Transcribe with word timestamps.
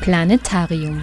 Planetarium. 0.00 1.00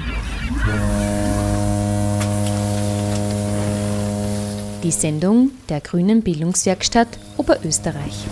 Die 4.83 4.91
Sendung 4.91 5.51
der 5.69 5.81
Grünen 5.81 6.23
Bildungswerkstatt 6.23 7.07
Oberösterreich. 7.37 8.25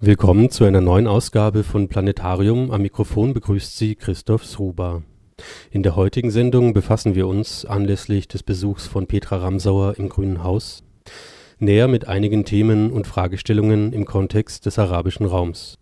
Willkommen 0.00 0.50
zu 0.50 0.64
einer 0.64 0.82
neuen 0.82 1.06
Ausgabe 1.06 1.64
von 1.64 1.88
Planetarium. 1.88 2.70
Am 2.70 2.82
Mikrofon 2.82 3.32
begrüßt 3.32 3.78
Sie 3.78 3.94
Christoph 3.94 4.44
Sruba. 4.44 5.02
In 5.70 5.82
der 5.82 5.96
heutigen 5.96 6.30
Sendung 6.30 6.74
befassen 6.74 7.14
wir 7.14 7.26
uns 7.26 7.64
anlässlich 7.64 8.28
des 8.28 8.42
Besuchs 8.42 8.86
von 8.86 9.06
Petra 9.06 9.38
Ramsauer 9.38 9.98
im 9.98 10.10
Grünen 10.10 10.42
Haus 10.42 10.82
näher 11.60 11.88
mit 11.88 12.06
einigen 12.06 12.44
Themen 12.44 12.92
und 12.92 13.06
Fragestellungen 13.06 13.92
im 13.92 14.04
Kontext 14.04 14.66
des 14.66 14.78
arabischen 14.78 15.26
Raums. 15.26 15.78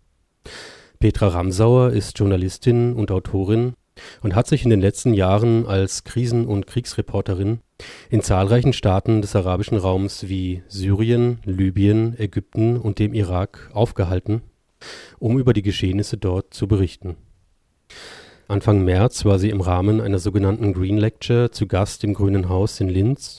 Petra 0.99 1.27
Ramsauer 1.27 1.91
ist 1.91 2.17
Journalistin 2.17 2.93
und 2.93 3.11
Autorin 3.11 3.73
und 4.21 4.33
hat 4.33 4.47
sich 4.47 4.63
in 4.63 4.71
den 4.71 4.81
letzten 4.81 5.13
Jahren 5.13 5.67
als 5.67 6.03
Krisen- 6.03 6.47
und 6.47 6.65
Kriegsreporterin 6.65 7.59
in 8.09 8.21
zahlreichen 8.21 8.73
Staaten 8.73 9.21
des 9.21 9.35
arabischen 9.35 9.77
Raums 9.77 10.27
wie 10.27 10.63
Syrien, 10.67 11.39
Libyen, 11.45 12.17
Ägypten 12.17 12.77
und 12.77 12.97
dem 12.97 13.13
Irak 13.13 13.69
aufgehalten, 13.73 14.41
um 15.19 15.37
über 15.37 15.53
die 15.53 15.61
Geschehnisse 15.61 16.17
dort 16.17 16.53
zu 16.53 16.67
berichten. 16.67 17.15
Anfang 18.47 18.83
März 18.83 19.25
war 19.25 19.37
sie 19.37 19.49
im 19.49 19.61
Rahmen 19.61 20.01
einer 20.01 20.19
sogenannten 20.19 20.73
Green 20.73 20.97
Lecture 20.97 21.51
zu 21.51 21.67
Gast 21.67 22.03
im 22.03 22.13
Grünen 22.13 22.49
Haus 22.49 22.79
in 22.79 22.89
Linz 22.89 23.37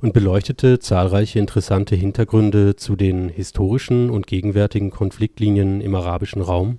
und 0.00 0.12
beleuchtete 0.12 0.78
zahlreiche 0.78 1.38
interessante 1.38 1.96
Hintergründe 1.96 2.76
zu 2.76 2.96
den 2.96 3.28
historischen 3.28 4.10
und 4.10 4.26
gegenwärtigen 4.26 4.90
Konfliktlinien 4.90 5.80
im 5.80 5.94
arabischen 5.94 6.42
Raum, 6.42 6.78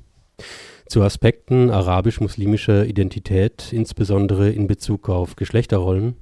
zu 0.87 1.01
Aspekten 1.01 1.69
arabisch-muslimischer 1.69 2.85
Identität, 2.85 3.71
insbesondere 3.71 4.49
in 4.51 4.67
Bezug 4.67 5.09
auf 5.09 5.35
Geschlechterrollen, 5.35 6.15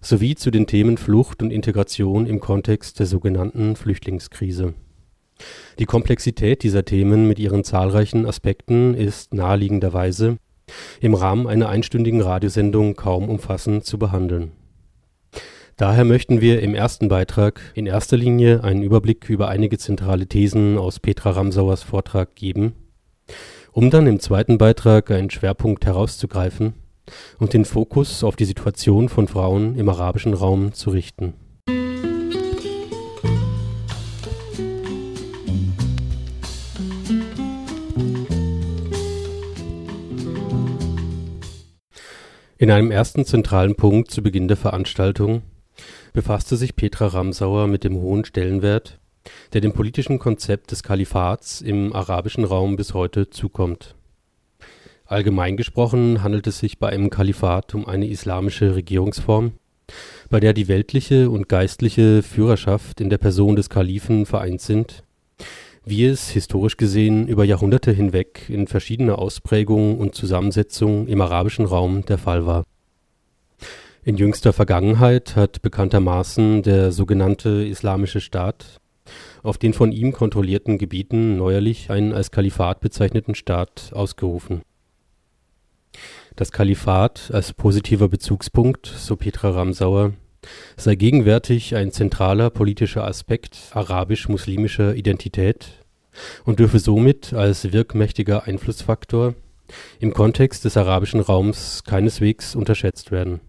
sowie 0.00 0.34
zu 0.34 0.50
den 0.50 0.66
Themen 0.66 0.96
Flucht 0.96 1.42
und 1.42 1.50
Integration 1.50 2.26
im 2.26 2.40
Kontext 2.40 2.98
der 2.98 3.06
sogenannten 3.06 3.76
Flüchtlingskrise. 3.76 4.74
Die 5.78 5.86
Komplexität 5.86 6.62
dieser 6.62 6.84
Themen 6.84 7.26
mit 7.26 7.38
ihren 7.38 7.64
zahlreichen 7.64 8.26
Aspekten 8.26 8.94
ist 8.94 9.32
naheliegenderweise 9.32 10.36
im 11.00 11.14
Rahmen 11.14 11.46
einer 11.46 11.68
einstündigen 11.68 12.20
Radiosendung 12.20 12.94
kaum 12.94 13.28
umfassend 13.28 13.84
zu 13.84 13.98
behandeln 13.98 14.52
Daher 15.80 16.04
möchten 16.04 16.42
wir 16.42 16.60
im 16.60 16.74
ersten 16.74 17.08
Beitrag 17.08 17.58
in 17.72 17.86
erster 17.86 18.18
Linie 18.18 18.62
einen 18.62 18.82
Überblick 18.82 19.30
über 19.30 19.48
einige 19.48 19.78
zentrale 19.78 20.26
Thesen 20.26 20.76
aus 20.76 21.00
Petra 21.00 21.30
Ramsauers 21.30 21.82
Vortrag 21.82 22.36
geben, 22.36 22.74
um 23.72 23.90
dann 23.90 24.06
im 24.06 24.20
zweiten 24.20 24.58
Beitrag 24.58 25.10
einen 25.10 25.30
Schwerpunkt 25.30 25.86
herauszugreifen 25.86 26.74
und 27.38 27.52
den 27.54 27.64
Fokus 27.64 28.24
auf 28.24 28.36
die 28.36 28.44
Situation 28.44 29.08
von 29.08 29.28
Frauen 29.28 29.76
im 29.78 29.88
arabischen 29.88 30.34
Raum 30.34 30.72
zu 30.72 30.90
richten. 30.90 31.34
In 42.58 42.70
einem 42.70 42.90
ersten 42.90 43.24
zentralen 43.24 43.74
Punkt 43.74 44.10
zu 44.10 44.22
Beginn 44.22 44.46
der 44.46 44.58
Veranstaltung 44.58 45.40
befasste 46.12 46.56
sich 46.56 46.76
Petra 46.76 47.06
Ramsauer 47.06 47.66
mit 47.66 47.84
dem 47.84 47.96
hohen 47.96 48.26
Stellenwert, 48.26 48.99
der 49.52 49.60
dem 49.60 49.72
politischen 49.72 50.18
Konzept 50.18 50.70
des 50.70 50.82
Kalifats 50.82 51.60
im 51.60 51.92
arabischen 51.92 52.44
Raum 52.44 52.76
bis 52.76 52.94
heute 52.94 53.30
zukommt. 53.30 53.94
Allgemein 55.04 55.56
gesprochen 55.56 56.22
handelt 56.22 56.46
es 56.46 56.58
sich 56.60 56.78
bei 56.78 56.88
einem 56.88 57.10
Kalifat 57.10 57.74
um 57.74 57.86
eine 57.86 58.06
islamische 58.06 58.74
Regierungsform, 58.74 59.52
bei 60.28 60.38
der 60.38 60.52
die 60.52 60.68
weltliche 60.68 61.30
und 61.30 61.48
geistliche 61.48 62.22
Führerschaft 62.22 63.00
in 63.00 63.10
der 63.10 63.18
Person 63.18 63.56
des 63.56 63.68
Kalifen 63.68 64.24
vereint 64.26 64.60
sind, 64.60 65.02
wie 65.84 66.04
es 66.04 66.30
historisch 66.30 66.76
gesehen 66.76 67.26
über 67.26 67.44
Jahrhunderte 67.44 67.90
hinweg 67.90 68.48
in 68.48 68.68
verschiedener 68.68 69.18
Ausprägung 69.18 69.98
und 69.98 70.14
Zusammensetzung 70.14 71.08
im 71.08 71.20
arabischen 71.20 71.64
Raum 71.64 72.04
der 72.04 72.18
Fall 72.18 72.46
war 72.46 72.64
in 74.02 74.16
jüngster 74.16 74.54
Vergangenheit 74.54 75.36
hat 75.36 75.60
bekanntermaßen 75.60 76.62
der 76.62 76.90
sogenannte 76.90 77.66
Islamische 77.66 78.22
Staat 78.22 78.80
auf 79.42 79.58
den 79.58 79.72
von 79.72 79.92
ihm 79.92 80.12
kontrollierten 80.12 80.78
Gebieten 80.78 81.36
neuerlich 81.36 81.90
einen 81.90 82.12
als 82.12 82.30
Kalifat 82.30 82.80
bezeichneten 82.80 83.34
Staat 83.34 83.90
ausgerufen. 83.92 84.62
Das 86.36 86.52
Kalifat 86.52 87.30
als 87.32 87.52
positiver 87.52 88.08
Bezugspunkt, 88.08 88.86
so 88.86 89.16
Petra 89.16 89.50
Ramsauer, 89.50 90.12
sei 90.76 90.94
gegenwärtig 90.94 91.74
ein 91.74 91.92
zentraler 91.92 92.50
politischer 92.50 93.04
Aspekt 93.04 93.58
arabisch-muslimischer 93.72 94.94
Identität 94.94 95.84
und 96.44 96.58
dürfe 96.58 96.78
somit 96.78 97.32
als 97.32 97.72
wirkmächtiger 97.72 98.44
Einflussfaktor 98.44 99.34
im 100.00 100.12
Kontext 100.14 100.64
des 100.64 100.76
arabischen 100.76 101.20
Raums 101.20 101.84
keineswegs 101.84 102.54
unterschätzt 102.54 103.10
werden 103.10 103.40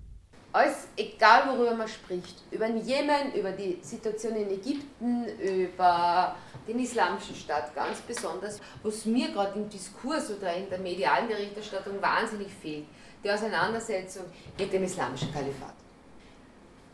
egal 0.97 1.47
worüber 1.49 1.75
man 1.75 1.87
spricht, 1.87 2.43
über 2.51 2.67
den 2.67 2.85
Jemen, 2.85 3.33
über 3.33 3.51
die 3.51 3.79
Situation 3.81 4.35
in 4.35 4.49
Ägypten, 4.49 5.25
über 5.39 6.35
den 6.67 6.79
islamischen 6.79 7.35
Staat 7.35 7.73
ganz 7.75 7.99
besonders, 8.01 8.59
was 8.83 9.05
mir 9.05 9.31
gerade 9.31 9.59
im 9.59 9.69
Diskurs 9.69 10.29
oder 10.31 10.53
in 10.53 10.69
der 10.69 10.79
medialen 10.79 11.27
Berichterstattung 11.27 12.01
wahnsinnig 12.01 12.49
fehlt, 12.61 12.85
die 13.23 13.31
Auseinandersetzung 13.31 14.25
mit 14.57 14.71
dem 14.71 14.83
islamischen 14.83 15.31
Kalifat. 15.33 15.73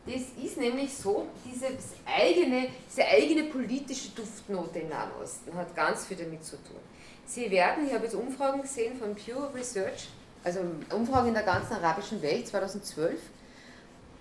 Das 0.06 0.22
ist 0.42 0.56
nämlich 0.56 0.94
so, 0.94 1.26
dieses 1.44 1.92
eigene, 2.06 2.68
diese 2.88 3.04
eigene 3.04 3.44
politische 3.44 4.08
Duftnote 4.10 4.78
im 4.78 4.88
Nahen 4.88 5.10
Osten 5.22 5.54
hat 5.54 5.76
ganz 5.76 6.06
viel 6.06 6.16
damit 6.16 6.42
zu 6.42 6.56
tun. 6.56 6.80
Sie 7.26 7.50
werden, 7.50 7.86
ich 7.86 7.92
habe 7.92 8.04
jetzt 8.04 8.14
Umfragen 8.14 8.62
gesehen 8.62 8.96
von 8.98 9.14
Pure 9.14 9.52
Research, 9.54 10.08
also 10.42 10.60
Umfragen 10.94 11.28
in 11.28 11.34
der 11.34 11.42
ganzen 11.42 11.74
arabischen 11.74 12.22
Welt 12.22 12.48
2012, 12.48 13.20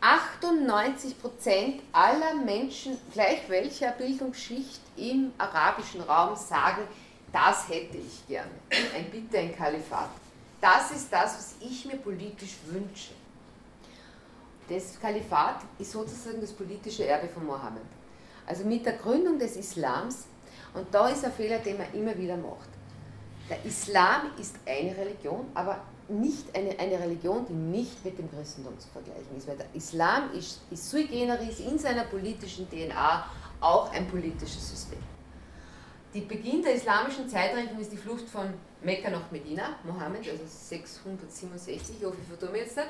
98 0.01 1.19
Prozent 1.19 1.81
aller 1.91 2.35
Menschen, 2.35 2.97
gleich 3.13 3.41
welcher 3.47 3.91
Bildungsschicht 3.91 4.81
im 4.95 5.31
arabischen 5.37 6.01
Raum, 6.01 6.35
sagen, 6.35 6.83
das 7.33 7.67
hätte 7.67 7.97
ich 7.97 8.25
gerne. 8.27 8.51
Ein 8.95 9.09
Bitte, 9.09 9.39
ein 9.39 9.55
Kalifat. 9.55 10.09
Das 10.61 10.91
ist 10.91 11.11
das, 11.11 11.37
was 11.37 11.55
ich 11.59 11.85
mir 11.85 11.97
politisch 11.97 12.55
wünsche. 12.65 13.13
Das 14.69 14.99
Kalifat 14.99 15.61
ist 15.79 15.91
sozusagen 15.91 16.41
das 16.41 16.51
politische 16.51 17.05
Erbe 17.05 17.27
von 17.27 17.45
Mohammed. 17.45 17.83
Also 18.45 18.65
mit 18.65 18.85
der 18.85 18.93
Gründung 18.93 19.39
des 19.39 19.55
Islams, 19.55 20.25
und 20.73 20.93
da 20.93 21.09
ist 21.09 21.25
ein 21.25 21.31
Fehler, 21.31 21.59
den 21.59 21.77
man 21.77 21.93
immer 21.93 22.17
wieder 22.17 22.37
macht. 22.37 22.69
Der 23.49 23.63
Islam 23.65 24.31
ist 24.39 24.55
eine 24.65 24.95
Religion, 24.95 25.49
aber 25.53 25.81
nicht 26.09 26.55
eine, 26.55 26.77
eine 26.79 26.99
Religion, 26.99 27.45
die 27.47 27.53
nicht 27.53 28.03
mit 28.03 28.17
dem 28.17 28.29
Christentum 28.31 28.77
zu 28.79 28.87
vergleichen 28.89 29.35
ist, 29.37 29.47
weil 29.47 29.57
der 29.57 29.67
Islam 29.73 30.31
ist, 30.33 30.61
ist 30.71 30.89
sui 30.89 31.05
generis 31.05 31.59
in 31.59 31.77
seiner 31.77 32.05
politischen 32.05 32.69
DNA 32.69 33.25
auch 33.59 33.91
ein 33.91 34.07
politisches 34.07 34.69
System. 34.69 34.99
Die 36.13 36.21
Beginn 36.21 36.61
der 36.61 36.75
islamischen 36.75 37.27
Zeitrechnung 37.27 37.79
ist 37.79 37.91
die 37.91 37.97
Flucht 37.97 38.27
von 38.29 38.53
Mekka 38.81 39.09
nach 39.09 39.29
Medina, 39.31 39.75
Mohammed, 39.83 40.29
also 40.29 40.43
667, 40.47 41.97
ich 41.99 42.05
hoffe, 42.05 42.17
ich 42.21 42.27
vertue 42.27 42.49
mir 42.49 42.59
jetzt 42.59 42.77
nicht. 42.77 42.89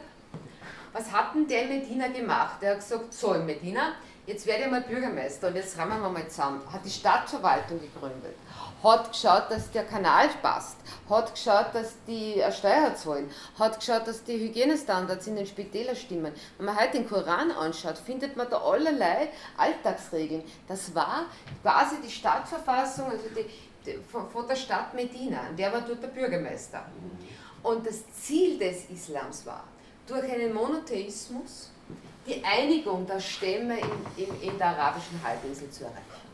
Was 0.93 1.11
hat 1.11 1.33
denn 1.33 1.47
der 1.47 1.63
in 1.63 1.79
Medina 1.79 2.07
gemacht? 2.07 2.61
Er 2.61 2.71
hat 2.71 2.79
gesagt, 2.79 3.13
so 3.13 3.33
in 3.33 3.45
Medina, 3.45 3.93
jetzt 4.25 4.45
werde 4.45 4.65
ich 4.65 4.71
mal 4.71 4.81
Bürgermeister 4.81 5.47
und 5.47 5.55
jetzt 5.55 5.77
rammen 5.77 5.99
wir 6.01 6.09
mal 6.09 6.27
zusammen. 6.27 6.61
Hat 6.71 6.85
die 6.85 6.89
Stadtverwaltung 6.89 7.79
gegründet 7.79 8.35
hat 8.83 9.11
geschaut, 9.11 9.49
dass 9.49 9.71
der 9.71 9.85
Kanal 9.85 10.29
passt, 10.41 10.77
hat 11.09 11.33
geschaut, 11.33 11.73
dass 11.73 11.95
die 12.07 12.41
Steuer 12.51 12.95
zahlen, 12.95 13.29
hat 13.57 13.79
geschaut, 13.79 14.07
dass 14.07 14.23
die 14.23 14.39
Hygienestandards 14.39 15.27
in 15.27 15.35
den 15.35 15.47
Spitälern 15.47 15.95
stimmen. 15.95 16.33
Wenn 16.57 16.65
man 16.65 16.79
heute 16.79 16.99
den 16.99 17.09
Koran 17.09 17.51
anschaut, 17.51 17.97
findet 17.97 18.37
man 18.37 18.49
da 18.49 18.57
allerlei 18.57 19.29
Alltagsregeln. 19.57 20.43
Das 20.67 20.93
war 20.93 21.25
quasi 21.61 21.95
die 22.03 22.11
Stadtverfassung, 22.11 23.05
also 23.09 23.23
die, 23.35 23.45
die 23.85 23.97
von, 24.11 24.29
von, 24.29 24.47
der 24.47 24.55
Stadt 24.55 24.93
Medina, 24.93 25.41
der 25.57 25.71
war 25.73 25.81
dort 25.81 26.03
der 26.03 26.09
Bürgermeister. 26.09 26.85
Und 27.63 27.85
das 27.85 28.03
Ziel 28.13 28.59
des 28.59 28.89
Islams 28.89 29.45
war, 29.45 29.63
durch 30.05 30.31
einen 30.31 30.53
Monotheismus 30.53 31.71
die 32.25 32.43
Einigung 32.43 33.07
der 33.07 33.19
Stämme 33.19 33.79
in, 33.79 34.25
in, 34.25 34.41
in 34.41 34.57
der 34.57 34.67
arabischen 34.67 35.21
Halbinsel 35.23 35.69
zu 35.69 35.85
erreichen. 35.85 36.26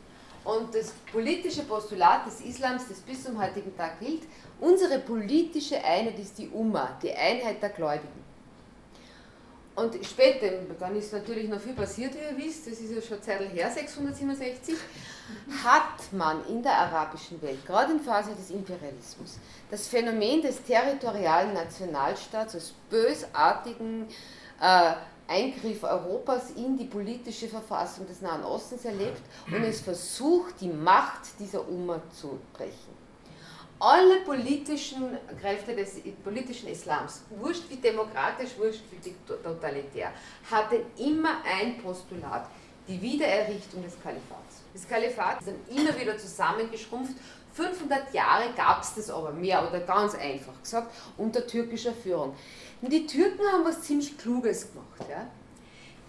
Und 0.43 0.75
das 0.75 0.91
politische 1.11 1.63
Postulat 1.63 2.25
des 2.25 2.41
Islams, 2.41 2.87
das 2.89 2.99
bis 2.99 3.23
zum 3.23 3.41
heutigen 3.41 3.75
Tag 3.77 3.99
gilt, 3.99 4.23
unsere 4.59 4.99
politische 4.99 5.83
Einheit 5.83 6.19
ist 6.19 6.37
die 6.37 6.49
Umma, 6.49 6.97
die 7.01 7.13
Einheit 7.13 7.61
der 7.61 7.69
Gläubigen. 7.69 8.23
Und 9.75 10.05
später, 10.05 10.47
dann 10.79 10.95
ist 10.95 11.13
natürlich 11.13 11.49
noch 11.49 11.59
viel 11.59 11.73
passiert, 11.73 12.13
wie 12.13 12.19
ihr 12.19 12.45
wisst, 12.45 12.67
das 12.67 12.79
ist 12.79 12.93
ja 12.93 13.01
schon 13.01 13.21
Zeit 13.23 13.41
her, 13.51 13.71
667, 13.71 14.75
hat 15.63 16.11
man 16.11 16.45
in 16.47 16.61
der 16.61 16.73
arabischen 16.73 17.41
Welt, 17.41 17.65
gerade 17.65 17.93
in 17.93 17.99
Phase 17.99 18.35
des 18.35 18.51
Imperialismus, 18.51 19.39
das 19.71 19.87
Phänomen 19.87 20.43
des 20.43 20.61
territorialen 20.61 21.53
Nationalstaats 21.53 22.53
als 22.53 22.73
bösartigen 22.91 24.07
äh, 24.61 24.93
Eingriff 25.27 25.83
Europas 25.83 26.51
in 26.51 26.77
die 26.77 26.85
politische 26.85 27.47
Verfassung 27.47 28.07
des 28.07 28.21
Nahen 28.21 28.43
Ostens 28.43 28.85
erlebt 28.85 29.21
und 29.47 29.63
es 29.63 29.81
versucht, 29.81 30.59
die 30.61 30.69
Macht 30.69 31.21
dieser 31.39 31.67
Umma 31.67 32.01
zu 32.11 32.39
brechen 32.53 33.03
alle 33.83 34.21
politischen 34.21 35.17
Kräfte 35.41 35.75
des 35.75 35.99
politischen 36.23 36.69
Islams, 36.69 37.23
wurscht 37.29 37.69
wie 37.69 37.75
demokratisch, 37.75 38.51
wurscht 38.57 38.83
wie 38.91 39.13
totalitär, 39.27 40.13
hatten 40.49 40.85
immer 40.97 41.41
ein 41.43 41.77
Postulat, 41.79 42.47
die 42.87 43.01
Wiedererrichtung 43.01 43.83
des 43.83 44.01
Kalifats. 44.01 44.61
Das 44.73 44.87
Kalifat 44.87 45.41
ist 45.41 45.47
dann 45.49 45.77
immer 45.77 45.99
wieder 45.99 46.17
zusammengeschrumpft. 46.17 47.15
500 47.53 48.13
Jahre 48.13 48.45
gab 48.55 48.81
es 48.81 48.95
das 48.95 49.09
aber 49.09 49.31
mehr 49.31 49.67
oder 49.67 49.81
ganz 49.81 50.15
einfach 50.15 50.59
gesagt 50.61 50.91
unter 51.17 51.45
türkischer 51.45 51.93
Führung. 51.93 52.35
Und 52.83 52.91
die 52.91 53.07
Türken 53.07 53.39
haben 53.49 53.63
was 53.63 53.81
ziemlich 53.81 54.17
Kluges 54.17 54.67
gemacht. 54.69 55.09
Ja? 55.09 55.25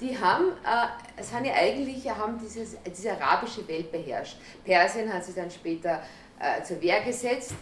Die 0.00 0.19
haben, 0.19 0.47
äh, 0.65 1.23
haben 1.32 1.44
ja 1.44 1.55
eigentlich 1.55 2.11
haben 2.11 2.37
dieses, 2.37 2.76
diese 2.85 3.12
arabische 3.12 3.67
Welt 3.69 3.93
beherrscht. 3.93 4.38
Persien 4.65 5.12
hat 5.12 5.25
sie 5.25 5.35
dann 5.35 5.49
später 5.49 6.03
äh, 6.41 6.65
zur 6.65 6.82
Wehr 6.82 7.00
gesetzt. 7.05 7.55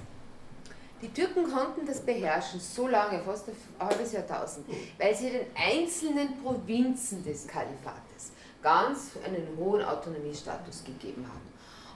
Die 1.02 1.12
Türken 1.12 1.44
konnten 1.44 1.84
das 1.84 2.00
beherrschen 2.00 2.58
so 2.58 2.88
lange, 2.88 3.20
fast 3.22 3.48
ein 3.48 3.56
halbes 3.78 4.12
Jahrtausend, 4.12 4.66
weil 4.98 5.14
sie 5.14 5.28
den 5.28 5.46
einzelnen 5.54 6.40
Provinzen 6.42 7.22
des 7.22 7.46
Kalifates 7.46 8.32
ganz 8.62 9.10
einen 9.26 9.46
hohen 9.58 9.84
Autonomiestatus 9.84 10.84
gegeben 10.84 11.26
haben. 11.28 11.52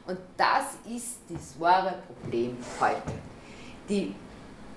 Und 0.07 0.19
das 0.37 0.77
ist 0.95 1.21
das 1.31 1.59
wahre 1.59 1.95
Problem 2.07 2.59
heute. 2.79 3.13
Die, 3.89 4.15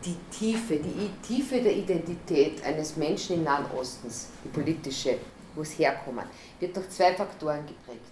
die 0.05 0.15
Tiefe, 0.31 0.77
die 0.77 1.09
Tiefe 1.25 1.61
der 1.61 1.75
Identität 1.75 2.63
eines 2.63 2.95
Menschen 2.95 3.37
im 3.37 3.43
Nahen 3.43 3.65
Ostens, 3.77 4.27
die 4.43 4.49
politische, 4.49 5.17
wo 5.55 5.61
es 5.61 5.77
herkommen, 5.77 6.25
wird 6.59 6.75
durch 6.75 6.89
zwei 6.89 7.13
Faktoren 7.13 7.65
geprägt. 7.65 8.05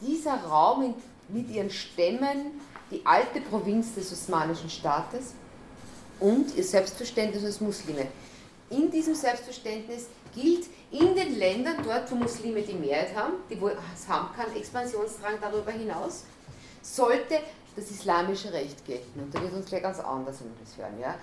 Dieser 0.00 0.36
Raum 0.44 0.94
mit 1.28 1.50
ihren 1.50 1.70
Stämmen, 1.70 2.60
die 2.90 3.00
alte 3.04 3.40
Provinz 3.40 3.94
des 3.94 4.12
Osmanischen 4.12 4.68
Staates 4.68 5.34
und 6.20 6.54
ihr 6.56 6.64
Selbstverständnis 6.64 7.44
als 7.44 7.60
Muslime. 7.60 8.06
In 8.68 8.90
diesem 8.90 9.14
Selbstverständnis 9.14 10.08
gilt 10.34 10.66
in 10.90 11.14
den 11.14 11.38
Ländern, 11.38 11.76
dort 11.84 12.10
wo 12.10 12.16
Muslime 12.16 12.62
die 12.62 12.74
Mehrheit 12.74 13.14
haben, 13.14 13.34
die 13.50 13.60
wo 13.60 13.68
es 13.68 14.08
haben 14.08 14.28
kann, 14.36 14.54
Expansionsdrang 14.54 15.34
darüber 15.40 15.70
hinaus, 15.70 16.24
sollte 16.82 17.40
das 17.76 17.90
islamische 17.90 18.52
Recht 18.52 18.84
gelten. 18.84 19.20
Und 19.20 19.34
da 19.34 19.42
wird 19.42 19.52
uns 19.52 19.66
gleich 19.66 19.82
ganz 19.82 20.00
anders, 20.00 20.40
wenn 20.40 20.48
wir 20.48 20.64
das 20.64 20.76
hören. 20.76 21.00
Ja? 21.00 21.14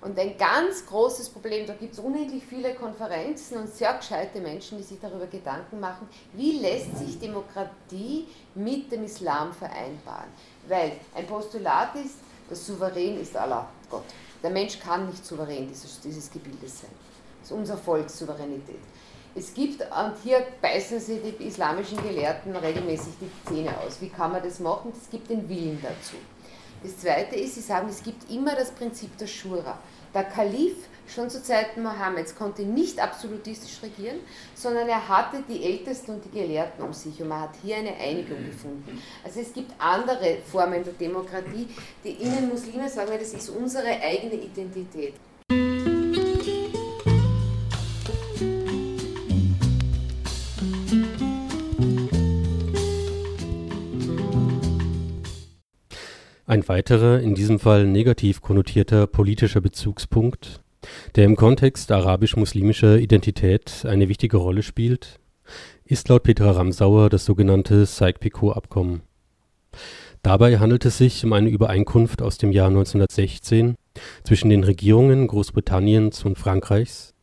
Und 0.00 0.18
ein 0.18 0.36
ganz 0.36 0.84
großes 0.86 1.28
Problem, 1.28 1.66
da 1.66 1.74
gibt 1.74 1.92
es 1.92 2.00
unendlich 2.00 2.44
viele 2.44 2.74
Konferenzen 2.74 3.58
und 3.58 3.72
sehr 3.72 3.94
gescheite 3.94 4.40
Menschen, 4.40 4.78
die 4.78 4.84
sich 4.84 4.98
darüber 5.00 5.26
Gedanken 5.26 5.78
machen, 5.78 6.08
wie 6.32 6.58
lässt 6.58 6.98
sich 6.98 7.20
Demokratie 7.20 8.26
mit 8.54 8.90
dem 8.90 9.04
Islam 9.04 9.52
vereinbaren. 9.52 10.28
Weil 10.66 10.92
ein 11.14 11.26
Postulat 11.26 11.94
ist, 11.94 12.16
das 12.48 12.66
Souverän 12.66 13.20
ist 13.20 13.36
Allah, 13.36 13.68
Gott. 13.88 14.02
Der 14.42 14.50
Mensch 14.50 14.80
kann 14.80 15.06
nicht 15.06 15.24
souverän 15.24 15.68
dieses, 15.68 16.00
dieses 16.00 16.30
Gebildes 16.30 16.80
sein. 16.80 16.90
Das 17.40 17.50
ist 17.50 17.56
unsere 17.56 17.78
Volkssouveränität. 17.78 18.80
Es 19.34 19.54
gibt, 19.54 19.80
und 19.80 20.14
hier 20.24 20.44
beißen 20.60 20.98
sich 20.98 21.20
die 21.38 21.46
islamischen 21.46 22.02
Gelehrten 22.02 22.54
regelmäßig 22.56 23.14
die 23.20 23.30
Zähne 23.48 23.78
aus. 23.78 24.00
Wie 24.00 24.08
kann 24.08 24.32
man 24.32 24.42
das 24.42 24.58
machen? 24.58 24.92
Es 24.96 25.08
gibt 25.08 25.30
den 25.30 25.48
Willen 25.48 25.78
dazu. 25.80 26.16
Das 26.82 26.98
Zweite 26.98 27.36
ist, 27.36 27.54
sie 27.54 27.60
sagen, 27.60 27.88
es 27.88 28.02
gibt 28.02 28.30
immer 28.30 28.56
das 28.56 28.70
Prinzip 28.70 29.16
der 29.18 29.26
Shura. 29.26 29.78
Der 30.14 30.24
Kalif 30.24 30.74
schon 31.06 31.28
zu 31.30 31.42
Zeiten 31.42 31.82
Mohammeds 31.82 32.34
konnte 32.34 32.62
nicht 32.62 32.98
absolutistisch 32.98 33.82
regieren, 33.82 34.20
sondern 34.54 34.88
er 34.88 35.06
hatte 35.06 35.44
die 35.48 35.62
Ältesten 35.62 36.12
und 36.12 36.24
die 36.24 36.30
Gelehrten 36.30 36.82
um 36.82 36.92
sich 36.92 37.20
und 37.20 37.28
man 37.28 37.42
hat 37.42 37.54
hier 37.62 37.76
eine 37.76 37.94
Einigung 37.94 38.44
gefunden. 38.44 39.00
Also 39.22 39.40
es 39.40 39.52
gibt 39.52 39.72
andere 39.78 40.38
Formen 40.50 40.82
der 40.82 40.94
Demokratie, 40.94 41.68
die 42.02 42.12
ihnen 42.12 42.48
Muslime 42.48 42.88
sagen, 42.88 43.12
das 43.18 43.34
ist 43.34 43.50
unsere 43.50 43.88
eigene 43.88 44.34
Identität. 44.34 45.14
Ein 56.50 56.66
weiterer, 56.66 57.20
in 57.20 57.36
diesem 57.36 57.60
Fall 57.60 57.86
negativ 57.86 58.40
konnotierter 58.40 59.06
politischer 59.06 59.60
Bezugspunkt, 59.60 60.60
der 61.14 61.24
im 61.24 61.36
Kontext 61.36 61.92
arabisch-muslimischer 61.92 62.98
Identität 62.98 63.86
eine 63.86 64.08
wichtige 64.08 64.36
Rolle 64.36 64.64
spielt, 64.64 65.20
ist 65.84 66.08
laut 66.08 66.24
Petra 66.24 66.50
Ramsauer 66.50 67.08
das 67.08 67.24
sogenannte 67.24 67.86
Sykes-Picot-Abkommen. 67.86 69.02
Dabei 70.24 70.58
handelt 70.58 70.84
es 70.86 70.98
sich 70.98 71.24
um 71.24 71.34
eine 71.34 71.50
Übereinkunft 71.50 72.20
aus 72.20 72.36
dem 72.36 72.50
Jahr 72.50 72.66
1916 72.66 73.76
zwischen 74.24 74.50
den 74.50 74.64
Regierungen 74.64 75.28
Großbritanniens 75.28 76.24
und 76.24 76.36
Frankreichs, 76.36 77.14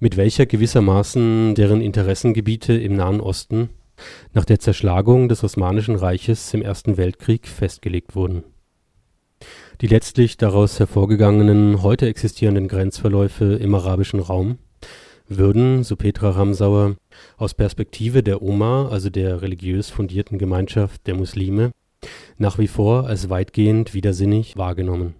mit 0.00 0.18
welcher 0.18 0.44
gewissermaßen 0.44 1.54
deren 1.54 1.80
Interessengebiete 1.80 2.74
im 2.74 2.94
Nahen 2.94 3.22
Osten 3.22 3.70
nach 4.32 4.44
der 4.44 4.58
Zerschlagung 4.58 5.28
des 5.28 5.44
Osmanischen 5.44 5.96
Reiches 5.96 6.52
im 6.54 6.62
Ersten 6.62 6.96
Weltkrieg 6.96 7.46
festgelegt 7.46 8.14
wurden. 8.14 8.44
Die 9.80 9.86
letztlich 9.86 10.36
daraus 10.36 10.78
hervorgegangenen 10.78 11.82
heute 11.82 12.06
existierenden 12.06 12.68
Grenzverläufe 12.68 13.54
im 13.54 13.74
arabischen 13.74 14.20
Raum 14.20 14.58
würden, 15.28 15.84
so 15.84 15.96
Petra 15.96 16.30
Ramsauer, 16.30 16.96
aus 17.36 17.54
Perspektive 17.54 18.22
der 18.22 18.42
Oma, 18.42 18.88
also 18.88 19.10
der 19.10 19.42
religiös 19.42 19.88
fundierten 19.88 20.38
Gemeinschaft 20.38 21.06
der 21.06 21.14
Muslime, 21.14 21.70
nach 22.36 22.58
wie 22.58 22.68
vor 22.68 23.06
als 23.06 23.30
weitgehend 23.30 23.94
widersinnig 23.94 24.56
wahrgenommen 24.56 25.14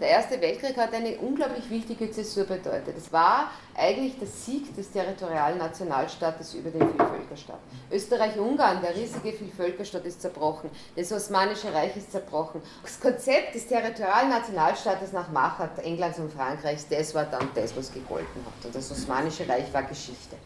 der 0.00 0.08
Erste 0.08 0.40
Weltkrieg 0.40 0.76
hat 0.76 0.92
eine 0.92 1.16
unglaublich 1.16 1.68
wichtige 1.70 2.10
Zäsur 2.10 2.44
bedeutet. 2.44 2.96
Es 2.96 3.12
war 3.12 3.50
eigentlich 3.76 4.18
der 4.18 4.28
Sieg 4.28 4.74
des 4.74 4.90
territorialen 4.90 5.58
Nationalstaates 5.58 6.54
über 6.54 6.70
den 6.70 6.88
Vielvölkerstaat. 6.88 7.58
Österreich-Ungarn, 7.90 8.80
der 8.82 8.94
riesige 8.94 9.32
Vielvölkerstaat, 9.32 10.04
ist 10.04 10.20
zerbrochen. 10.20 10.70
Das 10.94 11.12
Osmanische 11.12 11.72
Reich 11.72 11.96
ist 11.96 12.12
zerbrochen. 12.12 12.62
Das 12.82 13.00
Konzept 13.00 13.54
des 13.54 13.66
territorialen 13.66 14.30
Nationalstaates 14.30 15.12
nach 15.12 15.30
Macht 15.30 15.78
Englands 15.78 16.18
und 16.18 16.32
Frankreichs, 16.32 16.86
das 16.88 17.14
war 17.14 17.24
dann 17.24 17.48
das, 17.54 17.76
was 17.76 17.92
gegolten 17.92 18.44
hat. 18.44 18.64
Und 18.64 18.74
das 18.74 18.90
Osmanische 18.90 19.48
Reich 19.48 19.72
war 19.72 19.82
Geschichte. 19.82 20.36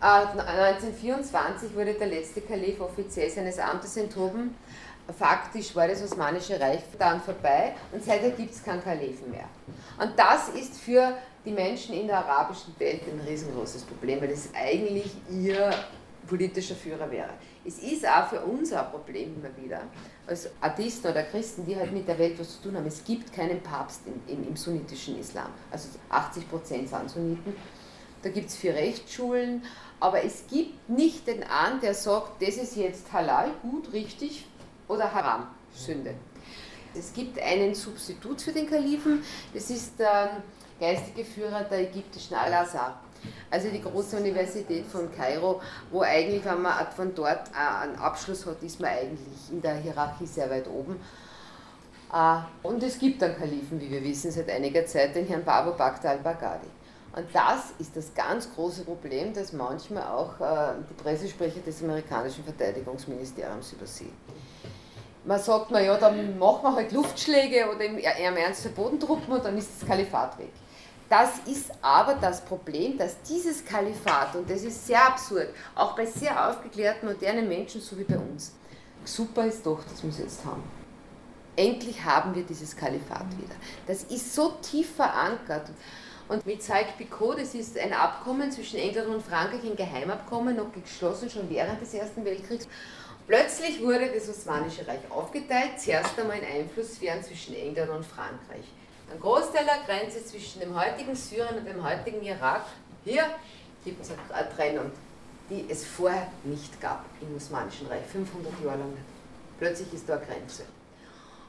1924 0.00 1.70
äh, 1.70 1.74
wurde 1.74 1.94
der 1.94 2.08
letzte 2.08 2.42
Kalif 2.42 2.80
offiziell 2.80 3.30
seines 3.30 3.58
Amtes 3.58 3.96
enthoben 3.96 4.54
faktisch 5.12 5.74
war 5.76 5.88
das 5.88 6.02
Osmanische 6.02 6.58
Reich 6.60 6.80
dann 6.98 7.20
vorbei 7.20 7.74
und 7.92 8.02
seither 8.02 8.30
gibt 8.30 8.52
es 8.52 8.62
keinen 8.62 8.82
Kalifen 8.82 9.30
mehr. 9.30 9.48
Und 9.98 10.18
das 10.18 10.48
ist 10.50 10.78
für 10.78 11.14
die 11.44 11.52
Menschen 11.52 11.94
in 11.94 12.08
der 12.08 12.18
arabischen 12.18 12.74
Welt 12.78 13.02
ein 13.02 13.20
riesengroßes 13.26 13.82
Problem, 13.82 14.20
weil 14.20 14.28
das 14.28 14.48
eigentlich 14.54 15.12
ihr 15.30 15.70
politischer 16.26 16.74
Führer 16.74 17.08
wäre. 17.10 17.30
Es 17.64 17.78
ist 17.78 18.06
auch 18.06 18.26
für 18.28 18.40
uns 18.40 18.72
ein 18.72 18.90
Problem 18.90 19.34
immer 19.36 19.64
wieder, 19.64 19.82
als 20.26 20.48
Atheisten 20.60 21.10
oder 21.10 21.22
Christen, 21.22 21.64
die 21.64 21.76
halt 21.76 21.92
mit 21.92 22.08
der 22.08 22.18
Welt 22.18 22.38
was 22.38 22.56
zu 22.56 22.62
tun 22.64 22.76
haben. 22.76 22.86
Es 22.86 23.04
gibt 23.04 23.32
keinen 23.32 23.60
Papst 23.60 24.00
im, 24.06 24.34
im, 24.34 24.48
im 24.48 24.56
sunnitischen 24.56 25.18
Islam. 25.20 25.50
Also 25.70 25.88
80 26.10 26.50
Prozent 26.50 26.88
sind 26.88 27.10
Sunniten. 27.10 27.54
Da 28.22 28.30
gibt 28.30 28.48
es 28.48 28.56
vier 28.56 28.74
Rechtsschulen, 28.74 29.62
aber 30.00 30.24
es 30.24 30.44
gibt 30.48 30.88
nicht 30.88 31.26
den 31.26 31.44
einen, 31.44 31.80
der 31.80 31.94
sagt, 31.94 32.42
das 32.42 32.56
ist 32.56 32.76
jetzt 32.76 33.12
halal, 33.12 33.50
gut, 33.62 33.92
richtig, 33.92 34.46
oder 34.88 35.12
Haram, 35.12 35.46
Sünde. 35.72 36.14
Es 36.94 37.12
gibt 37.12 37.38
einen 37.38 37.74
Substitut 37.74 38.40
für 38.40 38.52
den 38.52 38.68
Kalifen, 38.68 39.22
das 39.52 39.70
ist 39.70 39.98
der 39.98 40.42
geistige 40.80 41.24
Führer 41.24 41.64
der 41.64 41.90
ägyptischen 41.90 42.36
Al-Azhar. 42.36 43.00
Also 43.50 43.68
die 43.68 43.82
große 43.82 44.16
Universität 44.16 44.86
von 44.86 45.10
Kairo, 45.12 45.60
wo 45.90 46.02
eigentlich, 46.02 46.44
wenn 46.44 46.62
man 46.62 46.86
von 46.94 47.14
dort 47.14 47.50
einen 47.54 47.96
Abschluss 47.96 48.46
hat, 48.46 48.62
ist 48.62 48.80
man 48.80 48.90
eigentlich 48.90 49.50
in 49.50 49.60
der 49.60 49.76
Hierarchie 49.76 50.26
sehr 50.26 50.48
weit 50.50 50.68
oben. 50.68 51.00
Äh, 52.12 52.38
und 52.62 52.82
es 52.82 52.98
gibt 52.98 53.22
einen 53.22 53.36
Kalifen, 53.36 53.80
wie 53.80 53.90
wir 53.90 54.02
wissen, 54.02 54.30
seit 54.30 54.48
einiger 54.50 54.86
Zeit, 54.86 55.14
den 55.14 55.26
Herrn 55.26 55.44
Babu 55.44 55.76
Bakr 55.76 56.10
al-Baghdadi. 56.10 56.68
Und 57.16 57.26
das 57.32 57.72
ist 57.78 57.96
das 57.96 58.14
ganz 58.14 58.52
große 58.54 58.84
Problem, 58.84 59.32
das 59.32 59.52
manchmal 59.52 60.04
auch 60.04 60.38
äh, 60.40 60.74
die 60.88 60.94
Pressesprecher 61.02 61.60
des 61.60 61.82
amerikanischen 61.82 62.44
Verteidigungsministeriums 62.44 63.72
übersehen 63.72 64.12
man 65.26 65.40
sagt, 65.40 65.70
naja, 65.70 65.96
dann 65.96 66.38
machen 66.38 66.62
wir 66.62 66.74
halt 66.74 66.92
Luftschläge 66.92 67.68
oder 67.68 67.84
im, 67.84 67.98
im 67.98 68.36
Ernst 68.36 68.74
Bodentruppen 68.74 69.34
und 69.34 69.44
dann 69.44 69.58
ist 69.58 69.70
das 69.80 69.88
Kalifat 69.88 70.38
weg. 70.38 70.52
Das 71.08 71.38
ist 71.46 71.70
aber 71.82 72.14
das 72.14 72.44
Problem, 72.44 72.98
dass 72.98 73.20
dieses 73.22 73.64
Kalifat, 73.64 74.34
und 74.34 74.50
das 74.50 74.62
ist 74.62 74.86
sehr 74.86 75.04
absurd, 75.04 75.48
auch 75.74 75.94
bei 75.94 76.04
sehr 76.04 76.48
aufgeklärten, 76.48 77.08
modernen 77.08 77.48
Menschen, 77.48 77.80
so 77.80 77.96
wie 77.96 78.04
bei 78.04 78.18
uns, 78.18 78.54
super 79.04 79.46
ist 79.46 79.64
doch, 79.64 79.82
dass 79.84 80.02
wir 80.02 80.10
es 80.10 80.18
jetzt 80.18 80.44
haben. 80.44 80.64
Endlich 81.54 82.04
haben 82.04 82.34
wir 82.34 82.42
dieses 82.42 82.76
Kalifat 82.76 83.26
wieder. 83.38 83.54
Das 83.86 84.02
ist 84.04 84.34
so 84.34 84.54
tief 84.60 84.94
verankert. 84.96 85.70
Und 86.28 86.44
mit 86.44 86.60
Sykes-Picot, 86.60 87.38
das 87.38 87.54
ist 87.54 87.78
ein 87.78 87.92
Abkommen 87.92 88.50
zwischen 88.50 88.80
England 88.80 89.08
und 89.08 89.22
Frankreich, 89.22 89.62
ein 89.64 89.76
Geheimabkommen, 89.76 90.56
noch 90.56 90.72
geschlossen 90.72 91.30
schon 91.30 91.48
während 91.48 91.80
des 91.80 91.94
Ersten 91.94 92.24
Weltkriegs. 92.24 92.66
Plötzlich 93.26 93.82
wurde 93.82 94.08
das 94.12 94.28
Osmanische 94.28 94.86
Reich 94.86 95.00
aufgeteilt, 95.10 95.80
zuerst 95.80 96.18
einmal 96.18 96.38
in 96.38 96.44
Einflusssphären 96.44 97.22
zwischen 97.24 97.56
England 97.56 97.90
und 97.90 98.06
Frankreich. 98.06 98.64
Ein 99.12 99.18
Großteil 99.20 99.64
der 99.64 99.84
Grenze 99.84 100.24
zwischen 100.24 100.60
dem 100.60 100.78
heutigen 100.78 101.14
Syrien 101.16 101.58
und 101.58 101.66
dem 101.66 101.82
heutigen 101.82 102.22
Irak, 102.22 102.66
hier 103.04 103.24
gibt 103.84 104.02
es 104.02 104.10
eine 104.32 104.48
Trennung, 104.50 104.92
die 105.50 105.64
es 105.68 105.84
vorher 105.84 106.28
nicht 106.44 106.80
gab 106.80 107.04
im 107.20 107.36
Osmanischen 107.36 107.86
Reich, 107.88 108.04
500 108.12 108.52
Jahre 108.64 108.78
lang 108.78 108.90
nicht. 108.90 109.02
Plötzlich 109.58 109.92
ist 109.92 110.08
da 110.08 110.16
eine 110.16 110.26
Grenze. 110.26 110.64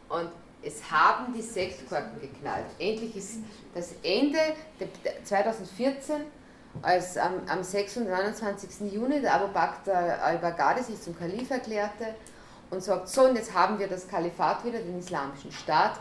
Und 0.10 0.30
es 0.64 0.82
haben 0.90 1.34
die 1.34 1.42
Sektkorken 1.42 2.20
geknallt. 2.22 2.66
Endlich 2.80 3.16
ist 3.16 3.38
das 3.76 3.94
Ende 4.02 4.40
2014, 5.24 6.22
als 6.82 7.18
am, 7.18 7.42
am 7.48 7.64
6. 7.64 7.98
und 7.98 8.10
29. 8.10 8.92
Juni 8.92 9.22
der 9.22 9.36
Abu 9.36 9.52
Bakr 9.52 10.22
al-Baghdadi 10.24 10.84
sich 10.84 11.02
zum 11.02 11.18
Kalif 11.18 11.50
erklärte 11.50 12.16
und 12.70 12.84
sagt, 12.84 13.08
so 13.10 13.24
und 13.24 13.36
jetzt 13.36 13.54
haben 13.54 13.80
wir 13.80 13.88
das 13.88 14.08
Kalifat 14.08 14.64
wieder, 14.66 14.80
den 14.80 15.00
islamischen 15.00 15.52
Staat, 15.52 16.00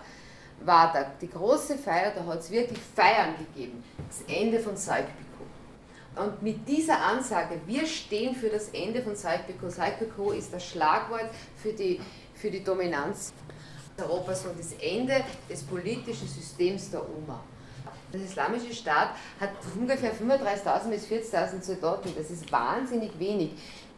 war 0.65 0.93
da 0.93 1.07
die 1.21 1.31
große 1.31 1.77
Feier, 1.77 2.13
da 2.15 2.25
hat 2.25 2.41
es 2.41 2.51
wirklich 2.51 2.79
Feiern 2.95 3.35
gegeben, 3.39 3.85
das 4.09 4.23
Ende 4.35 4.59
von 4.59 4.77
Saik-Picot. 4.77 6.27
Und 6.27 6.43
mit 6.43 6.67
dieser 6.67 6.99
Ansage, 6.99 7.61
wir 7.67 7.87
stehen 7.87 8.35
für 8.35 8.49
das 8.49 8.71
Ende 8.71 9.03
von 9.03 9.15
Saik-Picot, 9.15 9.71
Saik-Picot 9.71 10.37
ist 10.37 10.53
das 10.53 10.65
Schlagwort 10.65 11.29
für 11.63 11.73
die, 11.73 12.01
für 12.35 12.51
die 12.51 12.65
Dominanz 12.65 13.33
Europas 13.99 14.45
und 14.45 14.59
das 14.59 14.73
Ende 14.81 15.25
des 15.49 15.63
politischen 15.63 16.29
Systems 16.29 16.91
der 16.91 17.03
Oma. 17.03 17.43
Der 18.13 18.21
Islamische 18.21 18.73
Staat 18.73 19.11
hat 19.41 19.51
ungefähr 19.77 20.13
35.000 20.15 20.89
bis 20.91 21.07
40.000 21.07 21.63
Soldaten, 21.63 22.13
das 22.17 22.31
ist 22.31 22.51
wahnsinnig 22.53 23.19
wenig. 23.19 23.51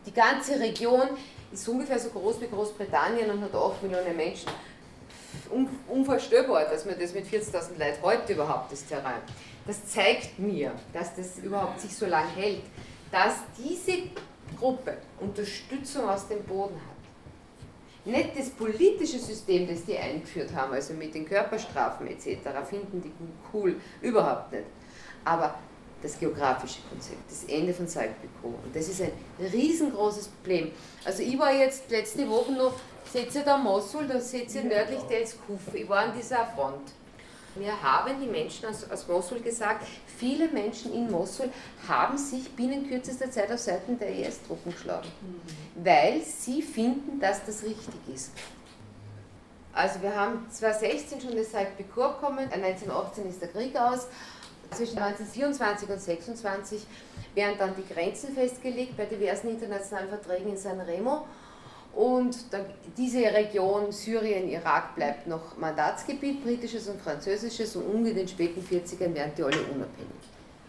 Die 0.06 0.12
ganze 0.12 0.58
Region 0.58 1.08
ist 1.52 1.68
ungefähr 1.68 1.98
so 1.98 2.08
groß 2.08 2.40
wie 2.40 2.48
Großbritannien 2.48 3.30
und 3.30 3.42
hat 3.42 3.54
8 3.54 3.82
Millionen 3.82 4.16
Menschen. 4.16 4.50
unvorstellbar, 5.88 6.64
dass 6.64 6.86
man 6.86 6.98
das 6.98 7.12
mit 7.12 7.26
40.000 7.26 7.78
Leuten 7.78 8.02
heute 8.02 8.32
überhaupt 8.32 8.72
das 8.72 8.86
Terrain. 8.86 9.20
Das 9.66 9.86
zeigt 9.86 10.38
mir, 10.38 10.72
dass 10.94 11.14
das 11.14 11.38
überhaupt 11.38 11.80
sich 11.80 11.94
so 11.94 12.06
lange 12.06 12.30
hält, 12.30 12.62
dass 13.12 13.34
diese 13.58 14.04
Gruppe 14.58 14.96
Unterstützung 15.20 16.08
aus 16.08 16.26
dem 16.28 16.42
Boden 16.44 16.76
hat 16.76 16.97
nicht 18.04 18.38
das 18.38 18.50
politische 18.50 19.18
System, 19.18 19.68
das 19.68 19.84
die 19.84 19.96
eingeführt 19.96 20.54
haben, 20.54 20.72
also 20.72 20.94
mit 20.94 21.14
den 21.14 21.24
Körperstrafen 21.26 22.06
etc., 22.08 22.38
finden 22.68 23.02
die 23.02 23.12
cool, 23.52 23.76
überhaupt 24.00 24.52
nicht. 24.52 24.64
Aber 25.24 25.54
das 26.02 26.18
geografische 26.18 26.80
Konzept, 26.88 27.30
das 27.30 27.44
Ende 27.44 27.74
von 27.74 27.86
Salzburg. 27.86 28.30
Und 28.42 28.74
das 28.74 28.88
ist 28.88 29.02
ein 29.02 29.12
riesengroßes 29.40 30.28
Problem. 30.28 30.70
Also 31.04 31.22
ich 31.22 31.38
war 31.38 31.52
jetzt 31.52 31.90
letzte 31.90 32.28
Woche 32.28 32.52
noch, 32.52 32.74
seht 33.12 33.34
ihr 33.34 33.42
da 33.42 33.58
Mosul, 33.58 34.06
da 34.06 34.20
seht 34.20 34.54
ihr 34.54 34.64
nördlich 34.64 35.00
der 35.10 35.20
Kuf. 35.20 35.74
Ich 35.74 35.88
war 35.88 36.04
an 36.04 36.12
dieser 36.16 36.46
Front. 36.46 36.92
Mir 37.58 37.82
haben 37.82 38.20
die 38.20 38.26
Menschen 38.26 38.68
aus, 38.68 38.88
aus 38.90 39.06
Mosul 39.08 39.40
gesagt, 39.40 39.86
viele 40.06 40.48
Menschen 40.48 40.92
in 40.92 41.10
Mosul 41.10 41.50
haben 41.86 42.16
sich 42.16 42.50
binnen 42.52 42.88
kürzester 42.88 43.30
Zeit 43.30 43.50
auf 43.50 43.58
Seiten 43.58 43.98
der 43.98 44.10
IS-Truppen 44.10 44.72
geschlagen, 44.72 45.08
mhm. 45.20 45.84
weil 45.84 46.22
sie 46.22 46.62
finden, 46.62 47.20
dass 47.20 47.44
das 47.44 47.62
richtig 47.62 48.14
ist. 48.14 48.32
Also 49.72 50.02
wir 50.02 50.14
haben 50.14 50.46
2016 50.50 51.20
schon 51.20 51.36
das 51.36 51.52
Seit 51.52 51.76
Bikur 51.76 52.14
bekommen, 52.14 52.50
1918 52.50 53.28
ist 53.28 53.40
der 53.40 53.48
Krieg 53.48 53.76
aus, 53.76 54.08
zwischen 54.70 54.98
1924 54.98 55.88
und 55.88 55.94
1926 55.94 56.86
werden 57.34 57.54
dann 57.58 57.74
die 57.76 57.86
Grenzen 57.94 58.34
festgelegt 58.34 58.96
bei 58.96 59.06
diversen 59.06 59.48
internationalen 59.50 60.08
Verträgen 60.08 60.50
in 60.50 60.56
San 60.56 60.80
Remo 60.80 61.26
und 61.98 62.36
diese 62.96 63.22
Region 63.22 63.90
Syrien, 63.90 64.48
Irak 64.48 64.94
bleibt 64.94 65.26
noch 65.26 65.56
Mandatsgebiet, 65.56 66.44
britisches 66.44 66.86
und 66.86 67.02
französisches 67.02 67.74
und 67.74 67.86
um 67.86 68.06
in 68.06 68.14
den 68.14 68.28
späten 68.28 68.64
40ern 68.64 69.12
werden 69.14 69.32
die 69.36 69.42
alle 69.42 69.60
unabhängig. 69.62 70.22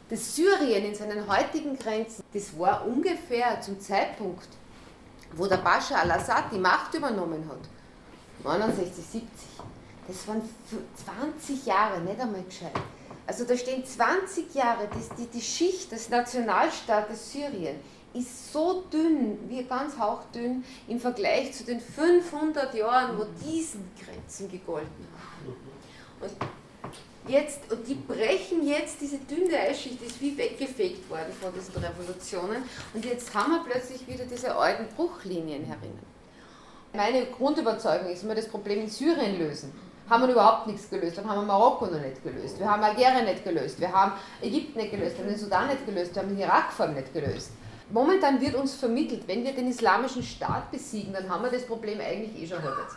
Das 0.09 0.35
Syrien 0.35 0.85
in 0.85 0.95
seinen 0.95 1.31
heutigen 1.31 1.77
Grenzen, 1.77 2.23
das 2.33 2.57
war 2.57 2.83
ungefähr 2.83 3.61
zum 3.61 3.79
Zeitpunkt, 3.79 4.47
wo 5.33 5.45
der 5.45 5.57
Bashar 5.57 5.99
al-Assad 5.99 6.45
die 6.51 6.57
Macht 6.57 6.95
übernommen 6.95 7.47
hat, 7.47 7.59
69, 8.43 9.05
70. 9.05 9.29
Das 10.07 10.27
waren 10.27 10.41
20 11.45 11.63
Jahre, 11.67 12.01
nicht 12.01 12.19
einmal 12.19 12.41
gescheit. 12.41 12.71
Also 13.27 13.45
da 13.45 13.55
stehen 13.55 13.85
20 13.85 14.55
Jahre, 14.55 14.89
das, 14.91 15.15
die, 15.15 15.27
die 15.27 15.41
Schicht 15.41 15.91
des 15.91 16.09
Nationalstaates 16.09 17.31
Syrien 17.31 17.75
ist 18.13 18.51
so 18.51 18.83
dünn, 18.91 19.37
wie 19.47 19.63
ganz 19.63 19.97
hauchdünn 19.97 20.63
im 20.87 20.99
Vergleich 20.99 21.53
zu 21.53 21.63
den 21.63 21.79
500 21.79 22.73
Jahren, 22.73 23.17
wo 23.17 23.25
diesen 23.45 23.89
Grenzen 24.03 24.49
gegolten 24.49 25.07
haben. 25.13 25.55
Und 26.21 27.31
jetzt, 27.31 27.71
und 27.71 27.87
die 27.87 27.95
brechen 27.95 28.67
jetzt, 28.67 28.99
diese 28.99 29.19
dünne 29.19 29.57
Eisschicht 29.57 30.01
ist 30.01 30.19
wie 30.19 30.35
weggefegt 30.37 31.09
worden 31.09 31.31
von 31.39 31.53
diesen 31.53 31.75
Revolutionen 31.75 32.63
und 32.93 33.05
jetzt 33.05 33.33
haben 33.33 33.51
wir 33.51 33.63
plötzlich 33.63 34.07
wieder 34.07 34.25
diese 34.25 34.55
alten 34.55 34.87
Bruchlinien 34.95 35.63
herinnen. 35.63 35.99
Meine 36.91 37.27
Grundüberzeugung 37.27 38.09
ist, 38.09 38.23
wenn 38.23 38.29
wir 38.29 38.35
das 38.35 38.47
Problem 38.47 38.79
in 38.79 38.89
Syrien 38.89 39.37
lösen, 39.37 39.71
haben 40.09 40.23
wir 40.23 40.29
überhaupt 40.29 40.65
nichts 40.65 40.89
gelöst. 40.89 41.19
Dann 41.19 41.29
haben 41.29 41.41
wir 41.41 41.45
Marokko 41.45 41.85
noch 41.85 42.01
nicht 42.01 42.23
gelöst. 42.23 42.57
Wir 42.57 42.67
haben 42.67 42.81
Algerien 42.81 43.25
nicht 43.25 43.43
gelöst. 43.43 43.79
Wir 43.79 43.93
haben 43.93 44.13
Ägypten 44.41 44.79
nicht 44.79 44.89
gelöst. 44.89 45.15
Wir 45.15 45.23
haben 45.23 45.31
den 45.31 45.39
Sudan 45.39 45.67
nicht 45.67 45.85
gelöst. 45.85 46.15
Wir 46.15 46.23
haben 46.23 46.29
den 46.29 46.39
Irak 46.39 46.73
vor 46.73 46.87
allem 46.87 46.95
nicht 46.95 47.13
gelöst 47.13 47.51
momentan 47.91 48.39
wird 48.41 48.55
uns 48.55 48.75
vermittelt, 48.75 49.23
wenn 49.27 49.43
wir 49.43 49.53
den 49.53 49.67
islamischen 49.67 50.23
Staat 50.23 50.71
besiegen, 50.71 51.13
dann 51.13 51.29
haben 51.29 51.43
wir 51.43 51.51
das 51.51 51.65
Problem 51.65 51.99
eigentlich 51.99 52.43
eh 52.43 52.47
schon 52.47 52.61
halbwegs. 52.61 52.95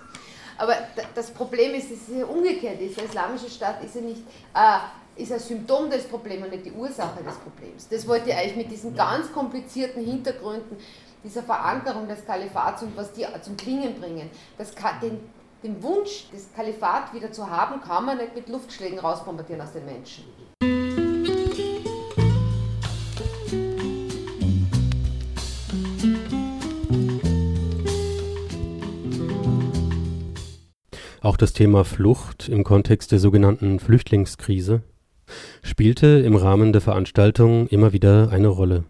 Aber 0.59 0.75
das 1.15 1.31
Problem 1.31 1.75
ist, 1.75 1.91
es 1.91 2.09
ist 2.09 2.19
ja 2.19 2.27
umgekehrt. 2.27 2.79
Der 2.79 3.05
islamische 3.05 3.49
Staat 3.49 3.83
ist 3.83 3.95
ja 3.95 4.01
nicht 4.03 4.23
äh, 4.55 4.79
ist 5.17 5.33
ein 5.33 5.39
Symptom 5.39 5.91
des 5.91 6.05
Problems 6.05 6.45
und 6.45 6.51
nicht 6.51 6.67
die 6.67 6.73
Ursache 6.73 7.23
des 7.23 7.37
Problems. 7.37 7.89
Das 7.89 8.07
wollte 8.09 8.31
ich 8.31 8.37
eigentlich 8.37 8.57
mit 8.57 8.71
diesen 8.71 8.95
ganz 8.95 9.31
komplizierten 9.33 10.05
Hintergründen 10.05 10.77
dieser 11.23 11.43
Verankerung 11.43 12.09
des 12.09 12.25
Kalifats 12.25 12.83
und 12.83 12.97
was 12.97 13.13
die 13.13 13.27
zum 13.43 13.57
Klingen 13.57 14.01
bringen. 14.01 14.31
Das 14.59 14.73
den, 15.03 15.21
den 15.63 15.83
Wunsch, 15.83 16.29
das 16.33 16.49
Kalifat 16.55 17.13
wieder 17.13 17.31
zu 17.31 17.49
haben, 17.49 17.81
kann 17.81 18.07
man 18.07 18.19
nicht 18.19 18.35
mit 18.35 18.49
Luftschlägen 18.49 18.99
rausbombardieren 18.99 19.61
aus 19.61 19.73
den 19.73 19.85
Menschen. 19.85 20.25
Auch 31.23 31.37
das 31.37 31.52
Thema 31.52 31.85
Flucht 31.85 32.49
im 32.49 32.64
Kontext 32.64 33.12
der 33.12 33.21
sogenannten 33.21 33.79
Flüchtlingskrise 33.79 34.83
spielte 35.62 36.09
im 36.19 36.35
Rahmen 36.35 36.73
der 36.73 36.81
Veranstaltung 36.81 37.69
immer 37.69 37.93
wieder 37.93 38.31
eine 38.33 38.49
Rolle. 38.49 38.83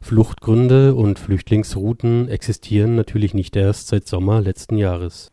Fluchtgründe 0.00 0.96
und 0.96 1.20
Flüchtlingsrouten 1.20 2.28
existieren 2.28 2.96
natürlich 2.96 3.34
nicht 3.34 3.54
erst 3.54 3.86
seit 3.86 4.08
Sommer 4.08 4.40
letzten 4.40 4.76
Jahres. 4.76 5.30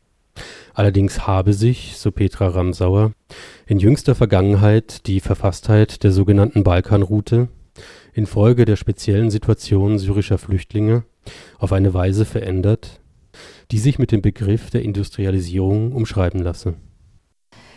Allerdings 0.75 1.25
habe 1.25 1.53
sich, 1.53 1.98
so 1.98 2.12
Petra 2.12 2.50
Ramsauer, 2.50 3.13
in 3.65 3.79
jüngster 3.79 4.13
Vergangenheit 4.13 5.08
die 5.08 5.19
Verfasstheit 5.19 6.03
der 6.03 6.12
sogenannten 6.12 6.63
Balkanroute 6.63 7.48
infolge 8.13 8.65
der 8.65 8.75
speziellen 8.75 9.31
Situation 9.31 9.98
syrischer 9.98 10.38
Flüchtlinge 10.38 11.03
auf 11.58 11.74
eine 11.74 11.96
Weise 11.96 12.25
verändert, 12.25 12.99
die 13.72 13.78
sich 13.78 14.00
mit 14.00 14.12
dem 14.12 14.22
Begriff 14.22 14.70
der 14.72 14.82
Industrialisierung 14.82 15.92
umschreiben 15.92 16.42
lasse. 16.42 16.74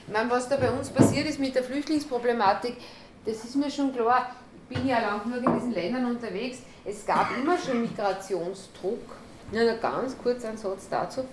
Ich 0.07 0.13
meine, 0.13 0.31
was 0.31 0.49
da 0.49 0.57
bei 0.57 0.71
uns 0.71 0.91
passiert 0.91 1.29
ist 1.29 1.39
mit 1.39 1.55
der 1.55 1.63
Flüchtlingsproblematik, 1.63 2.77
das 3.25 3.45
ist 3.45 3.57
mir 3.57 3.71
schon 3.71 3.93
klar. 3.93 4.35
Ich 4.69 4.77
bin 4.77 4.89
ja 4.89 5.01
lang 5.01 5.23
genug 5.25 5.47
in 5.47 5.55
diesen 5.55 5.73
Ländern 5.73 6.07
unterwegs. 6.07 6.59
Es 6.85 7.05
gab 7.05 7.37
immer 7.37 7.59
schon 7.59 7.83
Migrationsdruck. 7.83 9.17
Nur 9.53 9.65
noch 9.65 9.81
ganz 9.81 10.17
kurz 10.17 10.45
ein 10.45 10.57
Satz 10.57 10.89
dazu. 10.89 11.25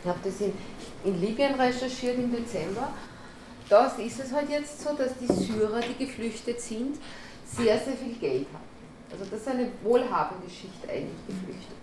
Ich 0.00 0.08
habe 0.08 0.18
das 0.22 0.40
in, 0.40 0.52
in 1.04 1.20
Libyen 1.20 1.54
recherchiert 1.54 2.16
im 2.18 2.30
Dezember. 2.30 2.92
Da 3.68 3.86
ist 3.86 4.20
es 4.20 4.32
halt 4.32 4.48
jetzt 4.48 4.80
so, 4.80 4.94
dass 4.96 5.12
die 5.18 5.26
Syrer, 5.26 5.80
die 5.80 6.04
geflüchtet 6.04 6.60
sind, 6.60 6.96
sehr, 7.44 7.78
sehr 7.78 7.94
viel 7.94 8.14
Geld 8.14 8.46
haben. 8.52 8.64
Also 9.10 9.24
das 9.30 9.40
ist 9.40 9.48
eine 9.48 9.68
wohlhabende 9.82 10.48
Schicht 10.48 10.88
eigentlich 10.88 11.26
geflüchtet. 11.26 11.77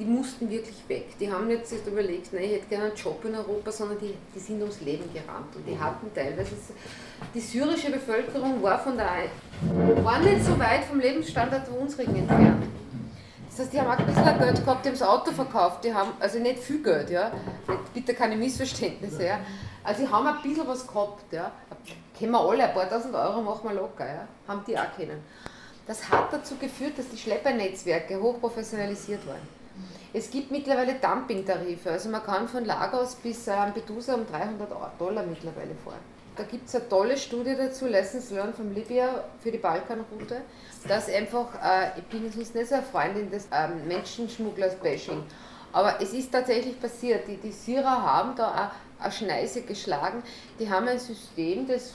Die 0.00 0.06
mussten 0.06 0.48
wirklich 0.48 0.76
weg. 0.88 1.18
Die 1.20 1.30
haben 1.30 1.50
jetzt 1.50 1.68
sich 1.68 1.86
überlegt, 1.86 2.32
nein, 2.32 2.44
ich 2.44 2.52
hätte 2.52 2.66
gerne 2.68 2.84
einen 2.86 2.96
Job 2.96 3.22
in 3.26 3.34
Europa, 3.34 3.70
sondern 3.70 3.98
die, 3.98 4.14
die 4.34 4.38
sind 4.38 4.60
ums 4.62 4.80
Leben 4.80 5.04
gerannt. 5.12 5.54
Und 5.54 5.66
die 5.66 5.72
mhm. 5.72 5.80
hatten 5.80 6.10
teilweise, 6.14 6.56
die 7.34 7.40
syrische 7.40 7.90
Bevölkerung 7.90 8.62
war 8.62 8.78
von 8.78 8.96
der, 8.96 9.10
war 10.02 10.18
nicht 10.20 10.42
so 10.42 10.58
weit 10.58 10.84
vom 10.84 11.00
Lebensstandard 11.00 11.66
der 11.66 11.78
unsrigen 11.78 12.16
entfernt. 12.16 12.64
Das 13.50 13.58
heißt, 13.58 13.72
die 13.74 13.80
haben 13.80 13.88
auch 13.88 13.98
ein 13.98 14.06
bisschen 14.06 14.38
Geld 14.38 14.64
gehabt, 14.64 14.84
die 14.84 14.88
haben 14.88 14.98
das 14.98 15.08
Auto 15.08 15.32
verkauft, 15.32 15.84
die 15.84 15.92
haben, 15.92 16.12
also 16.18 16.38
nicht 16.38 16.60
viel 16.60 16.82
Geld, 16.82 17.10
ja, 17.10 17.30
bitte 17.92 18.14
keine 18.14 18.36
Missverständnisse, 18.36 19.26
ja. 19.26 19.40
Also 19.84 20.04
die 20.06 20.08
haben 20.08 20.26
ein 20.26 20.40
bisschen 20.42 20.66
was 20.66 20.86
gehabt, 20.86 21.30
ja. 21.32 21.52
Kennen 22.18 22.32
wir 22.32 22.40
alle, 22.40 22.64
ein 22.64 22.72
paar 22.72 22.88
tausend 22.88 23.14
Euro 23.14 23.42
machen 23.42 23.68
wir 23.68 23.74
locker, 23.74 24.06
ja. 24.06 24.28
Haben 24.48 24.62
die 24.66 24.78
auch 24.78 24.96
kennen. 24.96 25.22
Das 25.86 26.08
hat 26.08 26.32
dazu 26.32 26.56
geführt, 26.56 26.96
dass 26.96 27.08
die 27.10 27.18
Schleppernetzwerke 27.18 28.18
hochprofessionalisiert 28.22 29.26
waren. 29.26 29.59
Es 30.12 30.28
gibt 30.30 30.50
mittlerweile 30.50 30.94
Dumpingtarife, 30.94 31.90
also 31.90 32.08
man 32.08 32.24
kann 32.24 32.48
von 32.48 32.64
Lagos 32.64 33.14
bis 33.14 33.46
Lampedusa 33.46 34.14
um 34.14 34.26
300 34.26 34.68
Dollar 34.98 35.24
mittlerweile 35.24 35.74
fahren. 35.84 36.00
Da 36.36 36.42
gibt 36.42 36.68
es 36.68 36.74
eine 36.74 36.88
tolle 36.88 37.16
Studie 37.16 37.54
dazu, 37.56 37.86
Lessons 37.86 38.30
Learned 38.30 38.56
von 38.56 38.74
Libya 38.74 39.24
für 39.40 39.52
die 39.52 39.58
Balkanroute, 39.58 40.40
dass 40.88 41.08
einfach, 41.08 41.54
äh, 41.62 41.98
ich 41.98 42.04
bin 42.04 42.30
sonst 42.32 42.56
nicht 42.56 42.68
so 42.68 42.74
eine 42.76 42.84
Freundin 42.84 43.30
des 43.30 43.46
ähm, 43.52 43.86
Menschenschmugglers-Bashing, 43.86 45.22
aber 45.72 46.00
es 46.00 46.12
ist 46.12 46.32
tatsächlich 46.32 46.80
passiert. 46.80 47.28
Die, 47.28 47.36
die 47.36 47.52
Syrer 47.52 48.02
haben 48.02 48.34
da 48.34 48.72
eine 48.98 49.12
Schneise 49.12 49.62
geschlagen. 49.62 50.24
Die 50.58 50.68
haben 50.68 50.88
ein 50.88 50.98
System, 50.98 51.68
das 51.68 51.92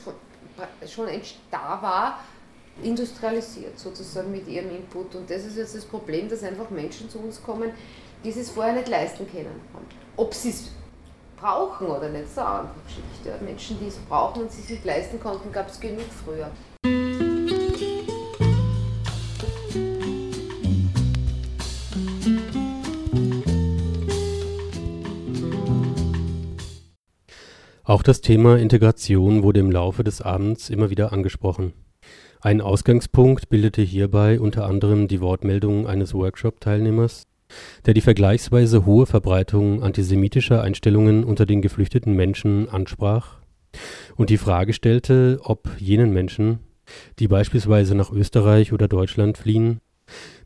schon 0.89 1.07
da 1.51 1.81
war, 1.81 2.19
industrialisiert 2.83 3.79
sozusagen 3.79 4.31
mit 4.31 4.47
ihrem 4.47 4.69
Input. 4.69 5.15
Und 5.15 5.29
das 5.29 5.45
ist 5.45 5.57
jetzt 5.57 5.75
das 5.75 5.85
Problem, 5.85 6.29
dass 6.29 6.43
einfach 6.43 6.69
Menschen 6.69 7.09
zu 7.09 7.19
uns 7.19 7.41
kommen, 7.41 7.71
die 8.25 8.31
es 8.31 8.49
vorher 8.49 8.73
nicht 8.73 8.87
leisten 8.87 9.27
können. 9.31 9.61
Ob 10.17 10.33
sie 10.33 10.49
es 10.49 10.71
brauchen 11.39 11.85
oder 11.85 12.09
nicht, 12.09 12.23
ist 12.23 12.39
eine 12.39 12.47
andere 12.47 12.73
Geschichte. 12.87 13.45
Menschen, 13.45 13.77
die 13.79 13.87
es 13.87 13.97
brauchen 13.97 14.41
und 14.41 14.51
sie 14.51 14.63
sich 14.63 14.83
leisten 14.83 15.19
konnten, 15.19 15.51
gab 15.51 15.69
es 15.69 15.79
genug 15.79 16.05
früher. 16.25 16.49
Auch 27.83 28.01
das 28.01 28.21
Thema 28.21 28.57
Integration 28.57 29.43
wurde 29.43 29.59
im 29.59 29.69
Laufe 29.69 30.03
des 30.03 30.23
Abends 30.23 30.71
immer 30.71 30.89
wieder 30.89 31.13
angesprochen. 31.13 31.73
Ein 32.41 32.59
Ausgangspunkt 32.59 33.49
bildete 33.49 33.83
hierbei 33.83 34.39
unter 34.39 34.65
anderem 34.65 35.07
die 35.07 35.21
Wortmeldung 35.21 35.85
eines 35.85 36.15
Workshop-Teilnehmers, 36.15 37.27
der 37.85 37.93
die 37.93 38.01
vergleichsweise 38.01 38.85
hohe 38.85 39.05
Verbreitung 39.05 39.83
antisemitischer 39.83 40.61
Einstellungen 40.61 41.23
unter 41.23 41.45
den 41.45 41.61
geflüchteten 41.61 42.13
Menschen 42.13 42.69
ansprach 42.69 43.37
und 44.15 44.29
die 44.29 44.37
Frage 44.37 44.73
stellte, 44.73 45.39
ob 45.43 45.69
jenen 45.79 46.11
Menschen, 46.11 46.59
die 47.19 47.27
beispielsweise 47.27 47.95
nach 47.95 48.11
Österreich 48.11 48.73
oder 48.73 48.87
Deutschland 48.87 49.37
fliehen, 49.37 49.79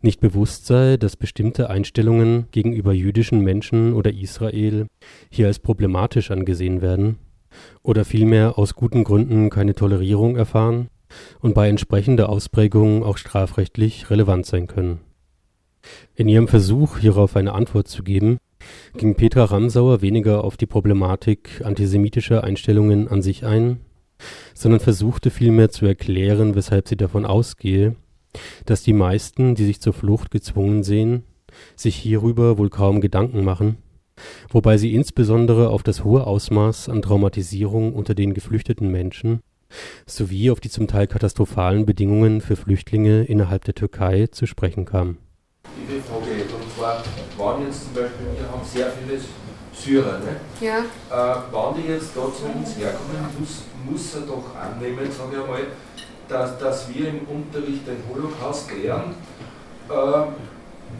nicht 0.01 0.21
bewusst 0.21 0.65
sei, 0.65 0.97
dass 0.97 1.17
bestimmte 1.17 1.69
Einstellungen 1.69 2.47
gegenüber 2.51 2.93
jüdischen 2.93 3.41
Menschen 3.41 3.93
oder 3.93 4.13
Israel 4.13 4.87
hier 5.29 5.47
als 5.47 5.59
problematisch 5.59 6.31
angesehen 6.31 6.81
werden 6.81 7.17
oder 7.83 8.05
vielmehr 8.05 8.57
aus 8.57 8.75
guten 8.75 9.03
Gründen 9.03 9.49
keine 9.49 9.75
Tolerierung 9.75 10.37
erfahren 10.37 10.87
und 11.41 11.55
bei 11.55 11.67
entsprechender 11.67 12.29
Ausprägung 12.29 13.03
auch 13.03 13.17
strafrechtlich 13.17 14.09
relevant 14.09 14.45
sein 14.45 14.67
können. 14.67 14.99
In 16.15 16.27
ihrem 16.27 16.47
Versuch, 16.47 16.97
hierauf 16.97 17.35
eine 17.35 17.53
Antwort 17.53 17.87
zu 17.87 18.03
geben, 18.03 18.37
ging 18.97 19.15
Petra 19.15 19.45
Ramsauer 19.45 20.01
weniger 20.01 20.43
auf 20.43 20.57
die 20.57 20.65
Problematik 20.65 21.61
antisemitischer 21.63 22.43
Einstellungen 22.43 23.07
an 23.07 23.21
sich 23.21 23.45
ein, 23.45 23.79
sondern 24.53 24.81
versuchte 24.81 25.29
vielmehr 25.29 25.69
zu 25.69 25.85
erklären, 25.85 26.55
weshalb 26.55 26.87
sie 26.87 26.97
davon 26.97 27.25
ausgehe, 27.25 27.95
dass 28.65 28.83
die 28.83 28.93
meisten, 28.93 29.55
die 29.55 29.65
sich 29.65 29.79
zur 29.79 29.93
Flucht 29.93 30.31
gezwungen 30.31 30.83
sehen, 30.83 31.23
sich 31.75 31.95
hierüber 31.95 32.57
wohl 32.57 32.69
kaum 32.69 33.01
Gedanken 33.01 33.43
machen 33.43 33.77
wobei 34.49 34.77
sie 34.77 34.93
insbesondere 34.93 35.69
auf 35.69 35.83
das 35.83 36.03
hohe 36.03 36.25
Ausmaß 36.25 36.89
an 36.89 37.01
Traumatisierung 37.01 37.93
unter 37.93 38.15
den 38.15 38.33
geflüchteten 38.33 38.91
Menschen 38.91 39.41
sowie 40.07 40.49
auf 40.49 40.59
die 40.59 40.69
zum 40.69 40.87
Teil 40.87 41.05
katastrophalen 41.07 41.85
Bedingungen 41.85 42.41
für 42.41 42.55
Flüchtlinge 42.55 43.23
innerhalb 43.23 43.65
der 43.65 43.75
Türkei 43.75 44.27
zu 44.27 44.47
sprechen 44.47 44.85
kam. 44.85 45.17
Diese 45.87 46.01
Frage, 46.01 46.43
und 46.43 46.69
zwar, 46.75 47.03
waren 47.37 47.65
jetzt 47.65 47.83
zum 47.85 47.93
Beispiel, 47.93 48.27
wir 48.37 48.49
haben 48.51 48.65
sehr 48.65 48.91
viele 48.91 49.19
Syrer, 49.73 50.19
ne? 50.19 50.35
Ja. 50.59 50.79
Äh, 50.79 51.41
wann 51.51 51.75
die 51.75 51.87
jetzt 51.91 52.09
da 52.15 52.21
zu 52.21 52.45
uns 52.45 52.75
herkommen, 52.77 53.15
muss, 53.39 53.63
muss 53.89 54.15
er 54.15 54.21
doch 54.21 54.55
annehmen, 54.55 55.09
sage 55.11 55.37
ich 55.37 55.41
einmal, 55.41 55.67
dass, 56.27 56.57
dass 56.57 56.93
wir 56.93 57.09
im 57.09 57.21
Unterricht 57.27 57.87
den 57.87 58.03
Holocaust 58.09 58.69
lernen. 58.71 59.15
Äh, 59.89 59.93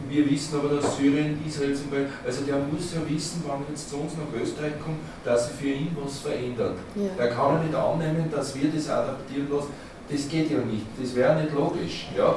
wir 0.08 0.30
wissen 0.30 0.58
aber, 0.58 0.76
dass 0.76 0.96
Syrien, 0.96 1.42
Israel 1.46 1.74
zum 1.74 1.90
Beispiel, 1.90 2.08
also 2.24 2.44
der 2.44 2.56
muss 2.56 2.94
ja 2.94 3.00
wissen, 3.08 3.42
wann 3.46 3.64
jetzt 3.68 3.90
zu 3.90 3.96
uns 3.96 4.12
nach 4.14 4.40
Österreich 4.40 4.74
kommt, 4.82 4.98
dass 5.24 5.48
sich 5.48 5.56
für 5.56 5.68
ihn 5.68 5.96
was 6.02 6.18
verändert. 6.18 6.76
Ja. 6.94 7.24
Er 7.24 7.30
kann 7.30 7.56
ja 7.56 7.62
nicht 7.64 7.74
annehmen, 7.74 8.30
dass 8.30 8.54
wir 8.54 8.70
das 8.70 8.88
adaptieren 8.88 9.48
lassen. 9.52 9.70
Das 10.08 10.28
geht 10.28 10.50
ja 10.50 10.58
nicht, 10.58 10.86
das 11.00 11.14
wäre 11.14 11.40
nicht 11.40 11.54
logisch. 11.54 12.08
Ja? 12.16 12.34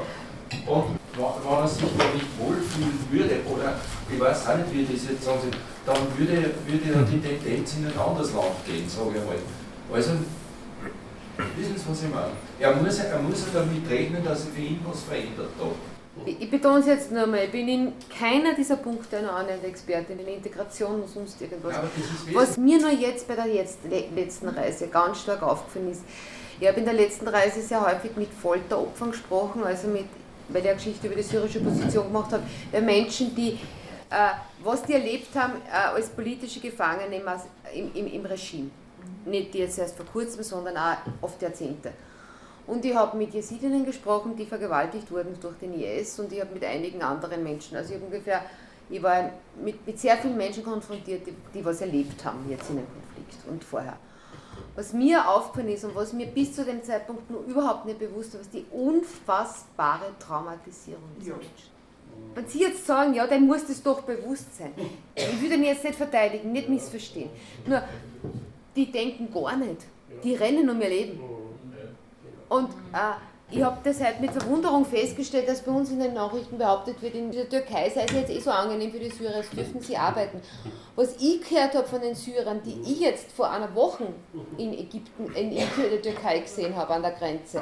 Und 0.66 1.00
wenn 1.16 1.24
er 1.24 1.68
sich 1.68 1.84
da 1.98 2.06
nicht 2.14 2.28
wohlfühlen 2.40 3.00
würde, 3.12 3.40
oder 3.52 3.76
ich 4.12 4.20
weiß 4.20 4.48
auch 4.48 4.58
nicht, 4.58 4.74
wie 4.74 4.94
das 4.94 5.10
jetzt 5.10 5.24
sagen 5.24 5.40
soll, 5.42 5.52
dann 5.86 5.98
würde, 6.18 6.52
würde 6.66 6.90
ja 6.90 7.02
die 7.02 7.20
Tendenz 7.20 7.76
in 7.78 7.88
ein 7.88 7.98
anderes 7.98 8.34
Land 8.34 8.66
gehen, 8.66 8.88
sage 8.88 9.18
ich 9.18 9.26
mal. 9.26 9.36
Also, 9.94 10.12
wissen 11.58 11.78
Sie, 11.78 11.90
was 11.90 12.04
ich 12.04 12.10
meine? 12.10 12.32
Er 12.60 12.76
muss, 12.76 13.00
er 13.00 13.20
muss 13.20 13.42
ja 13.42 13.60
damit 13.60 13.90
rechnen, 13.90 14.24
dass 14.24 14.44
sich 14.44 14.54
für 14.54 14.62
ihn 14.62 14.80
was 14.86 15.02
verändert 15.02 15.50
da. 15.60 15.66
Ich 16.26 16.50
betone 16.50 16.80
es 16.80 16.86
jetzt 16.86 17.12
nur 17.12 17.26
mal, 17.26 17.44
ich 17.44 17.52
bin 17.52 17.68
in 17.68 17.94
keiner 18.18 18.54
dieser 18.54 18.76
Punkte 18.76 19.18
eine 19.18 19.32
annähernde 19.32 19.66
Expertin 19.66 20.20
in 20.20 20.28
Integration 20.28 21.02
und 21.02 21.10
sonst 21.10 21.42
irgendwas. 21.42 21.76
Was 22.34 22.58
mir 22.58 22.80
nur 22.80 22.92
jetzt 22.92 23.28
bei 23.28 23.36
der 23.36 23.48
jetzt, 23.48 23.80
letzten 24.16 24.50
Reise 24.50 24.88
ganz 24.88 25.22
stark 25.22 25.42
aufgefallen 25.42 25.92
ist, 25.92 26.04
ich 26.60 26.68
habe 26.68 26.80
in 26.80 26.86
der 26.86 26.94
letzten 26.94 27.28
Reise 27.28 27.62
sehr 27.62 27.84
häufig 27.84 28.16
mit 28.16 28.30
Folteropfern 28.30 29.10
gesprochen, 29.12 29.64
also 29.64 29.88
mit, 29.88 30.06
ich 30.50 30.56
eine 30.56 30.74
Geschichte 30.76 31.08
über 31.08 31.16
die 31.16 31.24
syrische 31.24 31.60
Position 31.60 32.08
gemacht 32.08 32.32
habe, 32.32 32.44
bei 32.72 32.82
Menschen, 32.82 33.36
die, 33.36 33.54
äh, 34.10 34.32
was 34.64 34.84
die 34.84 34.94
erlebt 34.94 35.36
haben 35.36 35.54
äh, 35.68 35.96
als 35.96 36.10
politische 36.10 36.60
Gefangene 36.60 37.16
im, 37.16 37.92
im, 37.94 38.08
im 38.08 38.26
Regime. 38.26 38.70
Nicht 39.26 39.56
jetzt 39.56 39.80
erst 39.80 39.96
vor 39.96 40.06
kurzem, 40.06 40.44
sondern 40.44 40.78
auch 40.78 40.98
oft 41.22 41.42
Jahrzehnte. 41.42 41.92
Und 42.66 42.86
ich 42.86 42.96
habe 42.96 43.18
mit 43.18 43.34
Jesidinnen 43.34 43.86
gesprochen, 43.86 44.36
die 44.38 44.46
vergewaltigt 44.46 45.12
wurden 45.12 45.38
durch 45.42 45.58
den 45.58 45.74
IS 45.74 46.18
und 46.20 46.32
ich 46.32 46.40
habe 46.40 46.54
mit 46.54 46.64
einigen 46.64 47.02
anderen 47.02 47.44
Menschen, 47.44 47.76
also 47.76 47.94
ich 47.94 48.02
ungefähr, 48.02 48.42
ich 48.90 49.04
war 49.04 49.32
mit, 49.62 49.86
mit 49.86 50.00
sehr 50.00 50.18
vielen 50.18 50.38
Menschen 50.38 50.64
konfrontiert, 50.64 51.28
die, 51.28 51.34
die 51.54 51.66
was 51.66 51.82
erlebt 51.82 52.24
haben 52.24 52.50
jetzt 52.50 52.70
in 52.70 52.78
dem 52.78 52.86
Konflikt 52.86 53.48
und 53.50 53.64
vorher. 53.64 53.98
Was 54.76 54.94
mir 54.94 55.30
aufgefallen 55.30 55.70
ist 55.70 55.84
und 55.86 55.96
was 55.96 56.14
mir 56.14 56.28
bis 56.28 56.56
zu 56.56 56.66
dem 56.66 56.84
Zeitpunkt 56.84 57.30
nur 57.30 57.42
überhaupt 57.44 57.86
nicht 57.86 58.00
bewusst 58.00 58.34
war, 58.34 58.42
ist 58.42 58.54
die 58.54 58.66
unfassbare 58.72 60.12
Traumatisierung 60.20 61.04
dieser 61.20 61.36
Menschen. 61.36 61.74
Wenn 62.36 62.48
Sie 62.48 62.62
jetzt 62.62 62.86
sagen, 62.86 63.14
ja, 63.14 63.28
dann 63.28 63.46
muss 63.46 63.66
das 63.68 63.82
doch 63.82 64.02
bewusst 64.02 64.58
sein. 64.58 64.74
Ich 65.16 65.42
würde 65.42 65.56
ihn 65.56 65.64
jetzt 65.64 65.84
nicht 65.84 65.96
verteidigen, 65.96 66.52
nicht 66.52 66.70
missverstehen. 66.70 67.30
Nur, 67.66 67.84
die 68.76 68.92
denken 68.92 69.32
gar 69.32 69.56
nicht. 69.56 69.82
Die 70.24 70.36
rennen 70.36 70.70
um 70.70 70.82
ihr 70.82 70.90
Leben. 70.90 71.20
Und 72.50 72.70
äh, 72.70 73.14
ich 73.54 73.62
habe 73.62 73.78
deshalb 73.86 74.20
mit 74.20 74.32
Verwunderung 74.32 74.84
festgestellt, 74.86 75.48
dass 75.48 75.62
bei 75.62 75.72
uns 75.72 75.92
in 75.92 76.00
den 76.00 76.14
Nachrichten 76.14 76.58
behauptet 76.58 77.00
wird, 77.02 77.14
in 77.14 77.32
der 77.32 77.48
Türkei 77.48 77.90
sei 77.90 78.06
es 78.06 78.12
jetzt 78.12 78.32
eh 78.32 78.40
so 78.40 78.50
angenehm 78.50 78.92
für 78.92 79.00
die 79.00 79.10
Syrer, 79.10 79.36
als 79.36 79.50
dürften 79.52 79.80
sie 79.80 79.96
arbeiten. 79.96 80.42
Was 80.96 81.16
ich 81.18 81.48
gehört 81.48 81.76
habe 81.76 81.88
von 81.88 82.02
den 82.02 82.16
Syrern, 82.16 82.62
die 82.66 82.82
ich 82.82 83.00
jetzt 83.00 83.32
vor 83.32 83.52
einer 83.52 83.74
Woche 83.76 84.08
in 84.58 84.74
Ägypten, 84.74 85.28
in, 85.36 85.52
in 85.52 85.68
der 85.78 86.02
Türkei 86.02 86.40
gesehen 86.40 86.76
habe, 86.76 86.94
an 86.94 87.04
der 87.04 87.12
Grenze, 87.12 87.62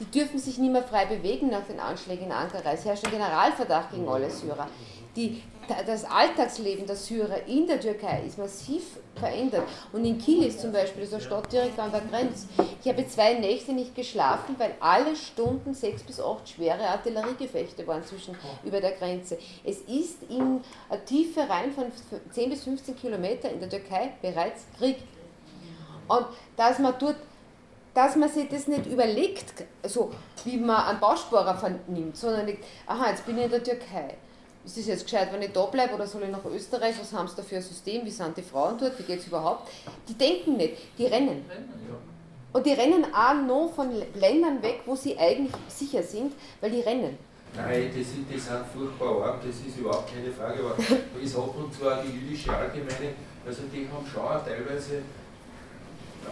die 0.00 0.18
dürfen 0.18 0.38
sich 0.38 0.58
nicht 0.58 0.72
mehr 0.72 0.82
frei 0.82 1.06
bewegen 1.06 1.48
nach 1.48 1.64
den 1.64 1.80
Anschlägen 1.80 2.26
in 2.26 2.32
Ankara. 2.32 2.72
Es 2.72 2.84
herrscht 2.84 3.04
ein 3.06 3.12
Generalverdacht 3.12 3.90
gegen 3.90 4.08
alle 4.08 4.30
Syrer. 4.30 4.68
Die 5.16 5.42
das 5.86 6.04
Alltagsleben 6.04 6.86
der 6.86 6.96
Syrer 6.96 7.46
in 7.46 7.66
der 7.66 7.80
Türkei 7.80 8.24
ist 8.26 8.38
massiv 8.38 8.98
verändert. 9.14 9.62
Und 9.92 10.04
in 10.04 10.18
Kilis 10.18 10.58
zum 10.58 10.72
Beispiel, 10.72 11.02
das 11.02 11.10
ist 11.10 11.14
eine 11.14 11.22
Stadt 11.22 11.52
direkt 11.52 11.78
an 11.78 11.92
der 11.92 12.00
Grenze, 12.00 12.48
ich 12.82 12.88
habe 12.88 13.06
zwei 13.06 13.34
Nächte 13.34 13.72
nicht 13.72 13.94
geschlafen, 13.94 14.56
weil 14.58 14.74
alle 14.80 15.14
Stunden 15.14 15.74
sechs 15.74 16.02
bis 16.02 16.20
acht 16.20 16.48
schwere 16.48 16.86
Artilleriegefechte 16.88 17.86
waren 17.86 18.04
zwischen 18.04 18.36
über 18.64 18.80
der 18.80 18.92
Grenze. 18.92 19.38
Es 19.64 19.78
ist 19.82 20.24
in 20.28 20.60
eine 20.88 21.04
Tiefe 21.04 21.48
rein 21.48 21.72
von 21.72 21.84
10 22.30 22.50
bis 22.50 22.64
15 22.64 22.96
Kilometer 22.96 23.50
in 23.50 23.60
der 23.60 23.68
Türkei 23.68 24.12
bereits 24.20 24.66
Krieg. 24.78 24.96
Und 26.08 26.26
dass 26.56 26.78
man 26.78 26.94
dort 26.98 27.16
dass 27.94 28.16
man 28.16 28.30
sich 28.30 28.48
das 28.48 28.68
nicht 28.68 28.86
überlegt, 28.86 29.64
so 29.82 30.10
wie 30.44 30.56
man 30.56 30.82
einen 30.86 30.98
Bausparer 30.98 31.54
vernimmt, 31.54 32.16
sondern 32.16 32.46
nicht, 32.46 32.60
aha, 32.86 33.10
jetzt 33.10 33.26
bin 33.26 33.36
ich 33.36 33.44
in 33.44 33.50
der 33.50 33.62
Türkei 33.62 34.16
ist 34.64 34.78
es 34.78 34.86
jetzt 34.86 35.04
gescheit, 35.04 35.32
wenn 35.32 35.42
ich 35.42 35.52
da 35.52 35.66
bleibe 35.66 35.94
oder 35.94 36.06
soll 36.06 36.22
ich 36.22 36.30
nach 36.30 36.44
Österreich, 36.44 36.94
was 37.00 37.12
haben 37.12 37.28
sie 37.28 37.36
da 37.36 37.42
für 37.42 37.56
ein 37.56 37.62
System, 37.62 38.04
wie 38.04 38.10
sind 38.10 38.36
die 38.36 38.42
Frauen 38.42 38.78
dort, 38.78 38.98
wie 38.98 39.02
geht 39.02 39.20
es 39.20 39.26
überhaupt? 39.26 39.68
Die 40.08 40.14
denken 40.14 40.56
nicht, 40.56 40.76
die 40.98 41.06
rennen. 41.06 41.44
Und 42.52 42.66
die 42.66 42.72
rennen 42.72 43.06
auch 43.14 43.34
noch 43.34 43.72
von 43.74 43.90
Ländern 44.14 44.62
weg, 44.62 44.82
wo 44.84 44.94
sie 44.94 45.18
eigentlich 45.18 45.52
sicher 45.68 46.02
sind, 46.02 46.34
weil 46.60 46.70
die 46.70 46.80
rennen. 46.80 47.18
Nein, 47.54 47.90
das, 47.90 48.06
ist, 48.06 48.16
das 48.32 48.46
sind 48.46 48.66
furchtbar 48.72 49.28
arm, 49.28 49.40
das 49.44 49.56
ist 49.56 49.76
überhaupt 49.76 50.10
keine 50.12 50.32
Frage, 50.32 50.60
aber 50.60 50.76
es 51.22 51.36
hat 51.36 51.54
und 51.54 51.74
zwar 51.74 52.02
die 52.02 52.12
jüdische 52.12 52.50
Allgemeine, 52.50 53.12
also 53.46 53.62
die 53.72 53.86
haben 53.88 54.06
schon 54.06 54.22
teilweise 54.22 55.02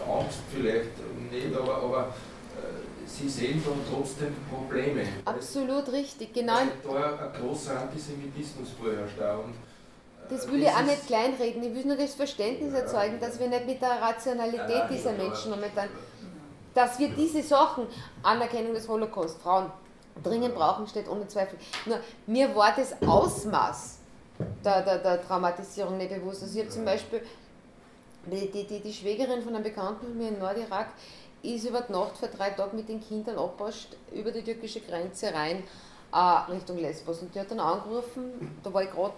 Angst 0.07 0.39
vielleicht 0.51 0.97
nicht, 1.31 1.55
aber, 1.55 1.75
aber 1.77 2.13
äh, 2.57 2.90
sie 3.17 3.29
sehen 3.29 3.63
dann 3.65 3.79
trotzdem 3.89 4.35
Probleme. 4.49 5.03
Absolut 5.25 5.91
richtig, 5.91 6.33
genau. 6.33 6.59
Weil 6.85 7.01
da 7.01 7.31
ein 7.33 7.41
großer 7.41 7.79
Antisemitismus 7.79 8.69
vorherrscht 8.79 9.17
und 9.17 9.51
äh, 9.51 10.29
das 10.29 10.49
will 10.49 10.61
ich 10.61 10.69
auch 10.69 10.83
nicht 10.83 11.07
kleinreden. 11.07 11.61
Ich 11.63 11.75
will 11.75 11.85
nur 11.85 11.97
das 11.97 12.13
Verständnis 12.13 12.73
erzeugen, 12.73 13.19
dass 13.19 13.37
wir 13.39 13.49
nicht 13.49 13.65
mit 13.65 13.81
der 13.81 14.01
Rationalität 14.01 14.83
dieser 14.89 15.11
Menschen 15.11 15.51
momentan, 15.51 15.89
dass 16.73 16.97
wir 16.99 17.09
diese 17.09 17.43
Sachen, 17.43 17.85
Anerkennung 18.23 18.73
des 18.73 18.87
Holocaust, 18.87 19.41
Frauen, 19.41 19.69
dringend 20.23 20.55
brauchen, 20.55 20.87
steht 20.87 21.09
ohne 21.09 21.27
Zweifel. 21.27 21.57
Nur 21.85 21.99
mir 22.27 22.55
war 22.55 22.73
das 22.75 22.95
Ausmaß 23.01 23.99
der, 24.63 24.81
der, 24.83 24.99
der 24.99 25.21
Traumatisierung 25.21 25.97
nicht 25.97 26.13
bewusst. 26.13 26.43
Also 26.43 26.55
ich 26.55 26.65
habe 26.65 26.73
zum 26.73 26.85
Beispiel 26.85 27.21
die, 28.25 28.51
die, 28.51 28.67
die, 28.67 28.79
die 28.79 28.93
Schwägerin 28.93 29.41
von 29.41 29.55
einem 29.55 29.63
Bekannten 29.63 30.05
von 30.05 30.17
mir 30.17 30.29
in 30.29 30.39
Nordirak 30.39 30.87
ist 31.43 31.65
über 31.65 31.81
die 31.81 31.91
Nacht 31.91 32.17
für 32.17 32.27
drei 32.27 32.51
Tage 32.51 32.75
mit 32.75 32.89
den 32.89 33.01
Kindern 33.01 33.37
abpasst 33.37 33.97
über 34.11 34.31
die 34.31 34.43
türkische 34.43 34.81
Grenze 34.81 35.33
rein 35.33 35.63
äh, 36.13 36.51
Richtung 36.51 36.77
Lesbos. 36.77 37.21
Und 37.21 37.33
die 37.33 37.39
hat 37.39 37.51
dann 37.51 37.59
angerufen, 37.59 38.57
da 38.63 38.73
war 38.73 38.83
ich 38.83 38.91
gerade 38.91 39.13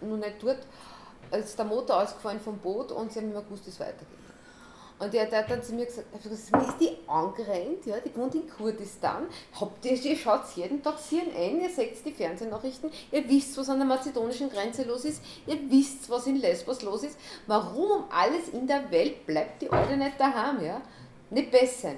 noch 0.00 0.16
nicht 0.16 0.42
dort, 0.42 0.60
als 1.30 1.56
der 1.56 1.64
Motor 1.64 2.02
ausgefallen 2.02 2.40
vom 2.40 2.58
Boot 2.58 2.92
und 2.92 3.12
sie 3.12 3.20
haben 3.20 3.32
mir 3.32 3.42
gewusst, 3.42 3.66
wie 3.66 3.70
es 3.70 3.80
weitergeht. 3.80 4.06
Und 5.00 5.14
der, 5.14 5.26
der 5.26 5.40
hat 5.40 5.50
dann 5.50 5.62
zu 5.62 5.74
mir 5.74 5.86
gesagt, 5.86 6.08
ist 6.24 6.50
die 6.80 6.96
angerannt, 7.06 7.86
ja, 7.86 7.96
die 8.00 8.14
wohnt 8.16 8.34
in 8.34 8.50
Kurdistan. 8.50 9.26
Habt 9.60 9.84
ihr, 9.84 9.92
ihr 9.92 10.16
schaut 10.16 10.42
jeden 10.56 10.82
Tag 10.82 10.98
CNN, 10.98 11.60
ihr 11.60 11.70
seht 11.70 12.04
die 12.04 12.10
Fernsehnachrichten, 12.10 12.90
ihr 13.12 13.28
wisst, 13.28 13.56
was 13.56 13.68
an 13.68 13.78
der 13.78 13.86
mazedonischen 13.86 14.50
Grenze 14.50 14.82
los 14.82 15.04
ist, 15.04 15.22
ihr 15.46 15.58
wisst, 15.70 16.10
was 16.10 16.26
in 16.26 16.36
Lesbos 16.36 16.82
los 16.82 17.04
ist. 17.04 17.16
Warum 17.46 17.90
um 17.90 18.04
alles 18.10 18.48
in 18.48 18.66
der 18.66 18.90
Welt 18.90 19.24
bleibt 19.24 19.62
die 19.62 19.70
Alte 19.70 19.96
nicht 19.96 20.18
daheim, 20.18 20.64
ja? 20.64 20.80
Nicht 21.30 21.50
besser. 21.50 21.92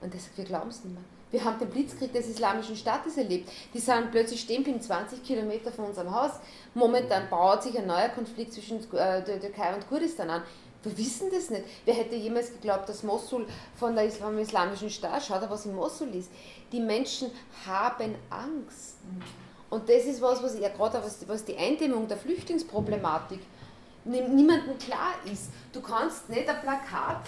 Und 0.00 0.14
er 0.14 0.20
sagt, 0.20 0.36
wir 0.36 0.44
glauben 0.44 0.70
es 0.70 0.82
nicht 0.84 0.94
mehr. 0.94 1.04
Wir 1.30 1.42
haben 1.44 1.58
den 1.58 1.70
Blitzkrieg 1.70 2.12
des 2.12 2.28
Islamischen 2.28 2.76
Staates 2.76 3.16
erlebt. 3.16 3.50
Die 3.72 3.78
sind 3.78 4.10
plötzlich 4.10 4.40
stehen 4.40 4.80
20 4.80 5.22
Kilometer 5.22 5.72
von 5.72 5.86
unserem 5.86 6.14
Haus. 6.14 6.32
Momentan 6.74 7.30
baut 7.30 7.62
sich 7.62 7.76
ein 7.78 7.86
neuer 7.86 8.10
Konflikt 8.10 8.52
zwischen 8.52 8.80
äh, 8.92 9.24
der 9.24 9.40
Türkei 9.40 9.74
und 9.74 9.88
Kurdistan 9.88 10.28
an. 10.28 10.42
Wir 10.82 10.98
wissen 10.98 11.30
das 11.32 11.48
nicht. 11.48 11.64
Wer 11.86 11.94
hätte 11.94 12.16
jemals 12.16 12.52
geglaubt, 12.52 12.88
dass 12.88 13.02
Mosul 13.02 13.46
von 13.76 13.94
der 13.94 14.10
vom 14.10 14.36
islamischen 14.38 14.90
Staat, 14.90 15.22
schaut 15.22 15.48
was 15.48 15.64
in 15.64 15.74
Mosul 15.74 16.14
ist. 16.14 16.30
Die 16.70 16.80
Menschen 16.80 17.30
haben 17.66 18.14
Angst. 18.28 18.96
Und 19.70 19.88
das 19.88 20.04
ist 20.04 20.20
was, 20.20 20.42
was 20.42 20.58
ja 20.58 20.68
gerade 20.68 21.02
was, 21.02 21.26
was 21.26 21.44
die 21.44 21.56
Eindämmung 21.56 22.08
der 22.08 22.18
Flüchtlingsproblematik 22.18 23.40
niemandem 24.04 24.76
klar 24.78 25.14
ist. 25.32 25.50
Du 25.72 25.80
kannst 25.80 26.28
nicht 26.28 26.48
ein 26.48 26.60
Plakat 26.60 27.22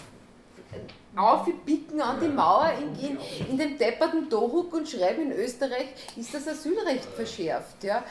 aufbicken 1.16 2.00
an 2.00 2.18
die 2.20 2.28
Mauer 2.28 2.72
in, 2.78 3.10
in, 3.10 3.18
in 3.50 3.58
dem 3.58 3.78
depperten 3.78 4.28
Dohuk 4.28 4.72
und 4.74 4.88
schreiben, 4.88 5.30
in 5.30 5.32
Österreich 5.32 5.88
ist 6.16 6.34
das 6.34 6.48
Asylrecht 6.48 7.04
verschärft. 7.04 7.84
Ja? 7.84 8.04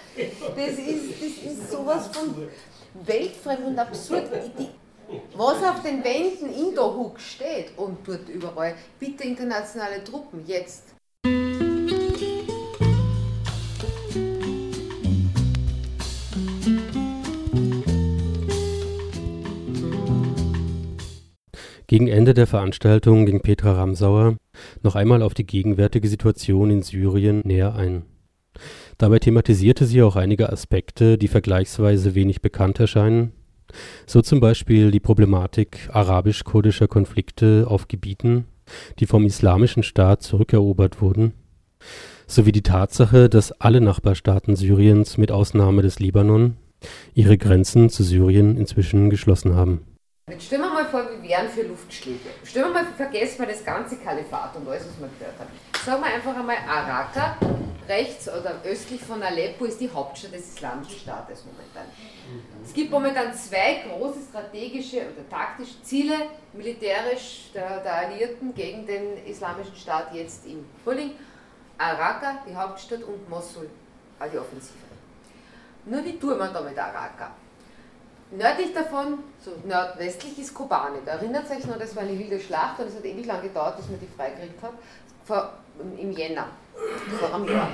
Das, 0.56 0.70
ist, 0.70 1.22
das 1.22 1.52
ist 1.52 1.72
sowas 1.72 2.08
von 2.08 2.48
weltfremd 3.06 3.66
und 3.66 3.80
absurd. 3.80 4.30
Die, 4.58 4.70
was 5.36 5.64
auf 5.64 5.82
den 5.84 6.04
Wänden 6.04 6.54
in 6.54 6.74
Dohuk 6.74 7.20
steht 7.20 7.78
und 7.78 8.08
dort 8.08 8.30
überall, 8.30 8.76
bitte 9.00 9.24
internationale 9.24 10.04
Truppen, 10.04 10.44
jetzt. 10.48 10.94
Gegen 21.94 22.08
Ende 22.08 22.34
der 22.34 22.48
Veranstaltung 22.48 23.28
ging 23.28 23.42
Petra 23.42 23.74
Ramsauer 23.74 24.38
noch 24.82 24.96
einmal 24.96 25.22
auf 25.22 25.36
die 25.36 25.46
gegenwärtige 25.46 26.08
Situation 26.08 26.72
in 26.72 26.82
Syrien 26.82 27.44
näher 27.46 27.76
ein. 27.76 28.02
Dabei 28.98 29.20
thematisierte 29.20 29.86
sie 29.86 30.02
auch 30.02 30.16
einige 30.16 30.52
Aspekte, 30.52 31.20
die 31.20 31.28
vergleichsweise 31.28 32.16
wenig 32.16 32.42
bekannt 32.42 32.80
erscheinen 32.80 33.34
so 34.08 34.24
zum 34.24 34.40
Beispiel 34.40 34.90
die 34.90 35.00
Problematik 35.00 35.88
arabisch-kurdischer 35.92 36.88
Konflikte 36.88 37.66
auf 37.68 37.88
Gebieten, 37.88 38.46
die 38.98 39.06
vom 39.06 39.24
Islamischen 39.26 39.84
Staat 39.84 40.24
zurückerobert 40.24 41.00
wurden, 41.00 41.34
sowie 42.26 42.54
die 42.54 42.64
Tatsache, 42.64 43.30
dass 43.30 43.52
alle 43.52 43.82
Nachbarstaaten 43.82 44.56
Syriens 44.56 45.20
mit 45.20 45.32
Ausnahme 45.32 45.84
des 45.84 46.00
Libanon 46.00 46.58
ihre 47.14 47.38
Grenzen 47.38 47.90
zu 47.90 48.04
Syrien 48.04 48.58
inzwischen 48.58 49.12
geschlossen 49.12 49.54
haben. 49.54 49.82
Jetzt 50.30 50.46
stellen 50.46 50.62
wir 50.62 50.70
mal 50.70 50.86
vor, 50.86 51.06
wir 51.10 51.22
wären 51.22 51.50
für 51.50 51.64
Luftschläge. 51.64 52.30
Stellen 52.46 52.68
wir 52.68 52.82
mal, 52.82 52.86
vergessen 52.96 53.40
wir 53.40 53.48
das 53.48 53.66
ganze 53.66 53.98
Kalifat 53.98 54.56
und 54.56 54.66
alles, 54.70 54.86
was 54.88 54.98
wir 54.98 55.10
gehört 55.20 55.38
haben. 55.38 55.50
Sagen 55.86 56.02
wir 56.02 56.14
einfach 56.14 56.34
einmal 56.34 56.56
Araka, 56.66 57.36
rechts 57.90 58.30
oder 58.30 58.56
östlich 58.64 59.02
von 59.02 59.22
Aleppo 59.22 59.66
ist 59.66 59.82
die 59.82 59.90
Hauptstadt 59.92 60.34
des 60.34 60.54
Islamischen 60.54 60.98
Staates 60.98 61.44
momentan. 61.44 61.92
Es 62.64 62.74
gibt 62.74 62.90
momentan 62.90 63.34
zwei 63.34 63.84
große 63.86 64.20
strategische 64.30 65.02
oder 65.02 65.30
taktische 65.30 65.84
Ziele, 65.84 66.16
militärisch 66.54 67.52
der, 67.54 67.82
der 67.82 67.94
Alliierten 67.94 68.56
gegen 68.56 68.88
den 68.88 69.26
Islamischen 69.26 69.76
Staat 69.76 70.14
jetzt 70.14 70.46
im 70.46 70.66
Frühling. 70.86 71.16
Araka, 71.78 72.46
die 72.48 72.56
Hauptstadt, 72.56 73.04
und 73.04 73.30
Mosul, 73.30 73.70
die 74.22 74.38
Offensive. 74.38 74.74
Nur 75.84 76.06
wie 76.06 76.18
tut 76.18 76.40
man 76.40 76.54
da 76.54 76.62
mit 76.62 76.80
Araka? 76.80 77.32
Nördlich 78.36 78.74
davon, 78.74 79.20
so 79.40 79.52
nordwestlich, 79.64 80.40
ist 80.40 80.56
Kobane. 80.56 80.98
Da 81.06 81.14
erinnert 81.14 81.48
sich 81.48 81.66
noch, 81.66 81.78
das 81.78 81.96
war 81.96 82.02
eine 82.02 82.18
wilde 82.18 82.40
Schlacht 82.40 82.80
und 82.80 82.88
es 82.88 82.96
hat 82.96 83.06
ewig 83.06 83.28
lang 83.28 83.44
gedauert, 83.44 83.78
bis 83.78 83.88
man 83.88 84.00
die 84.00 84.08
freigekriegt 84.08 84.62
hat, 84.62 84.74
vor, 85.24 85.54
im 85.98 86.12
Jänner, 86.12 86.48
vor 87.20 87.34
einem 87.34 87.48
Jahr. 87.48 87.70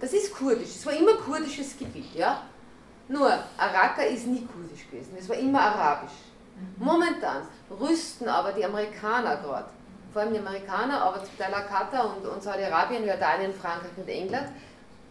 Das 0.00 0.12
ist 0.14 0.34
kurdisch, 0.34 0.70
es 0.76 0.86
war 0.86 0.94
immer 0.94 1.14
kurdisches 1.14 1.76
Gebiet, 1.78 2.14
ja. 2.14 2.42
Nur, 3.08 3.30
Araka 3.58 4.02
ist 4.02 4.26
nie 4.26 4.46
kurdisch 4.46 4.88
gewesen, 4.90 5.16
es 5.18 5.28
war 5.28 5.36
immer 5.36 5.60
arabisch. 5.60 6.12
Momentan 6.78 7.42
rüsten 7.78 8.28
aber 8.28 8.52
die 8.52 8.64
Amerikaner 8.64 9.36
gerade, 9.36 9.68
vor 10.12 10.22
allem 10.22 10.32
die 10.32 10.38
Amerikaner, 10.38 11.02
aber 11.02 11.22
zum 11.22 11.36
Teil 11.36 11.52
Katar 11.52 12.16
und, 12.16 12.26
und 12.26 12.42
Saudi-Arabien, 12.42 13.06
Jordanien, 13.06 13.52
Frankreich 13.52 13.90
und 13.96 14.08
England, 14.08 14.48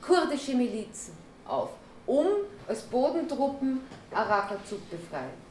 kurdische 0.02 0.56
Milizen 0.56 1.16
auf, 1.46 1.70
um 2.08 2.26
als 2.68 2.82
Bodentruppen 2.82 3.82
Araka 4.16 4.58
zu 4.68 4.80
befreien. 4.90 5.44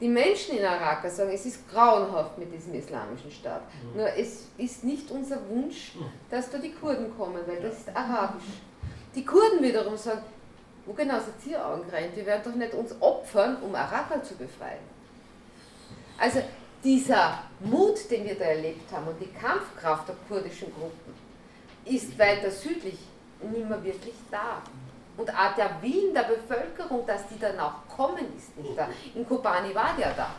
Die 0.00 0.08
Menschen 0.08 0.58
in 0.58 0.64
Araka 0.64 1.08
sagen, 1.08 1.30
es 1.32 1.46
ist 1.46 1.70
grauenhaft 1.70 2.36
mit 2.36 2.52
diesem 2.52 2.74
islamischen 2.74 3.30
Staat. 3.30 3.62
Mhm. 3.84 3.98
Nur 3.98 4.08
es 4.08 4.48
ist 4.58 4.82
nicht 4.82 5.10
unser 5.10 5.38
Wunsch, 5.48 5.92
dass 6.28 6.50
da 6.50 6.58
die 6.58 6.72
Kurden 6.72 7.16
kommen, 7.16 7.38
weil 7.46 7.60
das 7.60 7.78
ist 7.78 7.88
arabisch. 7.96 8.42
Die 9.14 9.24
Kurden 9.24 9.62
wiederum 9.62 9.96
sagen, 9.96 10.22
wo 10.86 10.92
genau 10.92 11.14
seid 11.14 11.46
ihr 11.46 11.64
angerannt? 11.64 12.16
Wir 12.16 12.26
werden 12.26 12.42
doch 12.44 12.54
nicht 12.54 12.74
uns 12.74 13.00
opfern, 13.00 13.58
um 13.62 13.74
Araka 13.74 14.20
zu 14.22 14.34
befreien. 14.34 14.80
Also 16.18 16.42
dieser 16.82 17.38
Mut, 17.60 18.10
den 18.10 18.24
wir 18.24 18.34
da 18.36 18.46
erlebt 18.46 18.90
haben 18.92 19.06
und 19.06 19.20
die 19.20 19.32
Kampfkraft 19.32 20.08
der 20.08 20.16
kurdischen 20.28 20.72
Gruppen 20.74 21.14
ist 21.84 22.18
weiter 22.18 22.50
südlich 22.50 22.98
nicht 23.50 23.68
mehr 23.68 23.84
wirklich 23.84 24.14
da. 24.30 24.62
Und 25.16 25.30
auch 25.30 25.54
der 25.56 25.70
Willen 25.82 26.14
der 26.14 26.22
Bevölkerung, 26.22 27.06
dass 27.06 27.26
die 27.28 27.38
dann 27.38 27.58
auch 27.60 27.86
kommen, 27.94 28.24
ist 28.36 28.56
nicht 28.56 28.76
da. 28.76 28.88
In 29.14 29.28
Kobani 29.28 29.74
war 29.74 29.94
der 29.98 30.12
da. 30.14 30.30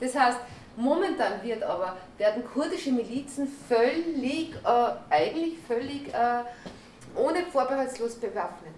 Das 0.00 0.14
heißt, 0.14 0.38
momentan 0.76 1.42
wird 1.42 1.62
aber, 1.62 1.96
werden 2.16 2.42
kurdische 2.52 2.90
Milizen 2.90 3.48
völlig, 3.68 4.54
äh, 4.64 4.90
eigentlich 5.10 5.58
völlig 5.66 6.08
äh, 6.08 6.42
ohne 7.14 7.44
vorbehaltslos 7.46 8.16
bewaffnet 8.16 8.74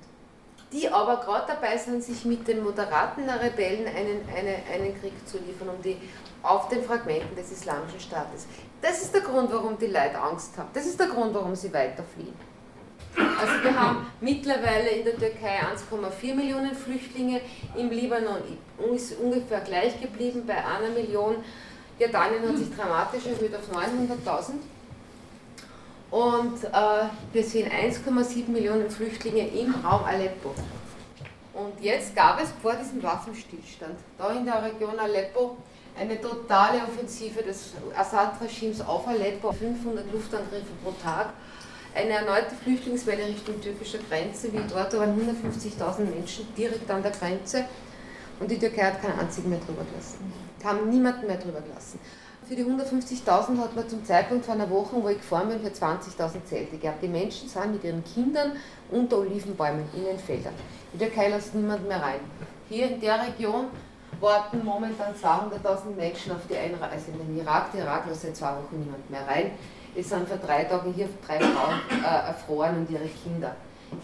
die 0.73 0.89
aber 0.89 1.17
gerade 1.19 1.47
dabei 1.49 1.77
sind, 1.77 2.03
sich 2.03 2.25
mit 2.25 2.47
den 2.47 2.63
moderaten 2.63 3.29
Rebellen 3.29 3.87
einen, 3.87 4.21
eine, 4.29 4.57
einen 4.73 5.01
Krieg 5.01 5.13
zu 5.27 5.39
liefern, 5.39 5.69
um 5.69 5.83
die 5.83 5.97
auf 6.43 6.69
den 6.69 6.83
Fragmenten 6.85 7.35
des 7.37 7.51
Islamischen 7.51 8.01
Staates. 8.01 8.47
Das 8.81 9.03
ist 9.03 9.13
der 9.13 9.23
Grund, 9.23 9.53
warum 9.53 9.79
die 9.79 9.87
Leute 9.87 10.19
Angst 10.19 10.57
haben. 10.57 10.71
Das 10.73 10.87
ist 10.87 10.99
der 10.99 11.09
Grund, 11.09 11.35
warum 11.35 11.55
sie 11.55 11.73
weiterfliehen. 11.73 12.50
Also 13.17 13.65
wir 13.65 13.79
haben 13.79 14.07
mittlerweile 14.21 14.91
in 14.91 15.05
der 15.05 15.17
Türkei 15.17 15.61
1,4 15.61 16.35
Millionen 16.35 16.75
Flüchtlinge, 16.75 17.41
im 17.77 17.91
Libanon 17.91 18.39
ist 18.95 19.19
ungefähr 19.19 19.61
gleich 19.61 20.01
geblieben 20.01 20.45
bei 20.47 20.55
einer 20.57 20.91
Million. 20.95 21.37
Jordanien 21.99 22.49
hat 22.49 22.57
sich 22.57 22.75
dramatisch 22.75 23.27
erhöht 23.27 23.55
auf 23.55 23.69
900.000. 23.75 24.53
Und 26.11 26.65
äh, 26.65 27.09
wir 27.33 27.45
sehen 27.45 27.71
1,7 27.71 28.49
Millionen 28.49 28.91
Flüchtlinge 28.91 29.47
im 29.49 29.75
Raum 29.85 30.05
Aleppo. 30.05 30.55
Und 31.53 31.81
jetzt 31.81 32.17
gab 32.17 32.43
es 32.43 32.51
vor 32.63 32.75
diesem 32.75 33.03
Waffenstillstand, 33.03 33.95
da 34.17 34.33
in 34.33 34.45
der 34.45 34.63
Region 34.65 34.99
Aleppo, 34.99 35.57
eine 35.99 36.21
totale 36.21 36.79
Offensive 36.83 37.43
des 37.43 37.75
Assad-Regimes 37.97 38.81
auf 38.81 39.07
Aleppo, 39.07 39.53
500 39.53 40.11
Luftangriffe 40.13 40.73
pro 40.83 40.93
Tag, 41.03 41.33
eine 41.95 42.11
erneute 42.11 42.55
Flüchtlingswelle 42.63 43.27
Richtung 43.27 43.61
türkischer 43.61 43.99
Grenze, 44.09 44.53
wie 44.53 44.61
dort 44.69 44.97
waren 44.97 45.19
150.000 45.19 46.05
Menschen 46.05 46.47
direkt 46.57 46.91
an 46.91 47.03
der 47.03 47.13
Grenze 47.13 47.65
und 48.39 48.51
die 48.51 48.59
Türkei 48.59 48.85
hat 48.85 49.03
keinen 49.03 49.19
einzigen 49.19 49.51
mehr 49.51 49.59
drüber 49.59 49.85
gelassen, 49.85 50.33
haben 50.65 50.89
niemanden 50.89 51.27
mehr 51.27 51.37
drüber 51.37 51.61
gelassen. 51.61 51.99
Für 52.49 52.57
die 52.57 52.65
150.000 52.65 53.59
hat 53.59 53.77
man 53.77 53.89
zum 53.89 54.05
Zeitpunkt 54.05 54.45
vor 54.45 54.55
einer 54.55 54.69
Woche, 54.71 54.97
wo 55.01 55.09
ich 55.09 55.19
gefahren 55.19 55.51
bin, 55.51 55.61
für 55.61 55.69
20.000 55.69 56.45
Zelte 56.45 56.79
gehabt. 56.79 57.01
Die 57.01 57.07
Menschen 57.07 57.49
sind 57.49 57.73
mit 57.73 57.85
ihren 57.85 58.03
Kindern 58.03 58.53
unter 58.91 59.19
Olivenbäumen 59.19 59.85
in 59.95 60.05
den 60.05 60.19
Feldern. 60.19 60.55
Die 60.93 60.99
Türkei 60.99 61.29
lässt 61.29 61.55
niemand 61.55 61.87
mehr 61.87 62.03
rein. 62.03 62.19
Hier 62.69 62.91
in 62.91 63.01
der 63.01 63.25
Region 63.25 63.67
warten 64.21 64.65
momentan 64.65 65.15
200.000 65.15 65.95
Menschen 65.97 66.33
auf 66.33 66.41
die 66.49 66.57
Einreise 66.57 67.13
in 67.13 67.19
den 67.19 67.39
Irak. 67.39 67.71
Der 67.73 67.85
Irak 67.85 68.07
lässt 68.09 68.23
seit 68.23 68.37
zwei 68.37 68.51
Wochen 68.51 68.81
niemand 68.81 69.09
mehr 69.09 69.27
rein. 69.29 69.53
Es 69.95 70.09
sind 70.09 70.29
vor 70.29 70.37
drei 70.37 70.65
Tagen 70.65 70.93
hier 70.93 71.09
drei 71.27 71.39
Frauen 71.39 71.81
äh, 71.91 72.29
erfroren 72.29 72.77
und 72.79 72.91
ihre 72.91 73.09
Kinder. 73.09 73.57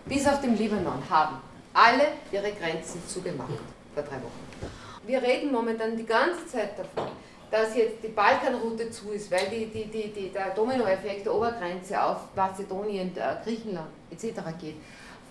Bis 0.04 0.26
auf 0.26 0.40
den 0.40 0.56
Libanon 0.56 1.02
haben 1.08 1.36
alle 1.72 2.08
ihre 2.32 2.52
Grenzen 2.52 3.00
zugemacht 3.06 3.50
vor 3.94 4.02
drei 4.02 4.16
Wochen. 4.16 4.72
Wir 5.06 5.22
reden 5.22 5.52
momentan 5.52 5.96
die 5.96 6.06
ganze 6.06 6.46
Zeit 6.48 6.76
davon, 6.76 7.12
dass 7.50 7.76
jetzt 7.76 8.02
die 8.02 8.08
Balkanroute 8.08 8.90
zu 8.90 9.12
ist, 9.12 9.30
weil 9.30 9.48
die, 9.48 9.66
die, 9.66 9.84
die, 9.84 10.12
die 10.12 10.30
der 10.30 10.50
Dominoeffekt 10.50 11.26
der 11.26 11.34
Obergrenze 11.34 12.02
auf 12.02 12.34
Mazedonien, 12.34 13.16
äh, 13.16 13.36
Griechenland 13.44 13.88
etc. 14.10 14.40
geht. 14.60 14.76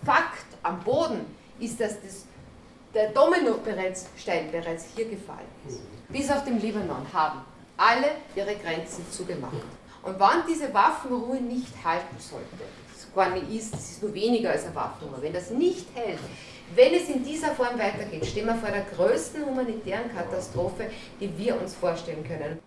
Fakt 0.06 0.46
am 0.63 0.80
Boden 0.80 1.26
ist, 1.60 1.82
dass 1.82 2.02
das, 2.02 2.26
der 2.94 3.10
Dominostein 3.10 4.50
bereits 4.52 4.88
hier 4.96 5.10
gefallen 5.10 5.39
ist. 5.68 5.82
Bis 6.08 6.32
auf 6.32 6.46
den 6.46 6.62
Libanon 6.62 7.06
haben 7.12 7.41
alle 7.76 8.12
ihre 8.36 8.56
Grenzen 8.56 9.06
zugemacht. 9.12 9.52
Und 10.06 10.20
wann 10.20 10.44
diese 10.48 10.72
Waffenruhe 10.72 11.41
nicht 11.41 11.74
halten 11.84 12.15
sollte, 12.20 12.46
das 12.94 13.13
gar 13.15 13.32
nicht 13.32 13.50
ist, 13.50 13.74
das 13.74 13.89
ist 13.89 14.04
nur 14.04 14.13
weniger 14.13 14.52
als 14.52 14.65
eine 14.65 14.76
Waffenruhe, 14.76 15.20
wenn 15.20 15.34
das 15.34 15.50
nicht 15.50 15.88
hält, 15.96 16.20
wenn 16.76 16.94
es 16.94 17.10
in 17.10 17.24
dieser 17.24 17.56
Form 17.56 17.80
weitergeht, 17.80 18.24
stehen 18.26 18.46
wir 18.46 18.56
vor 18.56 18.70
der 18.70 18.84
größten 18.96 19.44
humanitären 19.44 20.15
Katastrophe, 20.15 20.91
die 21.20 21.36
wir 21.38 21.60
uns 21.60 21.74
vorstellen 21.74 22.24
können. 22.24 22.60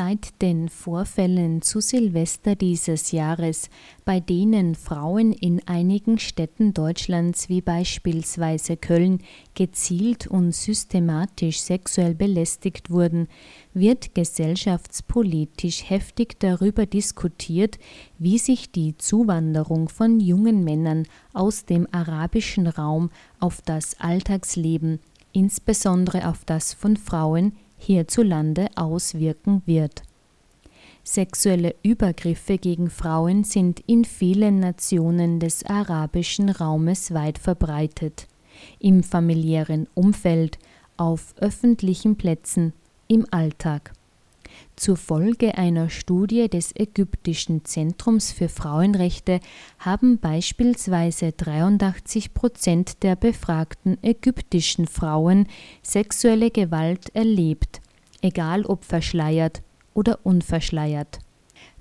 Seit 0.00 0.40
den 0.42 0.68
Vorfällen 0.68 1.60
zu 1.60 1.80
Silvester 1.80 2.54
dieses 2.54 3.10
Jahres, 3.10 3.68
bei 4.04 4.20
denen 4.20 4.76
Frauen 4.76 5.32
in 5.32 5.60
einigen 5.66 6.20
Städten 6.20 6.72
Deutschlands 6.72 7.48
wie 7.48 7.60
beispielsweise 7.62 8.76
Köln 8.76 9.18
gezielt 9.56 10.28
und 10.28 10.54
systematisch 10.54 11.60
sexuell 11.62 12.14
belästigt 12.14 12.90
wurden, 12.90 13.26
wird 13.74 14.14
gesellschaftspolitisch 14.14 15.90
heftig 15.90 16.38
darüber 16.38 16.86
diskutiert, 16.86 17.80
wie 18.20 18.38
sich 18.38 18.70
die 18.70 18.96
Zuwanderung 18.98 19.88
von 19.88 20.20
jungen 20.20 20.62
Männern 20.62 21.06
aus 21.32 21.64
dem 21.64 21.88
arabischen 21.90 22.68
Raum 22.68 23.10
auf 23.40 23.62
das 23.62 23.98
Alltagsleben, 23.98 25.00
insbesondere 25.32 26.28
auf 26.28 26.44
das 26.44 26.72
von 26.72 26.96
Frauen, 26.96 27.52
hierzulande 27.78 28.68
auswirken 28.76 29.62
wird. 29.66 30.02
Sexuelle 31.04 31.74
Übergriffe 31.82 32.58
gegen 32.58 32.90
Frauen 32.90 33.42
sind 33.44 33.80
in 33.86 34.04
vielen 34.04 34.60
Nationen 34.60 35.40
des 35.40 35.64
arabischen 35.64 36.50
Raumes 36.50 37.14
weit 37.14 37.38
verbreitet, 37.38 38.26
im 38.78 39.02
familiären 39.02 39.88
Umfeld, 39.94 40.58
auf 40.98 41.34
öffentlichen 41.38 42.16
Plätzen, 42.16 42.74
im 43.06 43.24
Alltag. 43.30 43.92
Zufolge 44.78 45.58
einer 45.58 45.90
Studie 45.90 46.48
des 46.48 46.74
Ägyptischen 46.74 47.64
Zentrums 47.64 48.32
für 48.32 48.48
Frauenrechte 48.48 49.40
haben 49.78 50.18
beispielsweise 50.18 51.32
83 51.32 52.32
Prozent 52.32 53.02
der 53.02 53.16
befragten 53.16 53.98
ägyptischen 54.02 54.86
Frauen 54.86 55.46
sexuelle 55.82 56.50
Gewalt 56.50 57.14
erlebt, 57.14 57.80
egal 58.22 58.64
ob 58.64 58.84
verschleiert 58.84 59.62
oder 59.94 60.20
unverschleiert. 60.22 61.18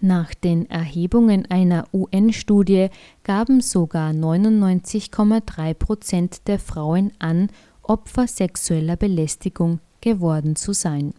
Nach 0.01 0.33
den 0.33 0.69
Erhebungen 0.69 1.45
einer 1.49 1.87
UN-Studie 1.93 2.89
gaben 3.23 3.61
sogar 3.61 4.11
99,3 4.11 5.73
Prozent 5.75 6.47
der 6.47 6.59
Frauen 6.59 7.11
an, 7.19 7.49
Opfer 7.83 8.27
sexueller 8.27 8.97
Belästigung 8.97 9.79
geworden 10.01 10.55
zu 10.55 10.73
sein. 10.73 11.13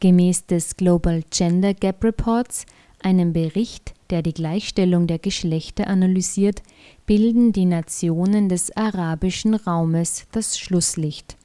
Gemäß 0.00 0.46
des 0.46 0.78
Global 0.78 1.22
Gender 1.30 1.74
Gap 1.74 2.02
Reports, 2.02 2.64
einem 3.02 3.34
Bericht, 3.34 3.92
der 4.08 4.22
die 4.22 4.32
Gleichstellung 4.32 5.06
der 5.06 5.18
Geschlechter 5.18 5.88
analysiert, 5.88 6.62
bilden 7.04 7.52
die 7.52 7.66
Nationen 7.66 8.48
des 8.48 8.74
arabischen 8.74 9.54
Raumes 9.54 10.26
das 10.32 10.58
Schlusslicht. 10.58 11.36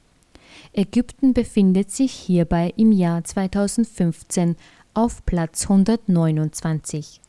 Ägypten 0.71 1.33
befindet 1.33 1.91
sich 1.91 2.13
hierbei 2.13 2.73
im 2.77 2.93
Jahr 2.93 3.25
2015 3.25 4.55
auf 4.93 5.25
Platz 5.25 5.63
129, 5.63 7.19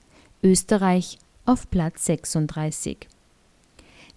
Österreich 0.45 1.19
auf 1.45 1.69
Platz 1.71 2.07
36. 2.07 3.09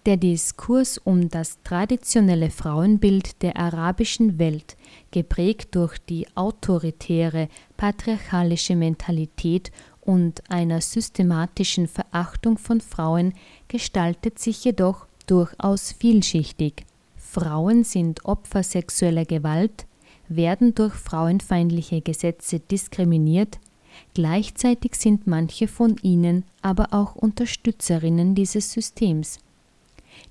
Der 0.06 0.16
Diskurs 0.16 0.96
um 0.96 1.28
das 1.28 1.58
traditionelle 1.62 2.48
Frauenbild 2.48 3.42
der 3.42 3.58
arabischen 3.58 4.38
Welt, 4.38 4.78
geprägt 5.10 5.74
durch 5.74 5.98
die 5.98 6.26
autoritäre, 6.34 7.48
patriarchalische 7.76 8.76
Mentalität 8.76 9.70
und 10.00 10.42
einer 10.50 10.80
systematischen 10.80 11.86
Verachtung 11.86 12.56
von 12.56 12.80
Frauen, 12.80 13.34
gestaltet 13.68 14.38
sich 14.38 14.64
jedoch 14.64 15.06
durchaus 15.26 15.92
vielschichtig. 15.92 16.86
Frauen 17.18 17.84
sind 17.84 18.24
Opfer 18.24 18.62
sexueller 18.62 19.26
Gewalt, 19.26 19.84
werden 20.28 20.74
durch 20.74 20.94
frauenfeindliche 20.94 22.00
Gesetze 22.00 22.58
diskriminiert, 22.58 23.58
gleichzeitig 24.14 24.94
sind 24.94 25.26
manche 25.26 25.68
von 25.68 25.96
ihnen 26.00 26.44
aber 26.62 26.88
auch 26.92 27.16
Unterstützerinnen 27.16 28.34
dieses 28.34 28.72
Systems. 28.72 29.40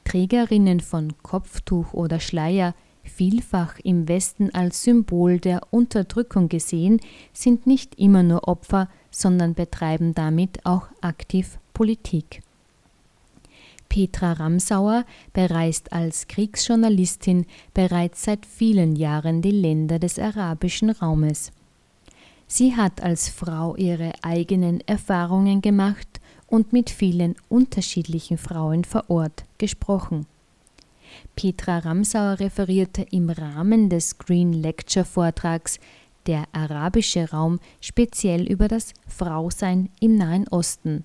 Trägerinnen 0.10 0.80
von 0.80 1.14
Kopftuch 1.22 1.94
oder 1.94 2.20
Schleier, 2.20 2.74
vielfach 3.04 3.78
im 3.84 4.08
Westen 4.08 4.50
als 4.56 4.82
Symbol 4.82 5.40
der 5.40 5.62
Unterdrückung 5.70 6.50
gesehen, 6.50 7.00
sind 7.32 7.68
nicht 7.68 7.94
immer 8.00 8.24
nur 8.24 8.48
Opfer, 8.48 8.90
sondern 9.12 9.54
betreiben 9.54 10.16
damit 10.16 10.66
auch 10.66 10.88
aktiv 11.02 11.60
Politik. 11.76 12.42
Petra 13.88 14.34
Ramsauer 14.34 15.06
bereist 15.32 15.94
als 15.94 16.28
Kriegsjournalistin 16.28 17.46
bereits 17.76 18.24
seit 18.24 18.48
vielen 18.48 18.96
Jahren 18.96 19.44
die 19.44 19.52
Länder 19.52 20.00
des 20.00 20.18
arabischen 20.18 20.90
Raumes. 20.90 21.52
Sie 22.48 22.76
hat 22.76 23.04
als 23.04 23.30
Frau 23.30 23.76
ihre 23.76 24.14
eigenen 24.24 24.82
Erfahrungen 24.88 25.62
gemacht 25.62 26.20
und 26.50 26.74
mit 26.74 26.90
vielen 26.90 27.36
unterschiedlichen 27.48 28.38
Frauen 28.38 28.84
vor 28.84 29.06
Ort 29.10 29.46
gesprochen. 29.58 30.26
Petra 31.36 31.80
Ramsauer 31.80 32.40
referierte 32.40 33.06
im 33.12 33.30
Rahmen 33.30 33.90
des 33.90 34.18
Green 34.18 34.54
Lecture 34.54 35.06
Vortrags 35.06 35.80
der 36.26 36.44
arabische 36.52 37.32
Raum, 37.32 37.60
speziell 37.82 38.48
über 38.48 38.68
das 38.68 38.94
Frausein 39.08 39.90
im 40.00 40.16
Nahen 40.16 40.48
Osten. 40.50 41.04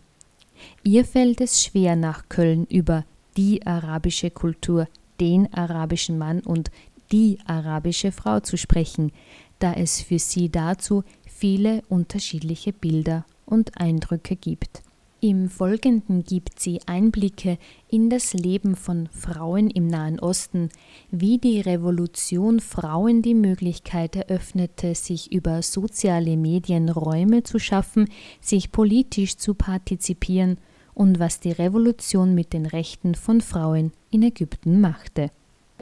Ihr 0.83 1.05
fällt 1.05 1.41
es 1.41 1.63
schwer, 1.63 1.97
nach 1.97 2.29
Köln 2.29 2.67
über 2.67 3.05
die 3.37 3.67
arabische 3.67 4.31
Kultur, 4.31 4.87
den 5.21 5.53
arabischen 5.53 6.19
Mann 6.19 6.41
und 6.41 6.71
die 7.13 7.39
arabische 7.47 8.13
Frau 8.13 8.41
zu 8.41 8.57
sprechen, 8.57 9.13
da 9.59 9.73
es 9.73 10.03
für 10.03 10.19
sie 10.19 10.51
dazu 10.51 11.05
viele 11.27 11.83
unterschiedliche 11.89 12.73
Bilder 12.73 13.25
und 13.47 13.81
Eindrücke 13.81 14.37
gibt. 14.37 14.84
Im 15.27 15.49
Folgenden 15.49 16.23
gibt 16.23 16.61
sie 16.61 16.81
Einblicke 16.85 17.57
in 17.89 18.11
das 18.11 18.35
Leben 18.35 18.77
von 18.77 19.07
Frauen 19.07 19.71
im 19.71 19.87
Nahen 19.87 20.21
Osten, 20.21 20.69
wie 21.11 21.39
die 21.39 21.63
Revolution 21.63 22.61
Frauen 22.61 23.23
die 23.23 23.33
Möglichkeit 23.33 24.17
eröffnete, 24.17 24.95
sich 24.95 25.33
über 25.33 25.63
soziale 25.63 26.37
Medien 26.37 26.91
Räume 26.91 27.43
zu 27.43 27.59
schaffen, 27.59 28.11
sich 28.43 28.71
politisch 28.71 29.39
zu 29.39 29.55
partizipieren 29.55 30.59
und 30.93 31.19
was 31.19 31.41
die 31.41 31.53
Revolution 31.53 32.35
mit 32.35 32.53
den 32.53 32.67
Rechten 32.67 33.15
von 33.15 33.41
Frauen 33.41 33.93
in 34.11 34.25
Ägypten 34.25 34.79
machte. 34.83 35.31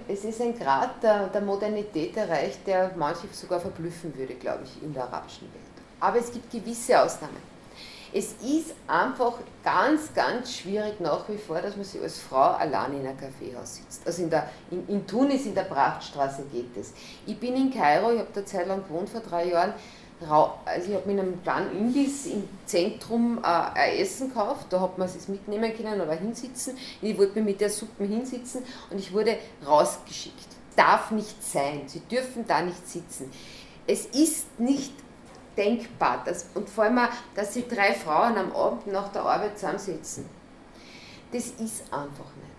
Es 0.07 0.25
ist 0.25 0.41
ein 0.41 0.57
Grad 0.57 1.03
der, 1.03 1.27
der 1.27 1.43
Modernität 1.43 2.17
erreicht, 2.17 2.65
der 2.65 2.93
manche 2.97 3.27
sogar 3.33 3.59
verblüffen 3.59 4.17
würde, 4.17 4.35
glaube 4.35 4.63
ich, 4.63 4.81
in 4.85 4.95
der 4.95 5.03
arabischen 5.03 5.49
Welt. 5.53 5.65
Aber 5.99 6.21
es 6.21 6.31
gibt 6.31 6.49
gewisse 6.49 7.03
Ausnahmen. 7.03 7.52
Es 8.15 8.35
ist 8.43 8.75
einfach 8.87 9.39
ganz, 9.65 10.13
ganz 10.15 10.55
schwierig 10.55 11.01
nach 11.01 11.27
wie 11.31 11.39
vor, 11.39 11.63
dass 11.63 11.77
man 11.77 11.85
sich 11.85 12.01
als 12.03 12.19
Frau 12.19 12.43
allein 12.43 12.93
in 12.93 13.07
einem 13.07 13.17
Kaffeehaus 13.17 13.77
sitzt. 13.77 14.07
Also 14.07 14.25
in, 14.25 14.31
der, 14.31 14.51
in, 14.71 14.87
in 14.87 15.07
Tunis, 15.07 15.47
in 15.47 15.55
der 15.55 15.63
Prachtstraße 15.63 16.45
geht 16.53 16.77
es. 16.77 16.93
Ich 17.27 17.39
bin 17.39 17.57
in 17.57 17.73
Kairo, 17.73 18.13
ich 18.13 18.19
habe 18.19 18.29
da 18.35 18.45
Zeit 18.45 18.67
lang 18.67 18.85
gewohnt, 18.87 19.09
vor 19.09 19.21
drei 19.23 19.49
Jahren. 19.49 19.73
Also 20.65 20.91
ich 20.91 20.95
habe 20.95 21.11
mit 21.11 21.19
einem 21.19 21.43
kleinen 21.43 21.77
Imbiss 21.77 22.27
im 22.27 22.49
Zentrum 22.65 23.39
äh, 23.43 23.47
ein 23.47 23.97
Essen 23.97 24.29
gekauft, 24.29 24.67
da 24.71 24.81
hat 24.81 24.97
man 24.97 25.09
es 25.09 25.27
mitnehmen 25.27 25.77
können, 25.77 26.01
aber 26.01 26.15
hinsitzen. 26.15 26.77
Ich 27.01 27.19
wollte 27.19 27.41
mir 27.41 27.47
mit 27.47 27.61
der 27.61 27.71
Suppe 27.71 28.05
hinsitzen 28.05 28.63
und 28.91 28.99
ich 28.99 29.13
wurde 29.13 29.37
rausgeschickt. 29.67 30.47
Darf 30.77 31.11
nicht 31.11 31.43
sein, 31.43 31.83
sie 31.87 32.01
dürfen 32.01 32.47
da 32.47 32.63
nicht 32.63 32.89
sitzen. 32.89 33.33
Es 33.87 34.07
ist 34.07 34.61
nicht 34.61 34.93
denkbar. 35.57 36.23
Das, 36.25 36.47
und 36.55 36.69
vor 36.69 36.85
allem 36.85 36.99
auch, 36.99 37.09
dass 37.35 37.55
sich 37.55 37.67
drei 37.69 37.93
Frauen 37.95 38.37
am 38.37 38.53
Abend 38.53 38.87
nach 38.87 39.09
der 39.09 39.23
Arbeit 39.23 39.59
zusammensetzen. 39.59 40.29
Das 41.33 41.47
ist 41.47 41.85
einfach 41.93 42.31
nicht. 42.37 42.53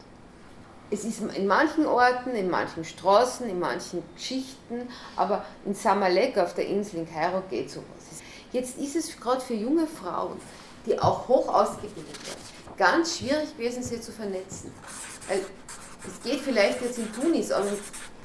Es 0.89 1.05
ist 1.05 1.21
in 1.21 1.47
manchen 1.47 1.85
Orten, 1.85 2.31
in 2.31 2.49
manchen 2.49 2.83
Straßen, 2.83 3.49
in 3.49 3.59
manchen 3.59 4.03
Geschichten, 4.15 4.87
aber 5.15 5.43
in 5.65 5.73
Samalek 5.73 6.37
auf 6.37 6.53
der 6.53 6.67
Insel 6.67 6.99
in 6.99 7.11
Kairo 7.11 7.41
geht 7.49 7.71
sowas. 7.71 7.85
Jetzt 8.51 8.77
ist 8.77 8.95
es 8.95 9.19
gerade 9.19 9.41
für 9.41 9.55
junge 9.55 9.87
Frauen, 9.87 10.39
die 10.85 10.99
auch 10.99 11.27
hoch 11.27 11.47
ausgebildet 11.47 12.27
werden, 12.27 12.41
ganz 12.77 13.17
schwierig 13.17 13.57
gewesen, 13.57 13.81
sie 13.81 13.99
zu 13.99 14.11
vernetzen. 14.11 14.71
Weil 15.27 15.41
es 16.07 16.21
geht 16.21 16.41
vielleicht 16.41 16.81
jetzt 16.81 16.97
in 16.97 17.11
Tunis, 17.13 17.51
aber 17.51 17.67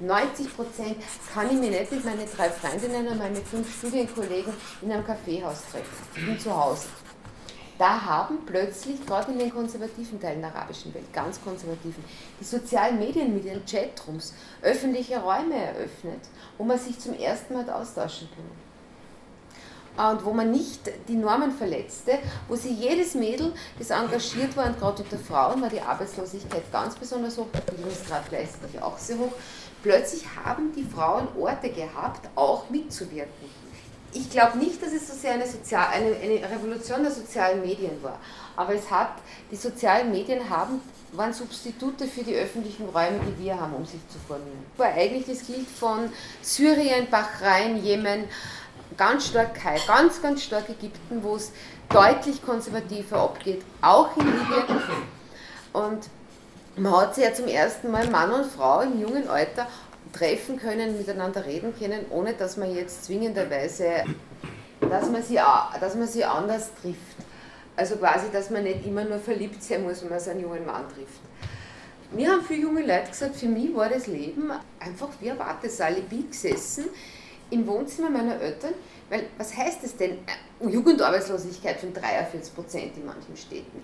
90 0.00 0.54
Prozent 0.54 0.96
kann 1.32 1.46
ich 1.46 1.60
mir 1.60 1.70
nicht 1.70 1.90
mit 1.90 2.04
meinen 2.04 2.26
drei 2.36 2.50
Freundinnen 2.50 3.08
und 3.08 3.18
meinen 3.18 3.44
fünf 3.44 3.76
Studienkollegen 3.78 4.52
in 4.82 4.92
einem 4.92 5.04
Kaffeehaus 5.04 5.62
treffen. 5.70 6.06
Ich 6.14 6.24
bin 6.24 6.38
zu 6.38 6.54
Hause. 6.54 6.86
Da 7.78 8.00
haben 8.00 8.38
plötzlich, 8.44 9.04
gerade 9.06 9.30
in 9.30 9.38
den 9.38 9.54
konservativen 9.54 10.20
Teilen 10.20 10.40
der 10.40 10.52
arabischen 10.52 10.92
Welt, 10.94 11.12
ganz 11.12 11.40
konservativen, 11.40 12.02
die 12.40 12.44
sozialen 12.44 12.98
Medien 12.98 13.32
mit 13.32 13.44
ihren 13.44 13.64
Chatrooms 13.64 14.34
öffentliche 14.62 15.18
Räume 15.20 15.54
eröffnet, 15.54 16.22
wo 16.56 16.64
man 16.64 16.78
sich 16.78 16.98
zum 16.98 17.14
ersten 17.14 17.54
Mal 17.54 17.70
austauschen 17.70 18.28
kann 18.34 18.67
und 19.98 20.24
wo 20.24 20.32
man 20.32 20.50
nicht 20.50 20.80
die 21.08 21.16
Normen 21.16 21.50
verletzte, 21.50 22.18
wo 22.46 22.54
sie 22.54 22.72
jedes 22.72 23.14
Mädel, 23.14 23.52
das 23.78 23.90
engagiert 23.90 24.56
war, 24.56 24.66
und 24.66 24.78
gerade 24.78 25.02
unter 25.02 25.18
Frauen 25.18 25.60
war 25.60 25.68
die 25.68 25.80
Arbeitslosigkeit 25.80 26.70
ganz 26.72 26.94
besonders 26.94 27.36
hoch, 27.36 27.48
der 27.52 27.72
Bildungsgrad 27.72 28.28
gleichzeitig 28.28 28.80
auch 28.80 28.96
sehr 28.96 29.18
hoch, 29.18 29.32
plötzlich 29.82 30.24
haben 30.44 30.72
die 30.72 30.84
Frauen 30.84 31.26
Orte 31.36 31.70
gehabt, 31.70 32.28
auch 32.36 32.70
mitzuwirken. 32.70 33.58
Ich 34.12 34.30
glaube 34.30 34.56
nicht, 34.56 34.80
dass 34.80 34.92
es 34.92 35.08
so 35.08 35.14
sehr 35.14 35.34
eine, 35.34 35.46
Sozial 35.46 35.88
eine, 35.92 36.16
eine 36.16 36.50
Revolution 36.50 37.02
der 37.02 37.12
sozialen 37.12 37.60
Medien 37.60 38.02
war, 38.02 38.18
aber 38.56 38.74
es 38.74 38.90
hat, 38.90 39.10
die 39.50 39.56
sozialen 39.56 40.10
Medien 40.10 40.48
haben 40.48 40.80
waren 41.12 41.32
Substitute 41.32 42.06
für 42.06 42.22
die 42.22 42.34
öffentlichen 42.34 42.88
Räume, 42.88 43.20
die 43.26 43.44
wir 43.44 43.58
haben, 43.58 43.74
um 43.74 43.84
sich 43.84 44.00
zu 44.08 44.18
formieren. 44.18 44.64
War 44.76 44.88
eigentlich 44.88 45.26
das 45.26 45.46
gilt 45.46 45.68
von 45.68 46.10
Syrien, 46.42 47.08
Bahrain, 47.10 47.82
Jemen, 47.82 48.24
ganz 48.98 49.28
stark 49.28 49.54
Kai, 49.54 49.78
ganz, 49.86 50.20
ganz 50.20 50.42
stark 50.42 50.68
Ägypten, 50.68 51.22
wo 51.22 51.36
es 51.36 51.52
deutlich 51.88 52.44
konservativer 52.44 53.20
abgeht, 53.20 53.62
auch 53.80 54.14
in 54.16 54.26
Libyen. 54.26 54.82
Und 55.72 56.10
man 56.76 57.00
hat 57.00 57.14
sich 57.14 57.24
ja 57.24 57.32
zum 57.32 57.46
ersten 57.46 57.90
Mal 57.90 58.08
Mann 58.08 58.30
und 58.30 58.46
Frau 58.46 58.80
im 58.80 59.00
jungen 59.00 59.28
Alter 59.28 59.66
treffen 60.12 60.58
können, 60.58 60.98
miteinander 60.98 61.46
reden 61.46 61.72
können, 61.78 62.04
ohne 62.10 62.34
dass 62.34 62.56
man 62.56 62.74
jetzt 62.74 63.04
zwingenderweise, 63.04 64.04
dass 64.80 65.08
man 65.10 65.22
sie, 65.22 65.38
dass 65.80 65.94
man 65.94 66.08
sie 66.08 66.24
anders 66.24 66.70
trifft. 66.82 66.98
Also 67.76 67.96
quasi, 67.96 68.26
dass 68.32 68.50
man 68.50 68.64
nicht 68.64 68.84
immer 68.84 69.04
nur 69.04 69.20
verliebt 69.20 69.62
sein 69.62 69.84
muss, 69.84 70.02
wenn 70.02 70.10
man 70.10 70.20
seinen 70.20 70.40
jungen 70.40 70.66
Mann 70.66 70.84
trifft. 70.88 71.20
Mir 72.10 72.32
haben 72.32 72.42
viele 72.42 72.62
junge 72.62 72.80
Leute 72.80 73.10
gesagt, 73.10 73.36
für 73.36 73.46
mich 73.46 73.74
war 73.74 73.88
das 73.88 74.06
Leben 74.08 74.50
einfach 74.80 75.08
wie 75.20 75.30
ein 75.30 75.38
Wartesaal. 75.38 75.98
Ich 75.98 76.04
bin 76.04 76.28
gesessen 76.28 76.86
im 77.50 77.66
Wohnzimmer 77.66 78.10
meiner 78.10 78.40
Eltern, 78.40 78.74
weil 79.08 79.26
was 79.38 79.56
heißt 79.56 79.84
es 79.84 79.96
denn? 79.96 80.18
Äh, 80.60 80.68
Jugendarbeitslosigkeit 80.68 81.78
von 81.80 81.92
43 81.92 82.54
Prozent 82.54 82.96
in 82.96 83.06
manchen 83.06 83.36
Städten. 83.36 83.82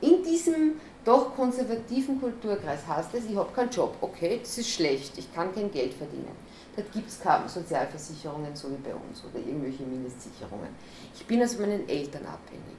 In 0.00 0.22
diesem 0.22 0.80
doch 1.04 1.34
konservativen 1.34 2.20
Kulturkreis 2.20 2.86
heißt 2.86 3.14
es, 3.14 3.24
ich 3.26 3.36
habe 3.36 3.52
keinen 3.52 3.70
Job, 3.70 3.96
okay, 4.00 4.40
das 4.42 4.58
ist 4.58 4.70
schlecht, 4.70 5.16
ich 5.16 5.32
kann 5.32 5.54
kein 5.54 5.70
Geld 5.70 5.94
verdienen. 5.94 6.36
Da 6.74 6.82
gibt 6.82 7.08
es 7.08 7.20
keine 7.20 7.48
Sozialversicherungen, 7.48 8.54
so 8.54 8.68
wie 8.70 8.74
bei 8.74 8.94
uns, 8.94 9.24
oder 9.24 9.38
irgendwelche 9.38 9.84
Mindestsicherungen. 9.84 10.68
Ich 11.14 11.24
bin 11.24 11.40
also 11.40 11.60
meinen 11.60 11.88
Eltern 11.88 12.26
abhängig. 12.26 12.76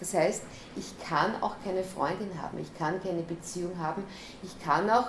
Das 0.00 0.14
heißt, 0.14 0.42
ich 0.76 0.98
kann 1.06 1.34
auch 1.42 1.56
keine 1.62 1.82
Freundin 1.82 2.30
haben, 2.40 2.58
ich 2.58 2.74
kann 2.74 3.02
keine 3.02 3.22
Beziehung 3.22 3.78
haben, 3.78 4.04
ich 4.42 4.58
kann 4.64 4.88
auch, 4.88 5.08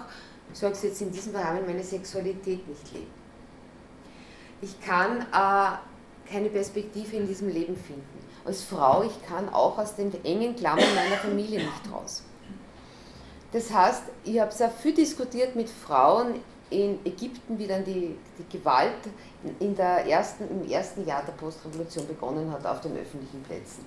ich 0.51 0.59
sage 0.59 0.73
es 0.73 0.83
jetzt 0.83 1.01
in 1.01 1.11
diesem 1.11 1.35
Rahmen, 1.35 1.65
meine 1.65 1.83
Sexualität 1.83 2.67
nicht 2.67 2.93
leben. 2.93 3.24
Ich 4.61 4.79
kann 4.81 5.21
äh, 5.21 6.31
keine 6.31 6.49
Perspektive 6.49 7.17
in 7.17 7.27
diesem 7.27 7.49
Leben 7.49 7.75
finden. 7.75 8.03
Als 8.45 8.63
Frau, 8.63 9.03
ich 9.03 9.25
kann 9.27 9.49
auch 9.49 9.77
aus 9.77 9.95
den 9.95 10.13
engen 10.23 10.55
Klammern 10.55 10.93
meiner 10.95 11.17
Familie 11.17 11.59
nicht 11.59 11.91
raus. 11.91 12.23
Das 13.51 13.71
heißt, 13.71 14.03
ich 14.23 14.39
habe 14.39 14.51
sehr 14.51 14.69
viel 14.69 14.93
diskutiert 14.93 15.55
mit 15.55 15.69
Frauen 15.69 16.35
in 16.69 16.99
Ägypten, 17.05 17.57
wie 17.57 17.67
dann 17.67 17.85
die, 17.85 18.15
die 18.37 18.57
Gewalt 18.57 18.91
in 19.59 19.75
der 19.75 20.05
ersten, 20.07 20.49
im 20.49 20.69
ersten 20.69 21.05
Jahr 21.05 21.23
der 21.23 21.33
Postrevolution 21.33 22.07
begonnen 22.07 22.51
hat 22.51 22.65
auf 22.65 22.81
den 22.81 22.97
öffentlichen 22.97 23.41
Plätzen. 23.43 23.85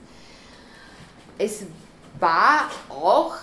Es 1.37 1.65
war 2.19 2.71
auch 2.89 3.35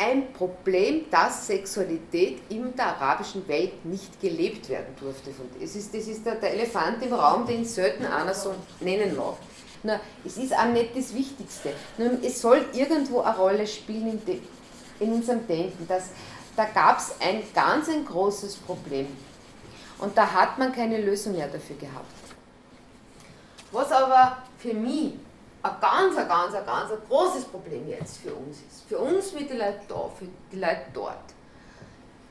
ein 0.00 0.32
Problem, 0.32 1.04
dass 1.10 1.46
Sexualität 1.46 2.38
in 2.48 2.74
der 2.74 2.86
arabischen 2.86 3.46
Welt 3.46 3.84
nicht 3.84 4.18
gelebt 4.18 4.68
werden 4.70 4.94
durfte. 4.98 5.30
Es 5.62 5.76
ist, 5.76 5.94
das 5.94 6.06
ist 6.06 6.24
der, 6.24 6.36
der 6.36 6.54
Elefant 6.54 7.02
im 7.02 7.12
Raum, 7.12 7.44
den 7.44 7.66
selten 7.66 8.06
einer 8.06 8.32
so 8.32 8.54
nennen 8.80 9.14
mag. 9.14 9.34
Nur, 9.82 10.00
es 10.24 10.38
ist 10.38 10.56
auch 10.56 10.66
nicht 10.66 10.96
das 10.96 11.14
Wichtigste. 11.14 11.74
Nur, 11.98 12.12
es 12.22 12.40
soll 12.40 12.64
irgendwo 12.72 13.20
eine 13.20 13.36
Rolle 13.36 13.66
spielen 13.66 14.12
in, 14.12 14.24
de, 14.24 14.40
in 15.00 15.12
unserem 15.12 15.46
Denken. 15.46 15.86
Dass, 15.86 16.04
da 16.56 16.64
gab 16.64 16.98
es 16.98 17.14
ein 17.20 17.42
ganz 17.54 17.88
ein 17.90 18.04
großes 18.04 18.56
Problem. 18.56 19.06
Und 19.98 20.16
da 20.16 20.32
hat 20.32 20.58
man 20.58 20.72
keine 20.72 20.98
Lösung 20.98 21.34
mehr 21.34 21.48
dafür 21.48 21.76
gehabt. 21.76 22.06
Was 23.70 23.92
aber 23.92 24.38
für 24.58 24.72
mich 24.72 25.12
ein 25.62 25.72
ganz, 25.80 26.16
ein 26.16 26.28
ganz, 26.28 26.54
ein 26.54 26.64
ganz 26.64 26.90
ein 26.90 26.98
großes 27.08 27.44
Problem 27.44 27.88
jetzt 27.88 28.18
für 28.18 28.34
uns 28.34 28.58
ist. 28.58 28.84
Für 28.88 28.98
uns 28.98 29.32
mit 29.34 29.50
den 29.50 29.58
Leuten 29.58 29.82
da, 29.88 30.08
für 30.08 30.26
die 30.50 30.58
Leute 30.58 30.86
dort. 30.94 31.34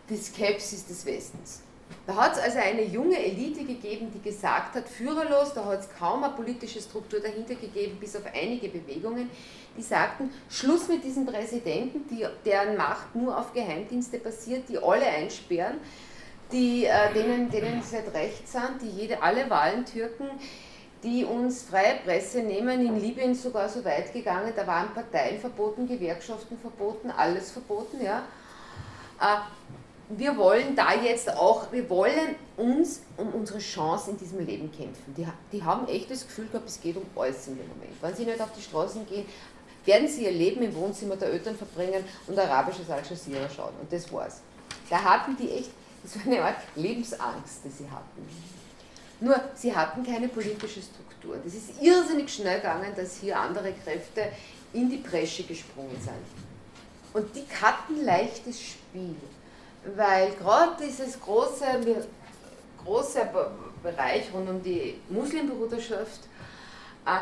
Die 0.10 0.18
Skepsis 0.18 0.88
des 0.88 1.06
Westens. 1.06 1.62
Da 2.08 2.16
hat 2.16 2.34
es 2.34 2.40
also 2.40 2.58
eine 2.58 2.84
junge 2.84 3.18
Elite 3.24 3.64
gegeben, 3.64 4.12
die 4.12 4.22
gesagt 4.22 4.76
hat, 4.76 4.88
führerlos, 4.88 5.54
da 5.54 5.66
hat 5.66 5.82
es 5.82 5.90
kaum 5.98 6.24
eine 6.24 6.34
politische 6.34 6.82
Struktur 6.82 7.20
dahinter 7.20 7.56
gegeben, 7.56 7.98
bis 8.00 8.16
auf 8.16 8.24
einige 8.34 8.70
Bewegungen, 8.70 9.30
die 9.78 9.82
sagten, 9.82 10.32
Schluss 10.50 10.88
mit 10.88 11.04
diesen 11.04 11.26
Präsidenten, 11.26 12.08
die, 12.08 12.26
deren 12.46 12.78
Macht 12.78 13.16
nur 13.16 13.38
auf 13.38 13.54
Geheimdienste 13.54 14.18
basiert, 14.20 14.68
die 14.70 14.78
alle 14.78 15.06
einsperren, 15.06 15.78
die, 16.52 16.86
äh, 16.86 17.14
denen, 17.14 17.50
denen 17.50 17.80
es 17.80 17.92
nicht 17.92 18.14
recht 18.14 18.48
sind, 18.48 18.82
die 18.82 18.90
jede, 18.90 19.22
alle 19.22 19.48
Wahlen 19.50 19.86
türken, 19.86 20.30
die 21.04 21.24
uns 21.24 21.64
freie 21.64 21.96
Presse 22.04 22.40
nehmen, 22.40 22.86
in 22.86 23.00
Libyen 23.00 23.34
sogar 23.34 23.70
so 23.70 23.84
weit 23.86 24.12
gegangen, 24.12 24.52
da 24.56 24.68
waren 24.68 24.94
Parteien 24.94 25.40
verboten, 25.40 25.88
Gewerkschaften 25.88 26.58
verboten, 26.58 27.12
alles 27.12 27.52
verboten, 27.52 28.04
ja. 28.04 28.24
Äh, 29.20 29.38
wir 30.10 30.36
wollen 30.38 30.76
da 30.76 30.94
jetzt 30.96 31.32
auch, 31.36 31.72
wir 31.72 31.88
wollen 31.90 32.36
uns 32.58 33.02
um 33.16 33.30
unsere 33.30 33.60
Chance 33.60 34.12
in 34.12 34.18
diesem 34.18 34.44
Leben 34.44 34.72
kämpfen. 34.72 35.14
Die, 35.16 35.28
die 35.52 35.64
haben 35.64 35.88
echt 35.88 36.10
das 36.10 36.26
Gefühl 36.26 36.48
gehabt, 36.48 36.68
es 36.68 36.82
geht 36.82 36.98
um 36.98 37.04
alles 37.16 37.46
dem 37.46 37.58
Moment. 37.58 38.02
Wenn 38.02 38.16
sie 38.16 38.26
nicht 38.26 38.42
auf 38.42 38.52
die 38.52 38.62
Straßen 38.62 39.06
gehen, 39.06 39.26
werden 39.86 40.08
sie 40.08 40.26
ihr 40.26 40.32
Leben 40.32 40.64
im 40.64 40.76
Wohnzimmer 40.76 41.16
der 41.16 41.30
Eltern 41.30 41.56
verbringen 41.56 42.04
und 42.28 42.38
arabisches 42.38 42.90
Al 42.90 43.02
Jazeera 43.08 43.48
schauen. 43.50 43.74
Und 43.80 43.92
das 43.94 44.12
war's. 44.12 44.42
Da 44.90 45.02
hatten 45.02 45.38
die 45.38 45.52
echt, 45.52 45.70
das 46.04 46.16
war 46.16 46.26
eine 46.26 46.44
Art 46.44 46.58
Lebensangst, 46.76 47.60
die 47.64 47.70
sie 47.70 47.90
hatten. 47.90 48.28
Nur, 49.22 49.40
sie 49.56 49.76
hatten 49.76 50.04
keine 50.06 50.30
politische 50.30 50.82
Struktur. 50.82 51.38
Das 51.44 51.54
ist 51.54 51.82
irrsinnig 51.82 52.34
schnell 52.34 52.58
gegangen, 52.58 52.94
dass 52.96 53.18
hier 53.18 53.38
andere 53.38 53.74
Kräfte 53.74 54.30
in 54.74 54.90
die 54.90 54.98
Bresche 54.98 55.44
gesprungen 55.44 55.98
sind. 56.00 56.14
Und 57.14 57.36
die 57.36 57.46
hatten 57.62 58.06
leichtes 58.06 58.62
Spiel, 58.62 59.16
weil 59.96 60.32
gerade 60.34 60.84
dieses 60.86 61.20
große, 61.20 61.66
große 62.84 63.30
Bereich 63.82 64.26
rund 64.34 64.50
um 64.50 64.62
die 64.62 65.02
Muslimbruderschaft 65.10 66.22
äh, 67.06 67.20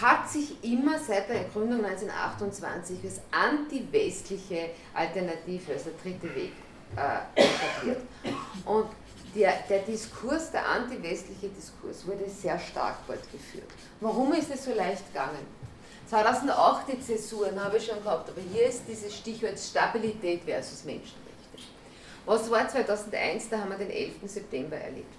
hat 0.00 0.28
sich 0.28 0.62
immer 0.64 0.98
seit 0.98 1.28
der 1.28 1.44
Gründung 1.44 1.84
1928 1.84 2.98
als 3.04 3.20
anti-westliche 3.30 4.70
Alternative, 4.92 5.72
also 5.72 5.90
der 5.90 6.12
dritte 6.12 6.34
Weg, 6.34 6.52
äh, 6.96 7.40
etabliert. 7.40 8.02
Und 8.64 8.86
der, 9.34 9.52
der 9.68 9.80
Diskurs, 9.80 10.50
der 10.50 10.68
anti-westliche 10.68 11.48
Diskurs, 11.48 12.06
wurde 12.06 12.28
sehr 12.28 12.58
stark 12.58 12.96
fortgeführt. 13.06 13.68
Warum 14.00 14.32
ist 14.32 14.50
es 14.52 14.64
so 14.64 14.74
leicht 14.74 15.06
gegangen? 15.12 15.46
2008 16.08 16.92
die 16.92 17.00
Zäsuren 17.00 17.62
habe 17.62 17.78
ich 17.78 17.86
schon 17.86 18.02
gehabt, 18.02 18.28
aber 18.28 18.40
hier 18.52 18.66
ist 18.66 18.82
dieses 18.86 19.16
Stichwort 19.16 19.58
Stabilität 19.58 20.42
versus 20.44 20.84
Menschenrechte. 20.84 21.24
Was 22.26 22.50
war 22.50 22.68
2001? 22.68 23.48
Da 23.50 23.58
haben 23.58 23.70
wir 23.70 23.78
den 23.78 23.90
11. 23.90 24.12
September 24.26 24.76
erlebt. 24.76 25.12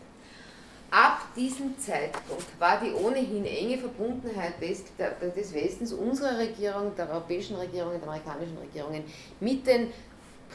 Ab 0.91 1.21
diesem 1.35 1.77
Zeitpunkt 1.77 2.59
war 2.59 2.79
die 2.79 2.93
ohnehin 2.93 3.45
enge 3.45 3.77
Verbundenheit 3.77 4.53
des 4.61 5.53
Westens, 5.53 5.91
unserer 5.91 6.37
Regierung, 6.37 6.95
der 6.95 7.09
europäischen 7.09 7.55
Regierung, 7.57 7.93
der 7.99 8.03
amerikanischen 8.03 8.57
Regierungen 8.57 9.03
mit 9.39 9.65
den 9.67 9.91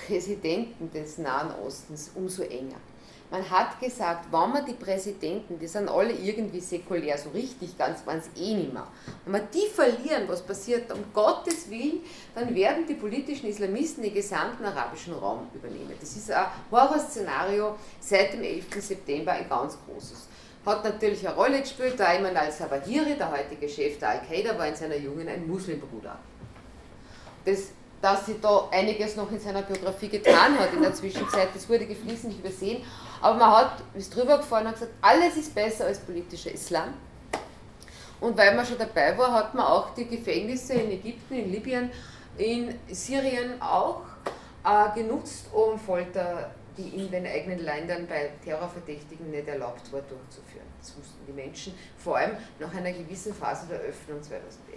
Präsidenten 0.07 0.91
des 0.93 1.19
Nahen 1.19 1.53
Ostens 1.67 2.13
umso 2.15 2.43
enger. 2.43 2.77
Man 3.31 3.49
hat 3.49 3.79
gesagt, 3.79 4.27
wenn 4.33 4.51
man 4.53 4.67
die 4.67 4.73
Präsidenten, 4.73 5.57
die 5.57 5.69
sind 5.69 5.89
alle 5.89 6.13
irgendwie 6.13 6.59
säkulär, 6.59 7.17
so 7.17 7.31
richtig 7.31 7.79
ganz 7.79 8.05
waren 8.05 8.19
es 8.19 8.29
eh 8.41 8.55
nicht 8.55 8.73
mehr. 8.73 8.89
Wenn 9.25 9.35
wir 9.35 9.49
die 9.55 9.69
verlieren, 9.73 10.25
was 10.27 10.43
passiert, 10.43 10.93
um 10.93 11.05
Gottes 11.15 11.71
Willen, 11.71 12.01
dann 12.35 12.53
werden 12.53 12.87
die 12.89 12.95
politischen 12.95 13.49
Islamisten 13.49 14.03
den 14.03 14.15
gesamten 14.15 14.65
arabischen 14.65 15.15
Raum 15.15 15.47
übernehmen. 15.55 15.95
Das 16.01 16.17
ist 16.17 16.33
ein 16.33 16.47
Horrorszenario 16.73 17.77
seit 18.01 18.33
dem 18.33 18.43
11. 18.43 18.65
September, 18.81 19.31
ein 19.33 19.49
ganz 19.49 19.79
großes. 19.87 20.27
Hat 20.67 20.83
natürlich 20.83 21.27
eine 21.27 21.37
Rolle 21.37 21.61
gespielt, 21.61 21.95
da 21.99 22.07
Ayman 22.07 22.37
al-Zawahiri, 22.37 23.15
der 23.17 23.31
heutige 23.31 23.69
Chef 23.69 23.99
der 24.01 24.11
Al-Qaida, 24.11 24.59
war 24.59 24.67
in 24.67 24.75
seiner 24.75 24.97
Jugend 24.97 25.29
ein 25.29 25.47
Muslimbruder. 25.47 26.19
Das 27.45 27.69
dass 28.01 28.27
sie 28.27 28.37
da 28.41 28.69
einiges 28.71 29.17
noch 29.17 29.31
in 29.31 29.39
seiner 29.39 29.63
Biografie 29.63 30.09
getan 30.09 30.59
hat 30.59 30.73
in 30.73 30.81
der 30.81 30.95
Zwischenzeit, 30.95 31.49
das 31.55 31.69
wurde 31.69 31.87
geflissentlich 31.87 32.39
übersehen. 32.39 32.83
Aber 33.21 33.39
man 33.39 33.51
hat, 33.51 33.83
ist 33.95 34.15
drüber 34.15 34.39
gefahren 34.39 34.67
und 34.67 34.75
gesagt, 34.75 34.93
alles 35.01 35.37
ist 35.37 35.55
besser 35.55 35.87
als 35.87 35.99
politischer 35.99 36.53
Islam. 36.53 36.95
Und 38.21 38.37
weil 38.37 38.55
man 38.55 38.67
schon 38.67 38.79
dabei 38.79 39.17
war, 39.17 39.33
hat 39.33 39.55
man 39.55 39.65
auch 39.65 39.95
die 39.95 40.07
Gefängnisse 40.07 40.75
in 40.75 40.91
Ägypten, 40.91 41.35
in 41.35 41.53
Libyen, 41.53 41.91
in 42.37 42.75
Syrien 42.89 43.61
auch 43.61 44.03
äh, 44.65 44.95
genutzt, 44.95 45.47
um 45.53 45.79
Folter, 45.79 46.51
die 46.77 46.89
in 46.89 47.11
den 47.11 47.27
eigenen 47.27 47.59
Ländern 47.59 48.07
bei 48.07 48.31
Terrorverdächtigen 48.45 49.31
nicht 49.31 49.49
erlaubt 49.49 49.93
war, 49.93 50.01
durchzuführen. 50.03 50.67
Das 50.79 50.97
wussten 50.97 51.27
die 51.27 51.33
Menschen, 51.33 51.75
vor 51.99 52.17
allem 52.17 52.37
nach 52.59 52.75
einer 52.75 52.93
gewissen 52.93 53.35
Phase 53.35 53.67
der 53.69 53.81
Öffnung 53.81 54.23
2011. 54.23 54.70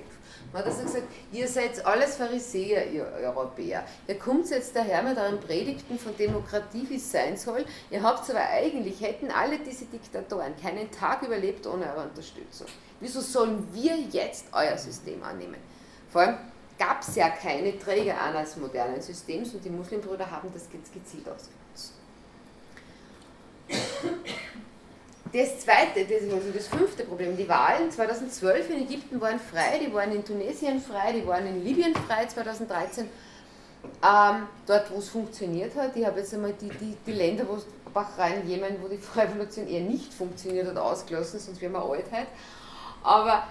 Man 0.52 0.62
hat 0.62 0.72
also 0.72 0.84
gesagt, 0.84 1.08
ihr 1.32 1.48
seid 1.48 1.86
alles 1.86 2.16
Pharisäer, 2.18 2.92
ihr 2.92 3.06
Europäer. 3.06 3.84
Ihr 4.08 4.20
kommt 4.20 4.50
jetzt 4.50 4.76
daher 4.76 5.02
mit 5.02 5.18
euren 5.18 5.40
Predigten 5.40 5.98
von 5.98 6.16
Demokratie, 6.16 6.86
wie 6.90 6.98
es 6.98 7.12
sein 7.12 7.38
soll. 7.38 7.66
Ihr 7.90 8.04
habt 8.04 8.30
aber 8.30 8.42
eigentlich, 8.42 9.02
hätten 9.02 9.32
alle 9.32 9.60
diese 9.60 9.86
Diktatoren 9.86 10.56
keinen 10.62 10.92
Tag 10.92 11.24
überlebt 11.24 11.66
ohne 11.66 11.86
eure 11.92 12.08
Unterstützung. 12.08 12.68
Wieso 13.00 13.22
sollen 13.22 13.68
wir 13.74 13.98
jetzt 13.98 14.46
euer 14.52 14.78
System 14.78 15.24
annehmen? 15.24 15.58
Vor 16.10 16.22
allem 16.22 16.38
gab 16.78 17.02
es 17.02 17.16
ja 17.16 17.30
keine 17.30 17.78
Träger 17.80 18.22
eines 18.22 18.58
modernen 18.58 19.02
Systems 19.02 19.54
und 19.54 19.64
die 19.64 19.70
Muslimbrüder 19.70 20.30
haben 20.30 20.50
das 20.54 20.70
gezielt 20.70 21.28
ausgenutzt. 21.28 21.94
Das 25.34 25.60
zweite, 25.62 26.06
das, 26.06 26.32
also 26.32 26.52
das 26.54 26.68
fünfte 26.68 27.06
Problem, 27.06 27.36
die 27.36 27.50
Wahlen 27.50 27.90
2012 27.90 28.70
in 28.70 28.82
Ägypten 28.84 29.20
waren 29.20 29.40
frei, 29.40 29.80
die 29.80 29.92
waren 29.92 30.12
in 30.12 30.24
Tunesien 30.24 30.80
frei, 30.80 31.14
die 31.14 31.26
waren 31.26 31.48
in 31.48 31.64
Libyen 31.64 31.96
frei 31.96 32.28
2013. 32.28 33.06
Ähm, 34.04 34.48
dort, 34.68 34.92
wo 34.92 35.00
es 35.00 35.10
funktioniert 35.10 35.76
hat, 35.76 35.96
ich 35.96 36.06
habe 36.06 36.20
jetzt 36.20 36.36
einmal 36.36 36.54
die, 36.54 36.70
die, 36.70 36.96
die 37.04 37.12
Länder, 37.12 37.46
wo 37.48 37.58
Bahrain, 37.92 38.48
Jemen, 38.48 38.78
wo 38.80 38.88
die 38.88 39.00
Revolution 39.20 39.68
eher 39.68 39.82
nicht 39.82 40.14
funktioniert 40.14 40.68
hat, 40.68 40.78
ausgelassen, 40.78 41.40
sonst 41.40 41.60
wären 41.60 41.74
wir 41.74 41.84
Altheit. 41.84 42.28
Aber 43.02 43.48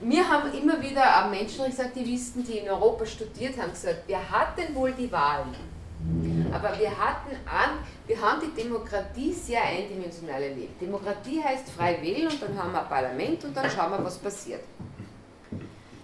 wir 0.00 0.28
haben 0.28 0.52
immer 0.54 0.80
wieder 0.80 1.28
Menschenrechtsaktivisten, 1.28 2.44
die 2.44 2.58
in 2.58 2.68
Europa 2.70 3.04
studiert 3.04 3.58
haben, 3.58 3.70
gesagt, 3.70 4.04
wer 4.06 4.30
hat 4.30 4.56
denn 4.56 4.74
wohl 4.74 4.92
die 4.92 5.12
Wahlen? 5.12 5.54
Aber 6.52 6.78
wir 6.78 6.90
hatten 6.90 7.34
an, 7.46 7.78
wir 8.06 8.20
haben 8.20 8.40
die 8.40 8.62
Demokratie 8.62 9.32
sehr 9.32 9.62
eindimensional 9.62 10.42
erlebt. 10.42 10.80
Demokratie 10.80 11.42
heißt 11.42 11.70
frei 11.70 12.00
wählen 12.00 12.28
und 12.28 12.40
dann 12.40 12.56
haben 12.56 12.72
wir 12.72 12.82
ein 12.82 12.88
Parlament 12.88 13.44
und 13.44 13.56
dann 13.56 13.70
schauen 13.70 13.90
wir, 13.90 14.04
was 14.04 14.18
passiert. 14.18 14.62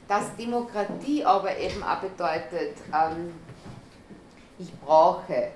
Dass 0.09 0.35
Demokratie 0.37 1.25
aber 1.25 1.57
eben 1.57 1.83
auch 1.83 2.01
bedeutet, 2.01 2.77
ähm, 2.93 3.33
ich 4.59 4.73
brauche 4.81 5.53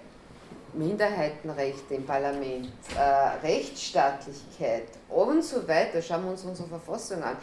Minderheitenrechte 0.72 1.94
im 1.94 2.06
Parlament, 2.06 2.70
äh, 2.96 3.46
Rechtsstaatlichkeit 3.46 4.88
und 5.08 5.42
so 5.42 5.66
weiter, 5.66 6.00
schauen 6.00 6.24
wir 6.24 6.30
uns 6.32 6.44
unsere 6.44 6.68
Verfassung 6.68 7.22
an. 7.22 7.36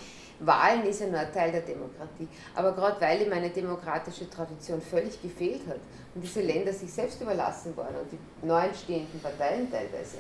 Wahlen 0.46 0.86
ist 0.86 1.02
ja 1.02 1.08
nur 1.08 1.20
ein 1.20 1.34
Teil 1.34 1.52
der 1.52 1.62
Demokratie. 1.62 2.28
Aber 2.56 2.74
gerade 2.74 3.00
weil 3.02 3.22
ihm 3.22 3.32
eine 3.32 3.50
demokratische 3.50 4.30
Tradition 4.30 4.82
völlig 4.82 5.22
gefehlt 5.22 5.62
hat 5.68 5.80
und 6.16 6.22
diese 6.22 6.42
Länder 6.42 6.74
sich 6.74 6.92
selbst 6.92 7.22
überlassen 7.22 7.76
waren 7.76 7.96
und 7.96 8.12
die 8.12 8.46
neu 8.46 8.66
entstehenden 8.66 9.20
Parteien 9.20 9.72
teilweise, 9.72 10.18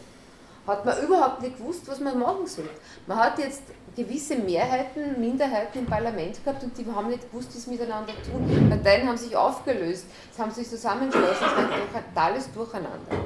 hat 0.65 0.86
man 0.86 0.97
überhaupt 1.03 1.41
nicht 1.41 1.57
gewusst, 1.57 1.88
was 1.88 1.99
man 1.99 2.17
machen 2.17 2.47
soll. 2.47 2.69
Man 3.05 3.17
hat 3.17 3.38
jetzt 3.38 3.63
gewisse 3.95 4.38
Mehrheiten, 4.38 5.19
Minderheiten 5.19 5.80
im 5.80 5.86
Parlament 5.86 6.43
gehabt 6.43 6.63
und 6.63 6.78
die 6.78 6.86
haben 6.86 7.09
nicht 7.09 7.30
gewusst, 7.30 7.53
wie 7.53 7.59
sie 7.59 7.69
miteinander 7.69 8.13
tun. 8.24 8.69
Parteien 8.69 9.07
haben 9.07 9.17
sich 9.17 9.36
aufgelöst, 9.36 10.05
es 10.32 10.39
haben 10.39 10.51
sich 10.51 10.69
zusammengeschlossen, 10.69 11.34
es 11.34 11.41
war 11.41 11.57
ein 11.57 12.05
totales 12.13 12.51
Durcheinander. 12.53 13.26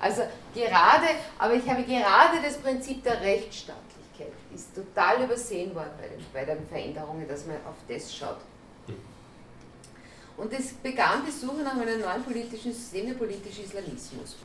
Also 0.00 0.22
gerade, 0.54 1.08
aber 1.38 1.54
ich 1.54 1.68
habe 1.68 1.82
gerade 1.82 2.36
das 2.44 2.56
Prinzip 2.58 3.02
der 3.02 3.20
Rechtsstaatlichkeit 3.20 3.87
ist 4.58 4.74
total 4.74 5.24
übersehen 5.24 5.74
worden 5.74 5.92
bei 5.98 6.08
den, 6.08 6.24
bei 6.32 6.44
den 6.44 6.66
Veränderungen, 6.66 7.26
dass 7.28 7.46
man 7.46 7.56
auf 7.64 7.76
das 7.88 8.14
schaut. 8.14 8.40
Und 10.36 10.52
es 10.52 10.72
begann 10.74 11.24
die 11.26 11.32
Suche 11.32 11.62
nach 11.62 11.76
einem 11.76 12.00
neuen 12.00 12.22
politischen 12.22 12.72
System, 12.72 13.06
der 13.06 13.14
politische 13.14 13.62
Islamismus. 13.62 14.36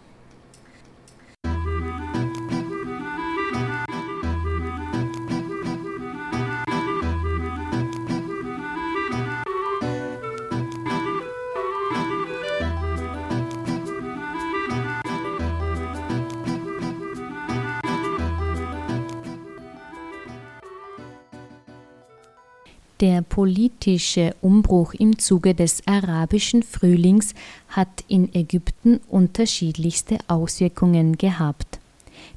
Der 23.04 23.22
politische 23.22 24.34
Umbruch 24.42 24.94
im 24.94 25.20
Zuge 25.20 25.54
des 25.54 25.86
arabischen 25.86 26.64
Frühlings 26.64 27.34
hat 27.68 28.06
in 28.08 28.34
Ägypten 28.34 29.02
unterschiedlichste 29.10 30.20
Auswirkungen 30.30 31.18
gehabt. 31.18 31.80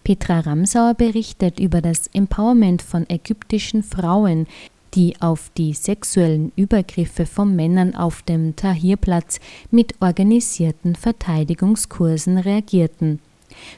Petra 0.02 0.40
Ramsauer 0.40 0.94
berichtet 0.94 1.60
über 1.60 1.80
das 1.80 2.08
Empowerment 2.08 2.82
von 2.82 3.08
ägyptischen 3.08 3.84
Frauen, 3.84 4.48
die 4.94 5.14
auf 5.20 5.52
die 5.56 5.72
sexuellen 5.72 6.50
Übergriffe 6.56 7.26
von 7.26 7.54
Männern 7.54 7.94
auf 7.94 8.22
dem 8.22 8.56
Tahirplatz 8.56 9.38
mit 9.70 9.94
organisierten 10.00 10.96
Verteidigungskursen 10.96 12.38
reagierten. 12.38 13.20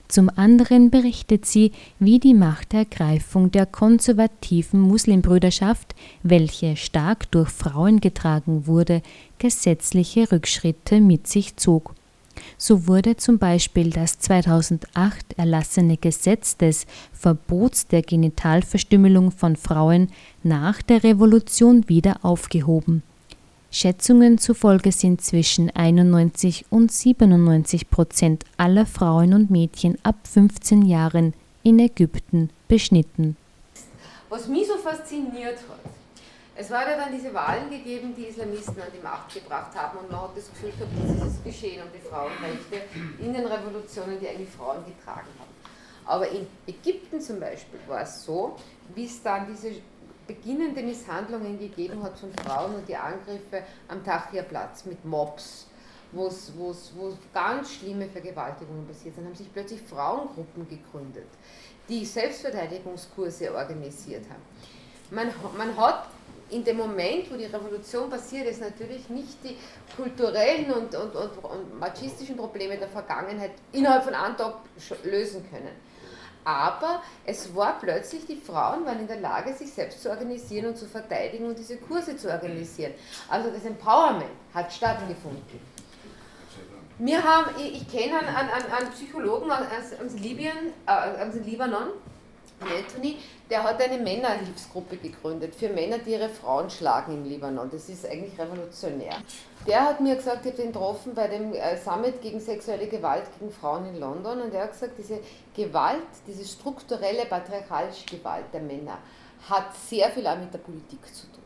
Zum 0.09 0.31
anderen 0.35 0.91
berichtet 0.91 1.47
sie, 1.47 1.73
wie 1.99 2.19
die 2.19 2.35
Machtergreifung 2.35 3.51
der 3.51 3.67
konservativen 3.67 4.81
Muslimbrüderschaft, 4.81 5.95
welche 6.23 6.77
stark 6.77 7.31
durch 7.31 7.51
Frauen 7.51 8.01
getragen 8.01 8.67
wurde, 8.67 9.03
gesetzliche 9.39 10.31
Rückschritte 10.33 11.01
mit 11.01 11.27
sich 11.27 11.57
zog. 11.57 11.95
So 12.57 12.87
wurde 12.87 13.17
zum 13.17 13.39
Beispiel 13.39 13.91
das 13.91 14.19
2008 14.19 15.39
erlassene 15.39 15.97
Gesetz 15.97 16.57
des 16.57 16.87
Verbots 17.13 17.87
der 17.89 18.03
Genitalverstümmelung 18.03 19.31
von 19.31 19.57
Frauen 19.57 20.09
nach 20.43 20.83
der 20.83 21.03
Revolution 21.03 21.89
wieder 21.89 22.25
aufgehoben. 22.25 23.03
Schätzungen 23.71 24.39
zufolge 24.39 24.93
sind 24.93 25.21
zwischen 25.21 25.71
91 25.71 26.65
und 26.71 26.91
97 26.91 27.91
Prozent 27.91 28.45
aller 28.57 28.87
Frauen 28.87 29.35
und 29.35 29.51
Mädchen 29.51 29.99
ab 30.03 30.17
15 30.27 30.87
Jahren 30.87 31.35
in 31.63 31.79
Ägypten 31.79 32.49
beschnitten. 32.67 33.37
Was 34.31 34.49
mich 34.49 34.67
so 34.67 34.77
fasziniert 34.79 35.59
hat, 35.69 35.81
es 36.57 36.71
war 36.71 36.89
ja 36.89 36.97
dann 36.97 37.13
diese 37.15 37.33
Wahlen 37.35 37.69
gegeben, 37.71 38.15
die 38.17 38.25
Islamisten 38.25 38.81
an 38.81 38.89
die 38.93 39.03
Macht 39.03 39.33
gebracht 39.35 39.75
haben 39.77 39.99
und 39.99 40.11
man 40.11 40.23
hat 40.23 40.37
das 40.37 40.51
Gefühl 40.51 40.71
gehabt, 40.71 41.21
das 41.21 41.29
ist 41.29 41.45
geschehen 41.45 41.83
um 41.83 41.89
die 41.95 42.01
Frauenrechte 42.01 42.89
in 43.21 43.33
den 43.33 43.47
Revolutionen, 43.47 44.19
die 44.19 44.29
eigentlich 44.29 44.49
Frauen 44.49 44.83
getragen 44.85 45.29
haben. 45.39 45.53
Aber 46.07 46.29
in 46.31 46.47
Ägypten 46.67 47.21
zum 47.21 47.39
Beispiel 47.39 47.79
war 47.87 48.01
es 48.01 48.25
so, 48.25 48.57
wie 48.95 49.05
es 49.05 49.23
dann 49.23 49.47
diese 49.47 49.73
beginnende 50.29 50.83
Misshandlungen 50.83 51.59
gegeben 51.59 52.01
hat 52.03 52.17
von 52.17 52.33
Frauen 52.33 52.77
und 52.77 52.89
die 52.89 52.95
Angriffe 52.95 53.65
am 53.89 54.05
Tahrirplatz 54.05 54.85
mit 54.85 55.05
Mobs, 55.05 55.67
wo 56.13 56.31
ganz 57.35 57.75
schlimme 57.75 58.07
Vergewaltigungen 58.09 58.87
passiert 58.87 59.17
sind, 59.17 59.27
haben 59.27 59.35
sich 59.35 59.53
plötzlich 59.53 59.81
Frauengruppen 59.83 60.69
gegründet, 60.69 61.27
die 61.89 62.05
Selbstverteidigungskurse 62.05 63.53
organisiert 63.53 64.25
haben. 64.31 64.43
Man, 65.11 65.33
man 65.57 65.77
hat 65.77 66.09
in 66.51 66.65
dem 66.65 66.77
Moment, 66.77 67.31
wo 67.31 67.37
die 67.37 67.45
Revolution 67.45 68.09
passiert 68.09 68.47
ist, 68.47 68.61
natürlich 68.61 69.09
nicht 69.09 69.43
die 69.45 69.57
kulturellen 69.97 70.71
und, 70.73 70.95
und, 70.95 71.15
und, 71.15 71.45
und 71.45 71.79
machistischen 71.79 72.37
Probleme 72.37 72.77
der 72.77 72.89
Vergangenheit 72.89 73.53
innerhalb 73.73 74.05
von 74.05 74.15
einem 74.15 74.37
Tag 74.37 74.55
lösen 75.05 75.45
können. 75.51 75.88
Aber 76.49 77.03
es 77.27 77.55
war 77.55 77.79
plötzlich, 77.79 78.25
die 78.25 78.37
Frauen 78.37 78.87
waren 78.87 79.01
in 79.01 79.07
der 79.07 79.21
Lage, 79.21 79.53
sich 79.53 79.71
selbst 79.71 80.03
zu 80.03 80.09
organisieren 80.09 80.71
und 80.71 80.79
zu 80.79 80.87
verteidigen 80.87 81.45
und 81.45 81.59
diese 81.59 81.77
Kurse 81.77 82.17
zu 82.17 82.31
organisieren. 82.31 82.95
Also 83.29 83.51
das 83.51 83.67
Empowerment 83.67 84.31
hat 84.55 84.73
stattgefunden. 84.73 85.61
Wir 86.97 87.23
haben, 87.23 87.51
ich, 87.59 87.83
ich 87.83 87.93
kenne 87.93 88.21
einen, 88.21 88.29
einen, 88.35 88.73
einen 88.73 88.91
Psychologen 88.93 89.51
aus, 89.51 89.61
aus, 90.03 90.19
Libyen, 90.19 90.73
äh, 90.87 90.91
aus 91.23 91.35
Libanon, 91.35 91.89
Anthony, 92.61 93.19
der 93.51 93.63
hat 93.63 93.81
eine 93.81 93.99
Männerhilfsgruppe 93.99 94.97
gegründet 94.97 95.55
für 95.55 95.69
Männer, 95.69 95.99
die 95.99 96.13
ihre 96.13 96.29
Frauen 96.29 96.69
schlagen 96.69 97.15
im 97.15 97.25
Libanon. 97.25 97.71
Das 97.71 97.89
ist 97.89 98.07
eigentlich 98.07 98.39
revolutionär. 98.39 99.17
Der 99.67 99.85
hat 99.85 100.01
mir 100.01 100.17
gesagt, 100.17 100.45
ich 100.45 100.53
habe 100.53 100.63
den 100.63 100.73
getroffen 100.73 101.15
bei 101.15 101.29
dem 101.29 101.53
äh, 101.55 101.77
Summit 101.77 102.21
gegen 102.21 102.41
sexuelle 102.41 102.87
Gewalt 102.89 103.25
gegen 103.39 103.51
Frauen 103.51 103.87
in 103.87 104.01
London 104.01 104.41
und 104.41 104.55
er 104.55 104.65
hat 104.65 104.73
gesagt, 104.73 104.95
diese 104.99 105.21
Gewalt, 105.55 106.03
diese 106.27 106.45
strukturelle 106.45 107.27
patriarchalische 107.27 108.07
Gewalt 108.07 108.47
der 108.53 108.61
Männer 108.61 108.99
hat 109.49 109.75
sehr 109.75 110.11
viel 110.11 110.27
auch 110.27 110.39
mit 110.39 110.53
der 110.53 110.59
Politik 110.59 111.15
zu 111.15 111.27
tun. 111.27 111.39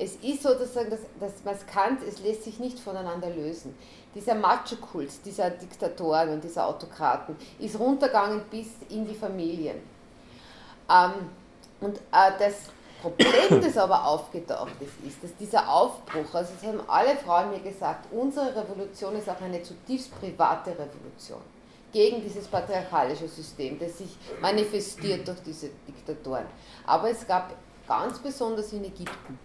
Es 0.00 0.14
ist 0.16 0.42
sozusagen, 0.42 0.90
dass, 0.90 1.00
dass 1.18 1.44
man 1.44 1.54
es 1.54 1.66
kann, 1.66 1.98
es 2.06 2.20
lässt 2.20 2.44
sich 2.44 2.60
nicht 2.60 2.78
voneinander 2.78 3.30
lösen. 3.30 3.74
Dieser 4.14 4.34
Macho-Kult 4.34 5.10
dieser 5.24 5.50
Diktatoren 5.50 6.30
und 6.30 6.44
dieser 6.44 6.66
Autokraten 6.66 7.36
ist 7.58 7.78
runtergegangen 7.78 8.42
bis 8.50 8.68
in 8.88 9.06
die 9.06 9.14
Familien. 9.14 9.76
Ähm, 10.90 11.30
und 11.80 11.98
äh, 11.98 12.32
das 12.38 12.70
Problem, 13.00 13.60
das 13.62 13.76
aber 13.76 14.04
aufgetaucht 14.04 14.72
ist, 14.80 15.06
ist, 15.06 15.22
dass 15.22 15.36
dieser 15.36 15.68
Aufbruch, 15.68 16.34
also 16.34 16.52
es 16.60 16.66
haben 16.66 16.80
alle 16.88 17.16
Frauen 17.16 17.50
mir 17.50 17.60
gesagt, 17.60 18.06
unsere 18.12 18.54
Revolution 18.56 19.14
ist 19.16 19.28
auch 19.28 19.40
eine 19.40 19.62
zutiefst 19.62 20.18
private 20.18 20.70
Revolution 20.70 21.40
gegen 21.92 22.22
dieses 22.22 22.46
patriarchalische 22.48 23.28
System, 23.28 23.78
das 23.78 23.98
sich 23.98 24.16
manifestiert 24.40 25.26
durch 25.26 25.38
diese 25.40 25.70
Diktatoren. 25.86 26.46
Aber 26.86 27.10
es 27.10 27.26
gab 27.26 27.54
ganz 27.86 28.18
besonders 28.18 28.72
in 28.72 28.84
Ägypten, 28.84 29.38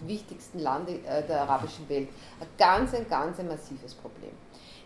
dem 0.00 0.08
wichtigsten 0.08 0.60
Land 0.60 0.88
äh, 0.88 1.22
der 1.26 1.42
arabischen 1.42 1.88
Welt, 1.88 2.08
ein 2.40 2.46
ganz, 2.56 2.94
ein 2.94 3.08
ganz 3.08 3.38
ein 3.38 3.48
massives 3.48 3.94
Problem. 3.94 4.32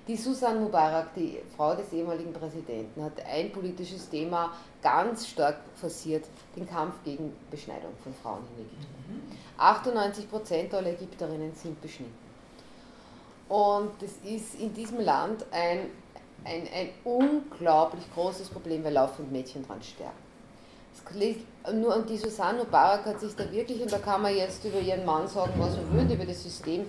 Die 0.09 0.17
Susan 0.17 0.59
Mubarak, 0.63 1.13
die 1.15 1.39
Frau 1.55 1.75
des 1.75 1.93
ehemaligen 1.93 2.33
Präsidenten, 2.33 3.05
hat 3.05 3.21
ein 3.31 3.53
politisches 3.53 4.09
Thema 4.09 4.53
ganz 4.83 5.29
stark 5.29 5.59
forciert, 5.75 6.25
den 6.57 6.67
Kampf 6.67 6.95
gegen 7.05 7.37
Beschneidung 7.51 7.93
von 8.03 8.15
Frauen 8.15 8.43
in 8.57 8.65
Ägypten. 8.65 9.39
98 9.59 10.31
Prozent 10.31 10.73
aller 10.73 10.93
Ägypterinnen 10.93 11.53
sind 11.55 11.79
beschnitten. 11.83 12.17
Und 13.51 13.91
das 14.01 14.13
ist 14.25 14.55
in 14.59 14.73
diesem 14.73 15.01
Land 15.01 15.45
ein, 15.51 15.91
ein, 16.43 16.63
ein 16.75 16.89
unglaublich 17.05 18.05
großes 18.15 18.49
Problem, 18.49 18.83
weil 18.85 18.95
laufend 18.95 19.31
Mädchen 19.31 19.67
dran 19.67 19.83
sterben. 19.83 20.17
Nur 21.75 21.95
und 21.95 22.09
die 22.09 22.17
Susanne 22.17 22.61
Mubarak 22.61 23.05
hat 23.05 23.21
sich 23.21 23.37
da 23.37 23.51
wirklich, 23.53 23.83
und 23.83 23.93
da 23.93 23.99
kann 23.99 24.23
man 24.23 24.35
jetzt 24.35 24.65
über 24.65 24.81
ihren 24.81 25.05
Mann 25.05 25.29
sagen, 25.29 25.53
was 25.59 25.77
man 25.77 26.09
will, 26.09 26.15
über 26.15 26.25
das 26.25 26.43
System, 26.43 26.87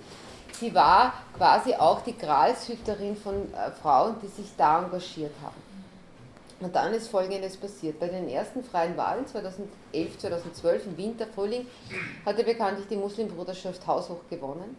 sie 0.60 0.74
war 0.74 1.14
quasi 1.36 1.74
auch 1.74 2.02
die 2.02 2.16
Gralshüterin 2.16 3.16
von 3.16 3.52
äh, 3.54 3.70
Frauen, 3.82 4.16
die 4.22 4.28
sich 4.28 4.50
da 4.56 4.84
engagiert 4.84 5.32
haben. 5.42 5.70
Und 6.60 6.76
dann 6.76 6.92
ist 6.92 7.08
Folgendes 7.08 7.56
passiert. 7.56 7.98
Bei 7.98 8.08
den 8.08 8.28
ersten 8.28 8.62
freien 8.62 8.94
Wahlen 8.96 9.26
2011, 9.26 10.18
2012 10.18 10.86
im 10.86 10.96
Winter, 10.98 11.26
Frühling, 11.26 11.66
hatte 12.26 12.44
bekanntlich 12.44 12.86
die 12.86 12.96
Muslimbruderschaft 12.96 13.86
haushoch 13.86 14.20
gewonnen. 14.28 14.76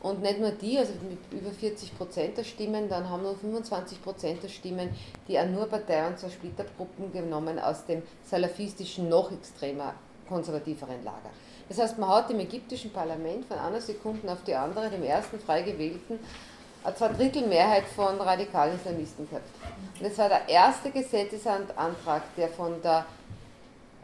Und 0.00 0.22
nicht 0.22 0.38
nur 0.38 0.50
die, 0.50 0.78
also 0.78 0.92
mit 1.08 1.18
über 1.32 1.50
40 1.50 1.96
Prozent 1.96 2.36
der 2.36 2.44
Stimmen, 2.44 2.88
dann 2.88 3.08
haben 3.08 3.22
nur 3.22 3.36
25 3.36 4.02
Prozent 4.02 4.42
der 4.42 4.48
Stimmen 4.48 4.90
die 5.26 5.38
Anur-Partei 5.38 6.06
und 6.06 6.18
zwei 6.18 6.28
Splittergruppen 6.28 7.12
genommen 7.12 7.58
aus 7.58 7.84
dem 7.86 8.02
salafistischen, 8.24 9.08
noch 9.08 9.30
extremer, 9.32 9.94
konservativeren 10.28 11.04
Lager. 11.04 11.30
Das 11.74 11.78
heißt, 11.78 11.98
man 11.98 12.10
hat 12.10 12.30
im 12.30 12.38
ägyptischen 12.38 12.92
Parlament 12.92 13.46
von 13.46 13.58
einer 13.58 13.80
Sekunde 13.80 14.30
auf 14.30 14.44
die 14.44 14.54
andere, 14.54 14.90
dem 14.90 15.02
ersten 15.04 15.40
frei 15.40 15.62
gewählten, 15.62 16.18
eine 16.84 16.94
Zweidrittelmehrheit 16.94 17.84
von 17.86 18.20
radikalen 18.20 18.74
Islamisten 18.74 19.26
gehabt. 19.26 19.48
Und 19.98 20.06
das 20.06 20.18
war 20.18 20.28
der 20.28 20.46
erste 20.50 20.90
Gesetzesantrag, 20.90 22.24
der 22.36 22.50
von 22.50 22.82
der 22.82 23.06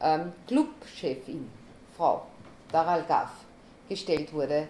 ähm, 0.02 0.32
Clubchefin, 0.46 1.50
Frau 1.94 2.22
Daral 2.72 3.04
Gaf, 3.04 3.32
gestellt 3.86 4.32
wurde, 4.32 4.66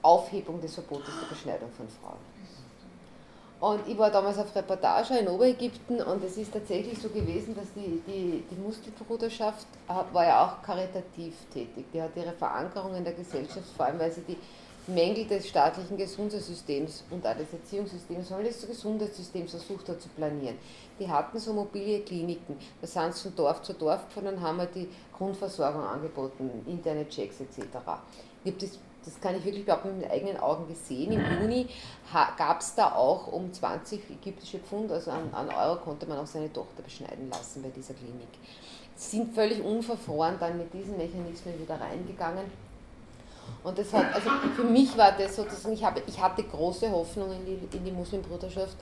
Aufhebung 0.00 0.60
des 0.60 0.74
Verbotes 0.74 1.12
der 1.20 1.34
Beschneidung 1.34 1.70
von 1.76 1.88
Frauen. 1.88 2.29
Und 3.60 3.86
ich 3.86 3.98
war 3.98 4.10
damals 4.10 4.38
auf 4.38 4.56
Reportage 4.56 5.18
in 5.18 5.28
Oberägypten 5.28 6.00
und 6.00 6.24
es 6.24 6.38
ist 6.38 6.52
tatsächlich 6.52 6.98
so 6.98 7.10
gewesen, 7.10 7.54
dass 7.54 7.66
die, 7.74 8.00
die, 8.06 8.42
die 8.50 8.60
Muskelbruderschaft 8.60 9.66
war 9.86 10.24
ja 10.24 10.46
auch 10.46 10.62
karitativ 10.62 11.34
tätig. 11.52 11.84
Die 11.92 12.00
hat 12.00 12.16
ihre 12.16 12.32
Verankerung 12.32 12.94
in 12.94 13.04
der 13.04 13.12
Gesellschaft, 13.12 13.66
vor 13.76 13.84
allem 13.84 13.98
weil 13.98 14.10
sie 14.10 14.22
die 14.22 14.38
Mängel 14.86 15.26
des 15.26 15.46
staatlichen 15.46 15.96
Gesundheitssystems 15.98 17.04
und 17.10 17.26
auch 17.26 17.36
des 17.36 17.52
Erziehungssystems, 17.52 18.30
weil 18.30 18.44
des 18.44 18.66
Gesundheitssystems 18.66 19.50
versucht 19.50 19.90
hat 19.90 20.00
zu 20.00 20.08
planieren. 20.08 20.56
Die 20.98 21.06
hatten 21.06 21.38
so 21.38 21.52
mobile 21.52 22.00
Kliniken, 22.00 22.56
da 22.80 22.86
sind 22.86 23.14
sie 23.14 23.24
von 23.24 23.36
Dorf 23.36 23.60
zu 23.60 23.74
Dorf 23.74 24.08
gefahren 24.08 24.34
und 24.34 24.40
haben 24.40 24.58
halt 24.58 24.74
die 24.74 24.88
Grundversorgung 25.16 25.82
angeboten, 25.82 26.50
interne 26.66 27.06
Checks 27.10 27.40
etc. 27.40 27.58
Ich 28.42 28.52
habe 28.52 28.66
das 29.04 29.20
kann 29.20 29.36
ich 29.36 29.44
wirklich 29.44 29.62
überhaupt 29.62 29.86
mit 29.86 30.00
meinen 30.00 30.10
eigenen 30.10 30.36
Augen 30.38 30.68
gesehen. 30.68 31.12
Im 31.12 31.42
Juni 31.42 31.66
gab 32.36 32.60
es 32.60 32.74
da 32.74 32.94
auch 32.94 33.28
um 33.28 33.52
20 33.52 34.00
ägyptische 34.10 34.58
Pfund, 34.58 34.90
also 34.92 35.10
an, 35.10 35.30
an, 35.32 35.48
Euro 35.48 35.76
konnte 35.80 36.06
man 36.06 36.18
auch 36.18 36.26
seine 36.26 36.52
Tochter 36.52 36.82
beschneiden 36.82 37.30
lassen 37.30 37.62
bei 37.62 37.70
dieser 37.70 37.94
Klinik. 37.94 38.28
Sie 38.94 39.16
sind 39.16 39.34
völlig 39.34 39.62
unverfroren 39.62 40.36
dann 40.38 40.58
mit 40.58 40.72
diesen 40.74 40.96
Mechanismen 40.96 41.58
wieder 41.58 41.80
reingegangen. 41.80 42.44
Und 43.64 43.78
das 43.78 43.92
hat, 43.92 44.14
also 44.14 44.30
für 44.54 44.64
mich 44.64 44.96
war 44.96 45.12
das 45.12 45.36
sozusagen, 45.36 45.74
ich, 45.74 45.84
habe, 45.84 46.02
ich 46.06 46.20
hatte 46.20 46.42
große 46.42 46.90
Hoffnung 46.90 47.32
in 47.32 47.46
die, 47.46 47.76
in 47.76 47.84
die 47.84 47.92
Muslimbruderschaft. 47.92 48.76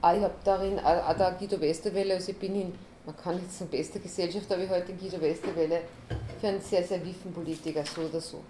Ah, 0.00 0.14
ich 0.14 0.22
habe 0.22 0.34
darin, 0.44 0.78
auch 0.78 1.14
der 1.14 1.32
Guido 1.32 1.60
Westerwelle, 1.60 2.14
also 2.14 2.30
ich 2.30 2.38
bin 2.38 2.54
in, 2.54 2.72
man 3.04 3.16
kann 3.16 3.40
jetzt 3.40 3.58
sagen, 3.58 3.70
beste 3.70 3.98
Gesellschaft, 3.98 4.50
aber 4.52 4.62
ich 4.62 4.70
heute 4.70 4.92
in 4.92 4.98
Guido 4.98 5.20
Westerwelle 5.20 5.80
für 6.40 6.48
einen 6.48 6.60
sehr, 6.60 6.84
sehr 6.84 7.04
wiffen 7.04 7.32
Politiker, 7.32 7.84
so 7.84 8.02
oder 8.02 8.20
so. 8.20 8.40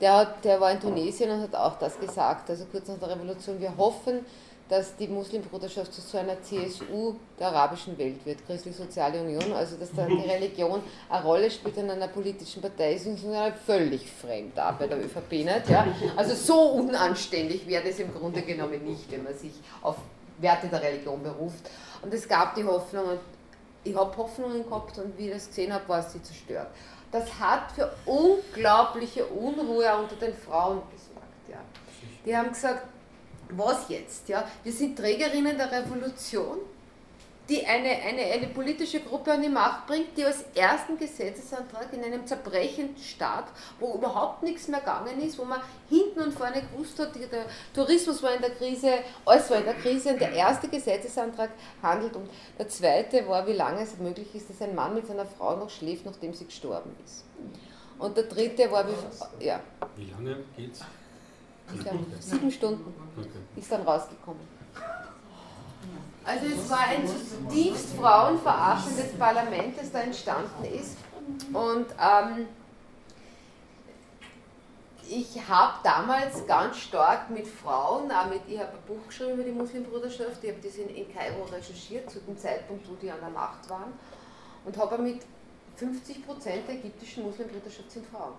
Der, 0.00 0.34
der 0.42 0.60
war 0.60 0.72
in 0.72 0.80
Tunesien 0.80 1.30
und 1.30 1.40
hat 1.40 1.54
auch 1.54 1.78
das 1.78 1.98
gesagt, 1.98 2.50
also 2.50 2.64
kurz 2.70 2.88
nach 2.88 2.98
der 2.98 3.10
Revolution, 3.10 3.60
wir 3.60 3.76
hoffen, 3.76 4.26
dass 4.68 4.96
die 4.96 5.08
Muslimbruderschaft 5.08 5.92
zu 5.92 6.00
so 6.00 6.16
einer 6.16 6.40
CSU 6.42 7.14
der 7.38 7.48
arabischen 7.48 7.98
Welt 7.98 8.24
wird, 8.24 8.46
Christlich-Soziale 8.46 9.20
Union, 9.20 9.52
also 9.52 9.76
dass 9.76 9.92
dann 9.92 10.08
die 10.08 10.22
Religion 10.28 10.80
eine 11.10 11.22
Rolle 11.22 11.50
spielt 11.50 11.76
in 11.76 11.90
einer 11.90 12.08
politischen 12.08 12.62
Partei, 12.62 12.94
ist 12.94 13.06
uns 13.06 13.20
völlig 13.66 14.10
fremd 14.10 14.56
da 14.56 14.72
bei 14.72 14.86
der 14.86 14.98
ÖVP 14.98 15.32
nicht. 15.32 15.68
Ja? 15.68 15.86
Also 16.16 16.34
so 16.34 16.60
unanständig 16.72 17.66
wäre 17.66 17.84
das 17.84 17.98
im 17.98 18.12
Grunde 18.14 18.40
genommen 18.42 18.82
nicht, 18.84 19.10
wenn 19.12 19.22
man 19.22 19.34
sich 19.34 19.52
auf 19.82 19.96
Werte 20.38 20.68
der 20.68 20.82
Religion 20.82 21.22
beruft. 21.22 21.70
Und 22.00 22.12
es 22.12 22.26
gab 22.26 22.54
die 22.54 22.64
Hoffnung, 22.64 23.04
und 23.04 23.20
ich 23.84 23.94
habe 23.94 24.16
Hoffnungen 24.16 24.64
gehabt 24.64 24.98
und 24.98 25.16
wie 25.18 25.26
ich 25.26 25.34
das 25.34 25.48
gesehen 25.48 25.74
habe, 25.74 25.86
war 25.88 26.02
sie 26.02 26.22
zerstört 26.22 26.68
das 27.14 27.38
hat 27.38 27.70
für 27.70 27.94
unglaubliche 28.06 29.24
Unruhe 29.26 29.96
unter 29.96 30.16
den 30.16 30.34
Frauen 30.34 30.82
gesorgt. 30.90 31.48
Ja. 31.48 31.60
Die 32.26 32.36
haben 32.36 32.48
gesagt, 32.48 32.88
was 33.50 33.88
jetzt? 33.88 34.28
Ja? 34.28 34.44
Wir 34.64 34.72
sind 34.72 34.98
Trägerinnen 34.98 35.56
der 35.56 35.70
Revolution 35.70 36.58
die 37.48 37.64
eine, 37.66 37.90
eine, 37.90 38.22
eine 38.22 38.46
politische 38.48 39.00
Gruppe 39.00 39.32
an 39.32 39.42
die 39.42 39.48
Macht 39.48 39.86
bringt, 39.86 40.16
die 40.16 40.24
als 40.24 40.44
ersten 40.54 40.96
Gesetzesantrag 40.96 41.92
in 41.92 42.02
einem 42.02 42.26
zerbrechenden 42.26 42.96
Staat, 42.96 43.44
wo 43.78 43.94
überhaupt 43.94 44.42
nichts 44.42 44.68
mehr 44.68 44.80
gegangen 44.80 45.20
ist, 45.20 45.38
wo 45.38 45.44
man 45.44 45.60
hinten 45.90 46.20
und 46.20 46.32
vorne 46.32 46.62
gewusst 46.62 46.98
hat, 46.98 47.14
der 47.14 47.44
Tourismus 47.74 48.22
war 48.22 48.34
in 48.34 48.40
der 48.40 48.50
Krise, 48.50 48.92
alles 49.26 49.50
war 49.50 49.58
in 49.58 49.64
der 49.64 49.74
Krise 49.74 50.10
und 50.10 50.20
der 50.20 50.32
erste 50.32 50.68
Gesetzesantrag 50.68 51.50
handelt 51.82 52.16
und 52.16 52.30
der 52.58 52.68
zweite 52.68 53.28
war, 53.28 53.46
wie 53.46 53.52
lange 53.52 53.82
es 53.82 53.98
möglich 53.98 54.34
ist, 54.34 54.48
dass 54.48 54.62
ein 54.62 54.74
Mann 54.74 54.94
mit 54.94 55.06
seiner 55.06 55.26
Frau 55.26 55.56
noch 55.56 55.70
schläft, 55.70 56.06
nachdem 56.06 56.32
sie 56.32 56.46
gestorben 56.46 56.96
ist. 57.04 57.24
Und 57.98 58.16
der 58.16 58.24
dritte 58.24 58.70
war, 58.70 58.86
wie, 58.88 59.44
ja. 59.44 59.60
Wie 59.96 60.10
lange 60.10 60.38
geht's? 60.56 60.80
Sieben 62.20 62.50
Stunden 62.50 62.94
okay. 63.18 63.28
ist 63.56 63.70
dann 63.70 63.82
rausgekommen. 63.82 64.53
Also 66.24 66.46
es 66.46 66.70
war 66.70 66.80
ein 66.88 67.06
zutiefst 67.06 67.94
frauenverachtendes 67.96 69.12
Parlament, 69.18 69.78
das 69.78 69.92
da 69.92 70.00
entstanden 70.00 70.64
ist. 70.64 70.96
Und 71.52 71.86
ähm, 72.00 72.48
ich 75.08 75.36
habe 75.46 75.74
damals 75.82 76.46
ganz 76.46 76.78
stark 76.78 77.28
mit 77.28 77.46
Frauen, 77.46 78.08
mit, 78.30 78.40
ich 78.48 78.58
habe 78.58 78.72
ein 78.72 78.82
Buch 78.86 79.06
geschrieben 79.06 79.34
über 79.34 79.42
die 79.42 79.50
Muslimbruderschaft, 79.50 80.42
ich 80.42 80.50
habe 80.50 80.60
das 80.62 80.76
in, 80.76 80.88
in 80.88 81.12
Kairo 81.12 81.44
recherchiert, 81.44 82.10
zu 82.10 82.20
dem 82.20 82.38
Zeitpunkt, 82.38 82.88
wo 82.88 82.94
die 82.94 83.10
an 83.10 83.20
der 83.20 83.30
Macht 83.30 83.68
waren, 83.68 83.92
und 84.64 84.76
habe 84.78 84.96
mit 84.96 85.20
50% 85.78 86.66
der 86.66 86.74
ägyptischen 86.74 87.24
Muslimbruderschaft 87.24 87.90
sind 87.90 88.06
Frauen 88.06 88.32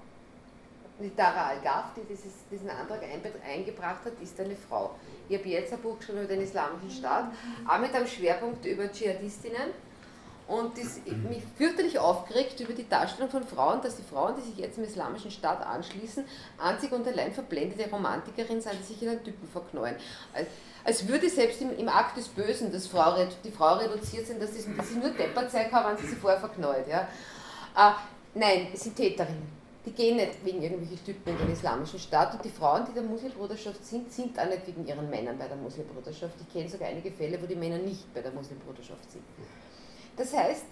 die 0.99 1.13
Tara 1.15 1.49
Al-Gaf, 1.49 1.93
die 1.95 2.03
dieses, 2.07 2.47
diesen 2.49 2.69
Antrag 2.69 3.01
eingebracht 3.03 4.05
hat, 4.05 4.13
ist 4.21 4.39
eine 4.39 4.55
Frau. 4.55 4.95
Ich 5.27 5.37
habe 5.37 5.49
jetzt 5.49 5.73
ein 5.73 5.81
Buch 5.81 5.97
geschrieben 5.97 6.19
über 6.19 6.27
den 6.27 6.41
Islamischen 6.41 6.89
Staat, 6.89 7.25
auch 7.67 7.79
mit 7.79 7.93
einem 7.93 8.07
Schwerpunkt 8.07 8.65
über 8.65 8.89
Dschihadistinnen. 8.91 9.85
Und 10.47 10.77
das 10.77 11.01
mich 11.27 11.41
fürchterlich 11.57 11.97
aufgeregt 11.97 12.59
über 12.59 12.73
die 12.73 12.87
Darstellung 12.87 13.31
von 13.31 13.43
Frauen, 13.43 13.81
dass 13.81 13.97
die 13.97 14.03
Frauen, 14.03 14.35
die 14.37 14.43
sich 14.43 14.57
jetzt 14.57 14.77
im 14.77 14.83
Islamischen 14.83 15.31
Staat 15.31 15.65
anschließen, 15.65 16.23
einzig 16.59 16.91
und 16.91 17.07
allein 17.07 17.33
verblendete 17.33 17.89
Romantikerinnen 17.89 18.61
sind, 18.61 18.75
die 18.79 18.83
sich 18.83 19.01
in 19.01 19.09
einen 19.09 19.23
Typen 19.23 19.49
verknallen. 19.49 19.95
Als, 20.35 20.47
als 20.83 21.07
würde 21.07 21.31
selbst 21.31 21.61
im, 21.61 21.75
im 21.75 21.89
Akt 21.89 22.15
des 22.15 22.27
Bösen 22.27 22.71
das 22.71 22.85
Frau, 22.85 23.15
die 23.43 23.51
Frau 23.51 23.73
reduziert 23.73 24.27
sein, 24.27 24.39
dass 24.39 24.53
sie, 24.53 24.71
dass 24.77 24.89
sie 24.89 24.99
nur 24.99 25.09
Depperzeit 25.09 25.71
haben, 25.71 25.89
wenn 25.89 25.97
sie 25.97 26.09
sich 26.09 26.19
vorher 26.19 26.39
verknallt. 26.39 26.87
Ja. 26.87 27.07
Äh, 27.75 27.93
nein, 28.35 28.67
es 28.71 28.83
sind 28.83 28.95
Täterinnen 28.95 29.54
die 29.85 29.91
gehen 29.91 30.17
nicht 30.17 30.43
wegen 30.43 30.61
irgendwelchen 30.61 31.03
Typen 31.05 31.29
in 31.29 31.37
den 31.37 31.51
islamischen 31.51 31.99
Staat 31.99 32.33
und 32.33 32.43
die 32.43 32.49
Frauen, 32.49 32.85
die 32.85 32.93
der 32.93 33.03
Muslimbruderschaft 33.03 33.85
sind, 33.85 34.11
sind 34.11 34.37
auch 34.39 34.47
nicht 34.47 34.65
wegen 34.65 34.85
ihren 34.87 35.09
Männern 35.09 35.37
bei 35.37 35.47
der 35.47 35.57
Muslimbruderschaft. 35.57 36.35
Ich 36.41 36.51
kenne 36.51 36.69
sogar 36.69 36.89
einige 36.89 37.11
Fälle, 37.11 37.41
wo 37.41 37.45
die 37.45 37.55
Männer 37.55 37.77
nicht 37.77 38.11
bei 38.13 38.21
der 38.21 38.31
Muslimbruderschaft 38.31 39.11
sind. 39.11 39.23
Das 40.17 40.33
heißt, 40.33 40.65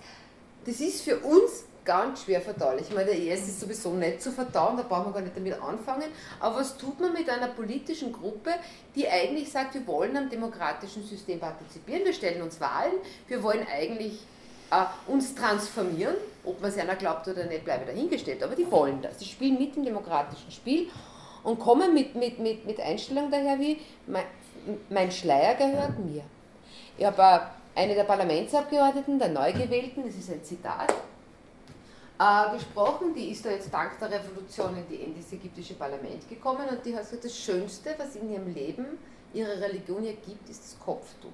das 0.66 0.80
ist 0.80 1.02
für 1.02 1.18
uns 1.20 1.66
ganz 1.84 2.24
schwer 2.24 2.42
verdaulich. 2.42 2.88
Ich 2.90 2.96
meine, 2.96 3.12
der 3.12 3.20
IS 3.20 3.48
ist 3.48 3.60
sowieso 3.60 3.94
nicht 3.94 4.22
zu 4.22 4.32
verdauen, 4.32 4.78
da 4.78 4.84
brauchen 4.84 5.08
wir 5.08 5.14
gar 5.14 5.22
nicht 5.22 5.36
damit 5.36 5.62
anfangen. 5.62 6.10
Aber 6.40 6.58
was 6.58 6.78
tut 6.78 7.00
man 7.00 7.14
mit 7.14 7.30
einer 7.30 7.50
politischen 7.50 8.14
Gruppe, 8.14 8.52
die 8.96 9.08
eigentlich 9.08 9.52
sagt, 9.52 9.74
wir 9.74 9.86
wollen 9.86 10.16
am 10.16 10.30
demokratischen 10.30 11.04
System 11.04 11.40
partizipieren, 11.40 12.06
wir 12.06 12.14
stellen 12.14 12.42
uns 12.42 12.60
Wahlen, 12.62 12.94
wir 13.28 13.44
wollen 13.44 13.68
eigentlich 13.68 14.26
äh, 14.72 14.86
uns 15.12 15.36
transformieren, 15.36 16.16
ob 16.46 16.62
man 16.62 16.70
es 16.70 16.78
einer 16.78 16.96
glaubt 16.96 17.28
oder 17.28 17.46
nicht, 17.46 17.64
bleibe 17.64 17.86
dahingestellt, 17.86 18.44
aber 18.44 18.56
die 18.56 18.70
wollen 18.70 19.02
das. 19.02 19.18
Die 19.18 19.26
spielen 19.26 19.58
mit 19.58 19.76
im 19.78 19.84
demokratischen 19.84 20.52
Spiel 20.52 20.90
und 21.44 21.60
kommen 21.60 21.94
mit, 21.94 22.16
mit, 22.16 22.40
mit, 22.40 22.66
mit 22.66 22.80
Einstellungen 22.80 23.32
daher 23.32 23.60
wie, 23.60 23.80
mein, 24.90 25.12
Schleier 25.12 25.56
gehört 25.56 26.00
mir. 26.00 26.24
Ich 26.98 27.06
habe 27.06 27.48
eine 27.76 27.96
der 27.96 28.04
Parlamentsabgeordneten, 28.04 29.20
der 29.20 29.30
Neugewählten, 29.30 30.06
das 30.06 30.16
ist 30.16 30.32
ein 30.32 30.44
Zitat, 30.44 30.94
äh, 32.20 32.54
gesprochen, 32.54 33.14
die 33.16 33.32
ist 33.32 33.46
da 33.46 33.50
jetzt 33.50 33.74
dank 33.74 33.98
der 34.00 34.12
Revolution 34.12 34.78
in, 34.78 34.88
die, 34.88 35.04
in 35.04 35.16
das 35.16 35.32
ägyptische 35.34 35.74
Parlament 35.74 36.28
gekommen 36.30 36.68
und 36.70 36.86
die 36.86 36.96
hat 36.96 37.04
gesagt, 37.04 37.26
das 37.26 37.36
Schönste, 37.36 37.96
was 37.98 38.16
in 38.16 38.32
ihrem 38.32 38.54
Leben 38.54 38.86
ihre 39.34 39.60
Religion 39.60 40.04
ihr 40.04 40.14
gibt, 40.14 40.48
ist 40.50 40.64
das 40.64 40.80
Kopftuch. 40.80 41.32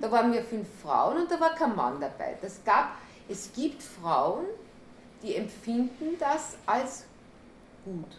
Da 0.00 0.10
waren 0.10 0.32
wir 0.32 0.42
fünf 0.42 0.66
Frauen 0.82 1.18
und 1.18 1.30
da 1.30 1.38
war 1.38 1.54
kein 1.54 1.74
Mann 1.74 2.00
dabei. 2.00 2.36
Das 2.40 2.62
gab, 2.64 2.96
es 3.28 3.52
gibt 3.52 3.82
Frauen, 3.82 4.46
die 5.22 5.34
empfinden 5.36 6.18
das 6.18 6.56
als 6.66 7.04
gut. 7.84 8.18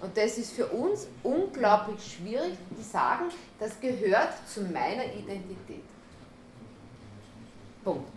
Und 0.00 0.16
das 0.16 0.38
ist 0.38 0.52
für 0.52 0.66
uns 0.66 1.08
unglaublich 1.22 2.00
schwierig. 2.12 2.56
Die 2.78 2.82
sagen, 2.82 3.24
das 3.58 3.78
gehört 3.80 4.32
zu 4.48 4.62
meiner 4.62 5.04
Identität. 5.12 5.82
Punkt. 7.82 8.08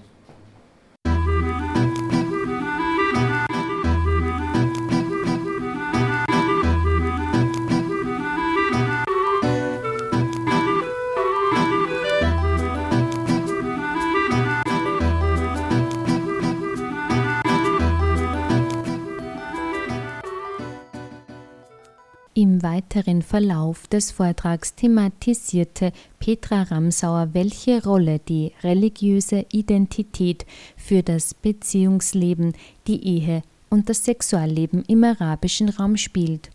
Im 22.41 22.63
weiteren 22.63 23.21
Verlauf 23.21 23.85
des 23.85 24.09
Vortrags 24.09 24.73
thematisierte 24.73 25.93
Petra 26.19 26.63
Ramsauer, 26.63 27.29
welche 27.33 27.83
Rolle 27.83 28.17
die 28.17 28.51
religiöse 28.63 29.45
Identität 29.51 30.47
für 30.75 31.03
das 31.03 31.35
Beziehungsleben, 31.35 32.53
die 32.87 33.05
Ehe 33.05 33.43
und 33.69 33.89
das 33.89 34.05
Sexualleben 34.05 34.83
im 34.87 35.03
arabischen 35.03 35.69
Raum 35.69 35.97
spielt. 35.97 36.49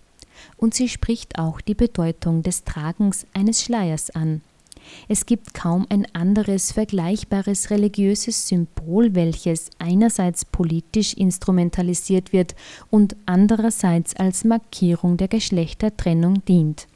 Und 0.57 0.75
sie 0.75 0.89
spricht 0.89 1.39
auch 1.39 1.61
die 1.61 1.77
Bedeutung 1.77 2.43
des 2.43 2.65
Tragens 2.65 3.25
eines 3.33 3.63
Schleiers 3.63 4.11
an. 4.11 4.41
Es 5.09 5.27
gibt 5.27 5.55
kaum 5.55 5.87
ein 5.89 6.07
anderes 6.15 6.73
vergleichbares 6.73 7.71
religiöses 7.71 8.49
Symbol, 8.49 9.15
welches 9.15 9.71
einerseits 9.79 10.45
politisch 10.45 11.15
instrumentalisiert 11.15 12.33
wird 12.33 12.55
und 12.91 13.17
andererseits 13.27 14.17
als 14.17 14.45
Markierung 14.45 15.17
der 15.17 15.29
Geschlechtertrennung 15.29 16.45
dient. 16.45 16.87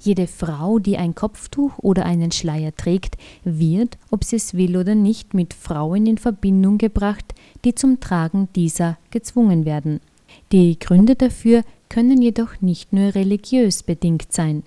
Jede 0.00 0.26
Frau, 0.26 0.78
die 0.78 0.96
ein 0.96 1.14
Kopftuch 1.14 1.78
oder 1.78 2.04
einen 2.04 2.32
Schleier 2.32 2.74
trägt, 2.74 3.16
wird, 3.44 3.98
ob 4.10 4.24
sie 4.24 4.36
es 4.36 4.54
will 4.54 4.76
oder 4.76 4.94
nicht, 4.94 5.34
mit 5.34 5.54
Frauen 5.54 6.06
in 6.06 6.18
Verbindung 6.18 6.78
gebracht, 6.78 7.34
die 7.64 7.74
zum 7.74 8.00
Tragen 8.00 8.48
dieser 8.54 8.98
gezwungen 9.10 9.64
werden. 9.64 10.00
Die 10.52 10.78
Gründe 10.78 11.14
dafür 11.14 11.62
können 11.88 12.22
jedoch 12.22 12.60
nicht 12.60 12.92
nur 12.92 13.14
religiös 13.14 13.82
bedingt 13.82 14.32
sein. 14.32 14.62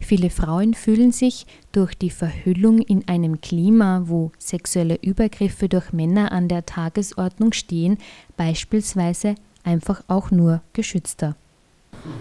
Viele 0.00 0.30
Frauen 0.30 0.74
fühlen 0.74 1.12
sich 1.12 1.46
durch 1.72 1.94
die 1.94 2.10
Verhüllung 2.10 2.80
in 2.80 3.06
einem 3.08 3.40
Klima, 3.40 4.02
wo 4.06 4.32
sexuelle 4.38 4.98
Übergriffe 5.02 5.68
durch 5.68 5.92
Männer 5.92 6.32
an 6.32 6.48
der 6.48 6.66
Tagesordnung 6.66 7.52
stehen, 7.52 7.98
beispielsweise 8.36 9.34
einfach 9.64 10.02
auch 10.08 10.30
nur 10.30 10.60
geschützter. 10.72 11.36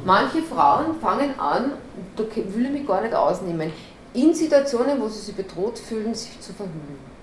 Manche 0.06 0.42
Frauen 0.42 1.00
fangen 1.00 1.40
an, 1.40 1.74
da 2.16 2.24
will 2.24 2.66
ich 2.66 2.72
mich 2.72 2.88
gar 2.88 3.02
nicht 3.02 3.14
ausnehmen, 3.14 3.72
in 4.14 4.34
Situationen, 4.34 5.00
wo 5.00 5.08
sie 5.08 5.20
sich 5.20 5.36
bedroht 5.36 5.78
fühlen, 5.78 6.14
sich 6.14 6.40
zu 6.40 6.54
verhüllen. 6.54 7.18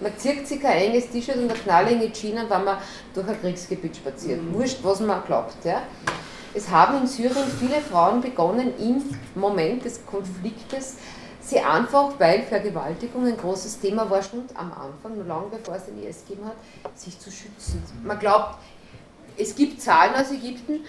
Man 0.00 0.16
zieht 0.16 0.48
sich 0.48 0.60
kein 0.60 0.78
enges 0.78 1.10
T-Shirt 1.10 1.36
und 1.36 1.50
eine 1.50 1.58
knallige 1.58 2.10
Jeans, 2.10 2.48
wenn 2.48 2.64
man 2.64 2.78
durch 3.14 3.28
ein 3.28 3.40
Kriegsgebiet 3.40 3.96
spaziert. 3.96 4.40
Wurscht, 4.52 4.78
was 4.82 4.98
man 5.00 5.22
glaubt. 5.24 5.64
Ja? 5.64 5.82
Es 6.54 6.70
haben 6.70 6.98
in 6.98 7.06
Syrien 7.06 7.46
viele 7.58 7.80
Frauen 7.80 8.20
begonnen, 8.20 8.72
im 8.78 9.02
Moment 9.34 9.84
des 9.84 10.04
Konfliktes 10.04 10.96
sie 11.40 11.60
einfach, 11.60 12.12
weil 12.18 12.42
Vergewaltigung 12.42 13.26
ein 13.26 13.36
großes 13.36 13.80
Thema 13.80 14.08
war, 14.08 14.22
schon 14.22 14.44
am 14.54 14.72
Anfang, 14.72 15.16
nur 15.16 15.24
lange 15.24 15.48
bevor 15.48 15.76
es 15.76 15.86
den 15.86 16.02
IS 16.02 16.24
gegeben 16.24 16.46
hat, 16.46 16.98
sich 16.98 17.18
zu 17.18 17.30
schützen. 17.30 17.82
Man 18.02 18.18
glaubt, 18.18 18.56
es 19.36 19.54
gibt 19.54 19.80
Zahlen 19.80 20.14
aus 20.14 20.30
Ägypten, 20.30 20.80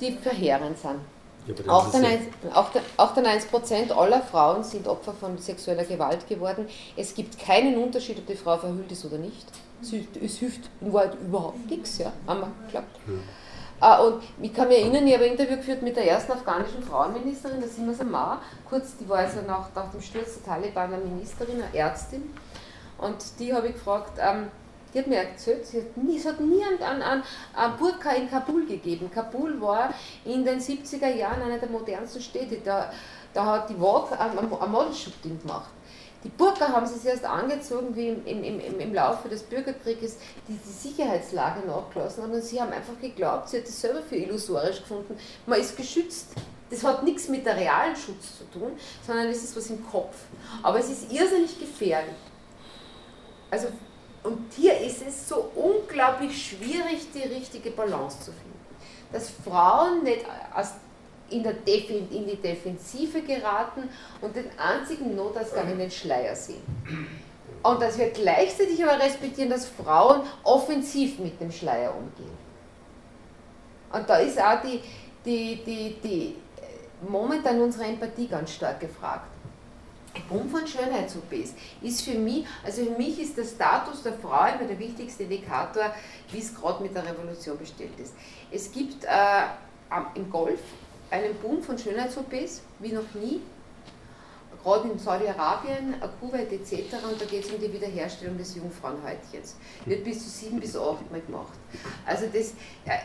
die 0.00 0.12
verheerend 0.12 0.78
sind. 0.78 1.00
Ja, 1.46 1.72
auch, 1.72 1.90
dann 1.90 2.04
1, 2.04 2.22
auch, 2.54 2.70
der, 2.70 2.82
auch 2.96 3.14
dann 3.14 3.24
1% 3.24 3.92
aller 3.92 4.22
Frauen 4.22 4.62
sind 4.62 4.86
Opfer 4.86 5.14
von 5.14 5.38
sexueller 5.38 5.84
Gewalt 5.84 6.28
geworden. 6.28 6.66
Es 6.96 7.14
gibt 7.14 7.38
keinen 7.38 7.76
Unterschied, 7.82 8.18
ob 8.18 8.26
die 8.26 8.36
Frau 8.36 8.58
verhüllt 8.58 8.92
ist 8.92 9.04
oder 9.04 9.18
nicht. 9.18 9.46
Es, 9.82 9.92
es 10.22 10.36
hilft 10.36 10.68
überhaupt 10.80 11.70
nichts, 11.70 11.98
ja, 11.98 12.12
haben 12.26 12.40
wir 12.40 12.52
geglaubt. 12.66 13.00
Ja. 13.06 13.14
Uh, 13.82 14.06
und 14.06 14.22
ich 14.42 14.52
kann 14.52 14.68
mich 14.68 14.78
erinnern, 14.78 15.06
ich 15.06 15.14
habe 15.14 15.24
ein 15.24 15.32
Interview 15.32 15.56
geführt 15.56 15.80
mit 15.80 15.96
der 15.96 16.06
ersten 16.06 16.32
afghanischen 16.32 16.82
Frauenministerin, 16.82 17.60
der 17.60 17.68
Sima 17.68 17.94
Samar, 17.94 18.42
kurz, 18.68 18.98
die 18.98 19.08
war 19.08 19.20
also 19.20 19.40
nach, 19.46 19.74
nach 19.74 19.90
dem 19.90 20.02
Sturz 20.02 20.34
der 20.34 20.52
Taliban 20.52 20.92
eine 20.92 21.02
Ministerin, 21.02 21.62
eine 21.62 21.74
Ärztin. 21.74 22.34
Und 22.98 23.16
die 23.38 23.54
habe 23.54 23.68
ich 23.68 23.74
gefragt, 23.74 24.18
ähm, 24.20 24.48
die 24.92 24.98
hat 24.98 25.06
mir 25.06 25.18
erzählt, 25.18 25.64
sie 25.64 25.78
hat 25.78 25.96
nie, 25.96 26.18
es 26.18 26.26
hat 26.26 26.40
nie 26.40 26.62
an, 26.62 27.02
an, 27.02 27.22
an 27.54 27.76
Burka 27.78 28.10
in 28.10 28.28
Kabul 28.28 28.66
gegeben. 28.66 29.10
Kabul 29.10 29.58
war 29.60 29.94
in 30.26 30.44
den 30.44 30.60
70er 30.60 31.08
Jahren 31.14 31.40
eine 31.40 31.58
der 31.58 31.70
modernsten 31.70 32.20
Städte. 32.20 32.58
Da, 32.62 32.92
da 33.32 33.46
hat 33.46 33.70
die 33.70 33.76
Vogue 33.76 34.18
ein 34.18 34.70
Modelshooting 34.70 35.40
gemacht. 35.40 35.70
Die 36.22 36.28
Burka 36.28 36.68
haben 36.68 36.86
sie 36.86 37.08
erst 37.08 37.24
angezogen, 37.24 37.96
wie 37.96 38.08
im, 38.08 38.26
im, 38.26 38.60
im, 38.60 38.80
im 38.80 38.94
Laufe 38.94 39.28
des 39.28 39.42
Bürgerkrieges 39.42 40.18
die, 40.48 40.52
die 40.52 40.88
Sicherheitslage 40.88 41.66
nachgelassen 41.66 42.22
haben. 42.22 42.32
Und 42.32 42.44
sie 42.44 42.60
haben 42.60 42.72
einfach 42.72 42.98
geglaubt, 43.00 43.48
sie 43.48 43.58
hat 43.58 43.64
es 43.64 43.80
selber 43.80 44.02
für 44.02 44.16
illusorisch 44.16 44.80
gefunden. 44.80 45.18
Man 45.46 45.60
ist 45.60 45.76
geschützt. 45.76 46.28
Das 46.68 46.84
hat 46.84 47.02
nichts 47.02 47.28
mit 47.28 47.44
der 47.46 47.56
realen 47.56 47.96
Schutz 47.96 48.38
zu 48.38 48.44
tun, 48.52 48.72
sondern 49.04 49.26
es 49.26 49.42
ist 49.42 49.56
was 49.56 49.70
im 49.70 49.84
Kopf. 49.90 50.16
Aber 50.62 50.78
es 50.78 50.88
ist 50.88 51.10
irrsinnig 51.10 51.58
gefährlich. 51.58 52.14
Also, 53.50 53.68
und 54.22 54.52
hier 54.54 54.78
ist 54.78 55.02
es 55.06 55.28
so 55.28 55.50
unglaublich 55.56 56.50
schwierig, 56.50 57.08
die 57.12 57.22
richtige 57.22 57.70
Balance 57.70 58.20
zu 58.20 58.32
finden. 58.32 58.60
Dass 59.10 59.30
Frauen 59.30 60.04
nicht 60.04 60.24
aus 60.54 60.74
in, 61.30 61.44
in 61.44 62.26
die 62.26 62.36
Defensive 62.36 63.22
geraten 63.22 63.88
und 64.20 64.34
den 64.34 64.46
einzigen 64.58 65.14
Notausgang 65.14 65.70
in 65.70 65.78
den 65.78 65.90
Schleier 65.90 66.34
sehen. 66.34 66.62
Und 67.62 67.82
dass 67.82 67.98
wir 67.98 68.10
gleichzeitig 68.10 68.82
aber 68.82 69.02
respektieren, 69.02 69.50
dass 69.50 69.66
Frauen 69.66 70.22
offensiv 70.44 71.18
mit 71.18 71.40
dem 71.40 71.52
Schleier 71.52 71.94
umgehen. 71.94 72.38
Und 73.92 74.08
da 74.08 74.16
ist 74.16 74.40
auch 74.40 74.60
die, 74.62 74.80
die, 75.24 75.62
die, 75.64 75.96
die 76.02 76.36
momentan 77.08 77.60
unsere 77.60 77.84
Empathie 77.84 78.28
ganz 78.28 78.52
stark 78.54 78.80
gefragt. 78.80 79.26
Boom 80.28 80.48
von 80.48 80.66
Schönheits-OPs 80.66 81.54
ist 81.82 82.02
für 82.02 82.18
mich, 82.18 82.44
also 82.64 82.84
für 82.84 82.90
mich 82.90 83.20
ist 83.20 83.36
der 83.36 83.44
Status 83.44 84.02
der 84.02 84.14
Frau 84.14 84.44
immer 84.46 84.66
der 84.66 84.78
wichtigste 84.78 85.22
Indikator, 85.22 85.94
wie 86.32 86.38
es 86.38 86.54
gerade 86.54 86.82
mit 86.82 86.94
der 86.94 87.06
Revolution 87.06 87.56
bestellt 87.56 87.98
ist. 87.98 88.14
Es 88.50 88.72
gibt 88.72 89.04
äh, 89.04 89.08
im 90.14 90.28
Golf 90.30 90.60
einen 91.10 91.34
Boom 91.36 91.62
von 91.62 91.78
Schönheits-OPs 91.78 92.62
wie 92.78 92.92
noch 92.92 93.14
nie, 93.14 93.40
gerade 94.62 94.88
in 94.88 94.98
Saudi-Arabien, 94.98 95.94
Kuwait 96.20 96.52
etc. 96.52 96.94
Und 97.10 97.20
da 97.20 97.24
geht 97.24 97.44
es 97.44 97.50
um 97.50 97.60
die 97.60 97.72
Wiederherstellung 97.72 98.36
des 98.36 98.54
Jungfrauenhäutchens. 98.54 99.56
Wird 99.86 100.04
bis 100.04 100.22
zu 100.22 100.30
sieben 100.30 100.60
bis 100.60 100.76
acht 100.76 101.10
Mal 101.10 101.20
gemacht. 101.20 101.58
Also 102.06 102.26
das 102.26 102.50
äh, 102.84 102.98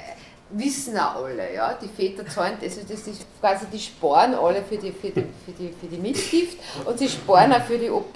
wissen 0.50 0.98
auch 0.98 1.24
alle, 1.24 1.54
ja. 1.54 1.74
Die 1.74 1.88
Väter 1.88 2.28
zahlen, 2.28 2.58
also 2.62 2.82
das 2.88 3.08
ist 3.08 3.26
quasi, 3.40 3.66
die 3.72 3.80
sparen 3.80 4.36
alle 4.36 4.64
für 4.64 4.78
die, 4.78 4.92
für, 4.92 5.10
die, 5.10 5.26
für, 5.46 5.52
die, 5.52 5.74
für 5.80 5.88
die 5.88 5.98
Mitgift 5.98 6.58
und 6.86 7.00
sie 7.00 7.10
sparen 7.10 7.54
auch 7.54 7.64
für 7.64 7.78
die 7.78 7.90
OP. 7.90 8.16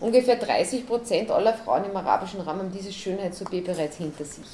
Ungefähr 0.00 0.36
30 0.36 0.86
Prozent 0.86 1.30
aller 1.30 1.54
Frauen 1.54 1.84
im 1.84 1.96
arabischen 1.96 2.40
Raum 2.40 2.58
haben 2.58 2.72
dieses 2.72 2.94
Schönheits-OP 2.94 3.64
bereits 3.64 3.96
hinter 3.96 4.24
sich. 4.24 4.46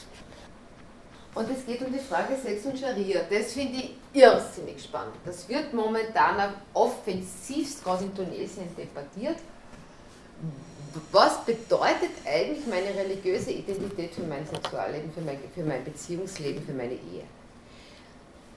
Und 1.35 1.51
es 1.51 1.67
geht 1.67 1.83
um 1.83 1.93
die 1.93 1.99
Frage 1.99 2.37
Sex 2.37 2.65
und 2.65 2.79
Scharia. 2.79 3.23
Das 3.29 3.53
finde 3.53 3.79
ich 3.79 3.97
irrsinnig 4.13 4.83
spannend. 4.83 5.17
Das 5.25 5.49
wird 5.49 5.73
momentan 5.75 6.55
offensivst 6.73 7.83
gerade 7.83 8.05
in 8.05 8.15
Tunesien 8.15 8.69
debattiert. 8.77 9.39
Was 11.11 11.45
bedeutet 11.45 12.11
eigentlich 12.25 12.65
meine 12.69 12.95
religiöse 12.97 13.51
Identität 13.51 14.15
für 14.15 14.23
mein 14.23 14.47
Sexualleben, 14.47 15.13
für 15.13 15.23
mein, 15.23 15.39
für 15.53 15.65
mein 15.65 15.83
Beziehungsleben, 15.83 16.65
für 16.65 16.73
meine 16.73 16.93
Ehe? 16.93 17.25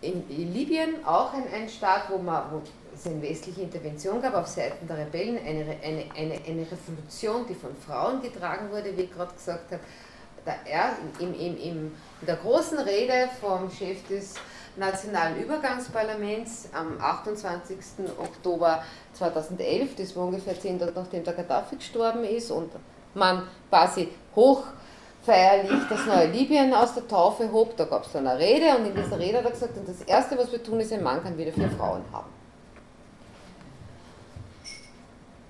In, 0.01 0.29
in 0.29 0.53
Libyen 0.53 1.03
auch 1.03 1.33
ein, 1.33 1.51
ein 1.51 1.67
Staat, 1.67 2.11
wo, 2.11 2.19
man, 2.19 2.43
wo 2.51 2.61
es 2.93 3.07
eine 3.07 3.19
westliche 3.23 3.61
Intervention 3.61 4.21
gab 4.21 4.35
auf 4.35 4.45
Seiten 4.45 4.87
der 4.87 4.97
Rebellen, 4.97 5.39
eine, 5.39 5.77
eine, 5.81 6.05
eine, 6.15 6.39
eine 6.45 6.67
Revolution, 6.71 7.47
die 7.49 7.55
von 7.55 7.75
Frauen 7.75 8.21
getragen 8.21 8.69
wurde, 8.69 8.95
wie 8.95 9.01
ich 9.01 9.11
gerade 9.11 9.33
gesagt 9.33 9.71
habe 9.71 9.81
der, 10.47 10.93
im, 11.19 11.33
im, 11.33 11.57
im, 11.57 11.91
in 12.21 12.25
der 12.25 12.37
großen 12.37 12.79
Rede 12.79 13.29
vom 13.39 13.69
Chef 13.69 14.07
des 14.07 14.35
Nationalen 14.77 15.41
Übergangsparlaments 15.41 16.69
am 16.73 16.99
28. 17.01 17.77
Oktober 18.17 18.83
2011, 19.13 19.95
das 19.95 20.15
war 20.15 20.25
ungefähr 20.25 20.59
zehn 20.59 20.79
Tage 20.79 20.93
nachdem 20.95 21.23
der 21.23 21.33
Gaddafi 21.33 21.77
gestorben 21.77 22.23
ist 22.23 22.51
und 22.51 22.71
man 23.15 23.43
quasi 23.69 24.09
hochfeierlich 24.35 25.81
das 25.89 26.05
neue 26.05 26.27
Libyen 26.27 26.73
aus 26.73 26.93
der 26.93 27.07
Taufe 27.07 27.51
hob, 27.51 27.75
da 27.75 27.85
gab 27.85 28.05
es 28.05 28.11
dann 28.11 28.27
eine 28.27 28.39
Rede 28.39 28.77
und 28.77 28.85
in 28.85 28.95
dieser 28.95 29.19
Rede 29.19 29.39
hat 29.39 29.45
er 29.45 29.51
gesagt, 29.51 29.73
das 29.85 30.01
Erste, 30.03 30.37
was 30.37 30.51
wir 30.51 30.61
tun, 30.61 30.79
ist, 30.79 30.93
ein 30.93 31.03
Mann 31.03 31.23
kann 31.23 31.37
wieder 31.37 31.51
vier 31.51 31.69
Frauen 31.71 32.03
haben. 32.13 32.29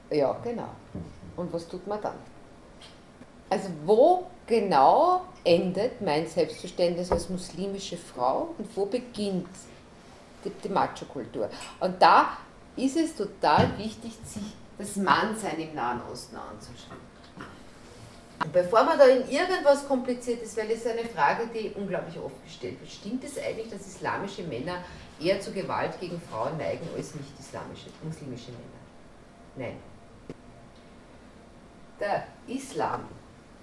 Ja, 0.10 0.38
genau. 0.42 0.70
Und 1.36 1.52
was 1.52 1.68
tut 1.68 1.86
man 1.86 2.02
dann? 2.02 2.16
Also 3.50 3.68
wo 3.86 4.28
genau 4.48 5.26
endet 5.44 6.02
mein 6.02 6.26
Selbstverständnis 6.26 7.12
als 7.12 7.30
muslimische 7.30 7.98
Frau 7.98 8.56
und 8.58 8.76
wo 8.76 8.86
beginnt 8.86 9.48
die, 10.44 10.50
die 10.50 10.70
Macho-Kultur? 10.70 11.50
Und 11.80 12.02
da 12.02 12.38
ist 12.76 12.98
es 12.98 13.16
total 13.16 13.78
wichtig, 13.78 14.14
sich 14.24 14.44
das 14.78 14.96
Mannsein 14.96 15.60
im 15.60 15.76
Nahen 15.76 16.02
Osten 16.12 16.36
anzuschauen. 16.36 17.08
Und 18.44 18.54
bevor 18.54 18.84
man 18.84 18.98
da 19.00 19.06
in 19.06 19.28
irgendwas 19.30 19.88
kompliziert 19.88 20.44
ist, 20.44 20.56
weil 20.58 20.70
es 20.70 20.86
eine 20.86 21.06
Frage, 21.06 21.48
die 21.48 21.72
unglaublich 21.76 22.20
oft 22.20 22.44
gestellt 22.44 22.80
wird, 22.80 22.92
stimmt 22.92 23.24
es 23.24 23.38
eigentlich, 23.40 23.70
dass 23.70 23.88
islamische 23.88 24.44
Männer 24.44 24.84
eher 25.20 25.42
zu 25.42 25.52
Gewalt 25.52 26.00
gegen 26.00 26.22
Frauen 26.22 26.56
neigen 26.58 26.88
als 26.96 27.16
nicht 27.16 27.40
islamische, 27.40 27.90
muslimische 28.04 28.52
Männer? 28.52 29.70
Nein. 29.70 29.78
Der 32.00 32.28
Islam 32.48 33.06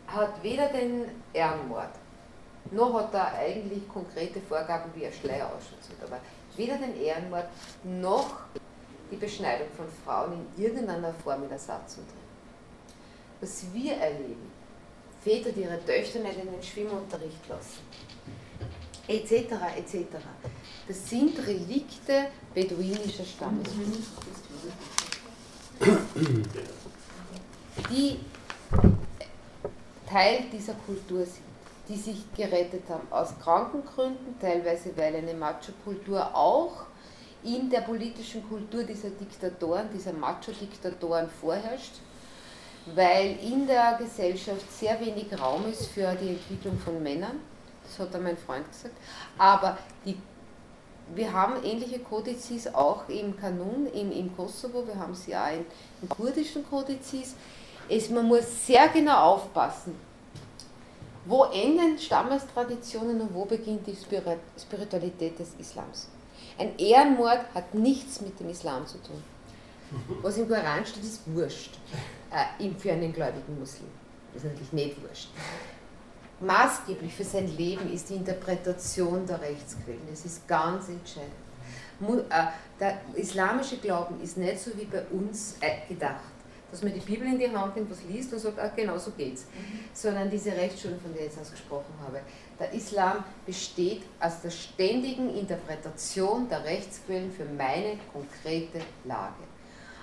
hat 0.06 0.42
weder 0.42 0.68
den 0.68 1.06
Ehrenmord, 1.32 1.90
noch 2.70 2.94
hat 2.94 3.14
er 3.14 3.34
eigentlich 3.34 3.88
konkrete 3.88 4.40
Vorgaben, 4.40 4.90
wie 4.94 5.06
ein 5.06 5.12
Schleier 5.12 5.46
ausschaut. 5.46 5.78
Aber 6.06 6.20
weder 6.56 6.76
den 6.76 7.00
Ehrenmord 7.00 7.46
noch 7.84 8.36
die 9.10 9.16
Beschneidung 9.16 9.68
von 9.76 9.86
Frauen 10.04 10.46
in 10.56 10.64
irgendeiner 10.64 11.12
Form 11.14 11.44
in 11.44 11.50
Ersatz 11.50 11.98
und 11.98 12.06
drin. 12.06 12.24
Was 13.40 13.64
wir 13.72 13.94
erleben, 13.94 14.50
Väter, 15.22 15.52
die 15.52 15.62
ihre 15.62 15.84
Töchter 15.84 16.20
nicht 16.20 16.38
in 16.38 16.50
den 16.50 16.62
Schwimmunterricht 16.62 17.48
lassen, 17.48 17.80
etc., 19.08 19.52
etc., 19.76 20.06
das 20.86 21.08
sind 21.08 21.38
Relikte 21.46 22.26
beduinischer 22.54 23.24
Stammes. 23.24 23.68
Die 27.90 28.18
Teil 30.14 30.44
dieser 30.52 30.74
Kultur 30.74 31.24
sind, 31.26 31.42
die 31.88 31.96
sich 31.96 32.32
gerettet 32.36 32.84
haben. 32.88 33.08
Aus 33.10 33.34
Krankengründen, 33.42 34.38
teilweise 34.40 34.96
weil 34.96 35.16
eine 35.16 35.34
Macho-Kultur 35.34 36.32
auch 36.36 36.84
in 37.42 37.68
der 37.68 37.80
politischen 37.80 38.48
Kultur 38.48 38.84
dieser 38.84 39.10
Diktatoren, 39.10 39.88
dieser 39.92 40.12
Macho-Diktatoren 40.12 41.28
vorherrscht, 41.40 41.94
weil 42.94 43.38
in 43.42 43.66
der 43.66 43.98
Gesellschaft 43.98 44.70
sehr 44.72 45.00
wenig 45.00 45.26
Raum 45.36 45.68
ist 45.68 45.86
für 45.86 46.14
die 46.14 46.28
Entwicklung 46.28 46.78
von 46.78 47.02
Männern, 47.02 47.40
das 47.82 47.98
hat 47.98 48.22
mein 48.22 48.36
Freund 48.36 48.70
gesagt, 48.70 48.94
aber 49.36 49.76
die, 50.04 50.16
wir 51.12 51.32
haben 51.32 51.54
ähnliche 51.64 51.98
Kodizes 51.98 52.72
auch 52.72 53.08
im 53.08 53.36
Kanun, 53.36 53.88
im, 53.92 54.12
im 54.12 54.36
Kosovo, 54.36 54.86
wir 54.86 54.96
haben 54.96 55.14
sie 55.14 55.34
auch 55.34 55.50
in, 55.50 55.66
in 56.02 56.08
kurdischen 56.08 56.64
Kodizes, 56.70 57.34
ist, 57.88 58.10
man 58.10 58.26
muss 58.26 58.66
sehr 58.66 58.88
genau 58.88 59.34
aufpassen, 59.34 59.94
wo 61.26 61.44
enden 61.44 61.98
Stammestraditionen 61.98 63.20
und 63.20 63.34
wo 63.34 63.44
beginnt 63.44 63.86
die 63.86 63.96
Spiritualität 63.96 65.38
des 65.38 65.54
Islams. 65.58 66.08
Ein 66.58 66.78
Ehrenmord 66.78 67.40
hat 67.54 67.74
nichts 67.74 68.20
mit 68.20 68.38
dem 68.38 68.50
Islam 68.50 68.86
zu 68.86 68.98
tun. 68.98 69.22
Was 70.22 70.38
im 70.38 70.48
Koran 70.48 70.84
steht, 70.84 71.02
ist 71.02 71.22
wurscht 71.26 71.78
äh, 72.30 72.70
für 72.78 72.92
einen 72.92 73.12
gläubigen 73.12 73.58
Muslim. 73.58 73.88
Das 74.32 74.42
ist 74.42 74.50
natürlich 74.50 74.72
nicht 74.72 75.02
wurscht. 75.02 75.28
Maßgeblich 76.40 77.14
für 77.14 77.24
sein 77.24 77.56
Leben 77.56 77.92
ist 77.92 78.10
die 78.10 78.14
Interpretation 78.14 79.24
der 79.26 79.40
Rechtsquellen. 79.40 80.02
Das 80.10 80.24
ist 80.24 80.46
ganz 80.48 80.88
entscheidend. 80.88 81.32
Äh, 82.30 82.46
der 82.80 83.00
islamische 83.14 83.76
Glauben 83.76 84.20
ist 84.20 84.36
nicht 84.36 84.58
so 84.58 84.76
wie 84.76 84.84
bei 84.84 85.04
uns 85.12 85.56
äh, 85.60 85.86
gedacht 85.88 86.33
dass 86.74 86.82
man 86.82 86.92
die 86.92 86.98
Bibel 86.98 87.28
in 87.28 87.38
die 87.38 87.48
Hand 87.48 87.76
nimmt, 87.76 87.88
was 87.88 88.02
liest 88.02 88.32
und 88.32 88.40
sagt, 88.40 88.58
ah, 88.58 88.68
genau 88.74 88.98
so 88.98 89.12
geht's. 89.12 89.44
Mhm. 89.44 89.78
Sondern 89.92 90.28
diese 90.28 90.50
Rechtsschule, 90.50 90.96
von 90.96 91.12
der 91.12 91.26
ich 91.26 91.28
jetzt 91.28 91.40
ausgesprochen 91.40 91.94
habe. 92.04 92.18
Der 92.58 92.72
Islam 92.72 93.22
besteht 93.46 94.02
aus 94.18 94.40
der 94.42 94.50
ständigen 94.50 95.36
Interpretation 95.36 96.48
der 96.48 96.64
Rechtsquellen 96.64 97.30
für 97.30 97.44
meine 97.44 97.96
konkrete 98.12 98.84
Lage. 99.04 99.44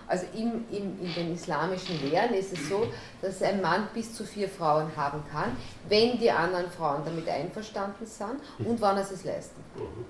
Also 0.07 0.25
im, 0.33 0.63
im, 0.71 0.97
in 1.01 1.13
den 1.13 1.33
islamischen 1.33 2.09
Lehren 2.09 2.33
ist 2.35 2.53
es 2.53 2.69
so, 2.69 2.87
dass 3.21 3.41
ein 3.41 3.61
Mann 3.61 3.89
bis 3.93 4.13
zu 4.13 4.23
vier 4.23 4.47
Frauen 4.47 4.95
haben 4.95 5.23
kann, 5.29 5.57
wenn 5.89 6.17
die 6.17 6.31
anderen 6.31 6.71
Frauen 6.71 7.01
damit 7.03 7.27
einverstanden 7.27 8.05
sind 8.05 8.39
und 8.65 8.79
wann 8.79 8.95
er 8.95 9.03
es 9.03 9.25
leisten 9.25 9.61
kann. 9.75 10.05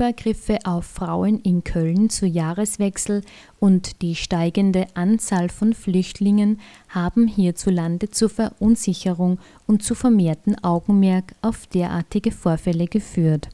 Übergriffe 0.00 0.60
auf 0.64 0.86
Frauen 0.86 1.40
in 1.40 1.62
Köln 1.62 2.08
zu 2.08 2.24
Jahreswechsel 2.24 3.20
und 3.58 4.00
die 4.00 4.14
steigende 4.14 4.86
Anzahl 4.94 5.50
von 5.50 5.74
Flüchtlingen 5.74 6.58
haben 6.88 7.26
hierzulande 7.26 8.08
zur 8.08 8.30
Verunsicherung 8.30 9.38
und 9.66 9.82
zu 9.82 9.94
vermehrten 9.94 10.56
Augenmerk 10.64 11.34
auf 11.42 11.66
derartige 11.66 12.32
Vorfälle 12.32 12.86
geführt. 12.86 13.50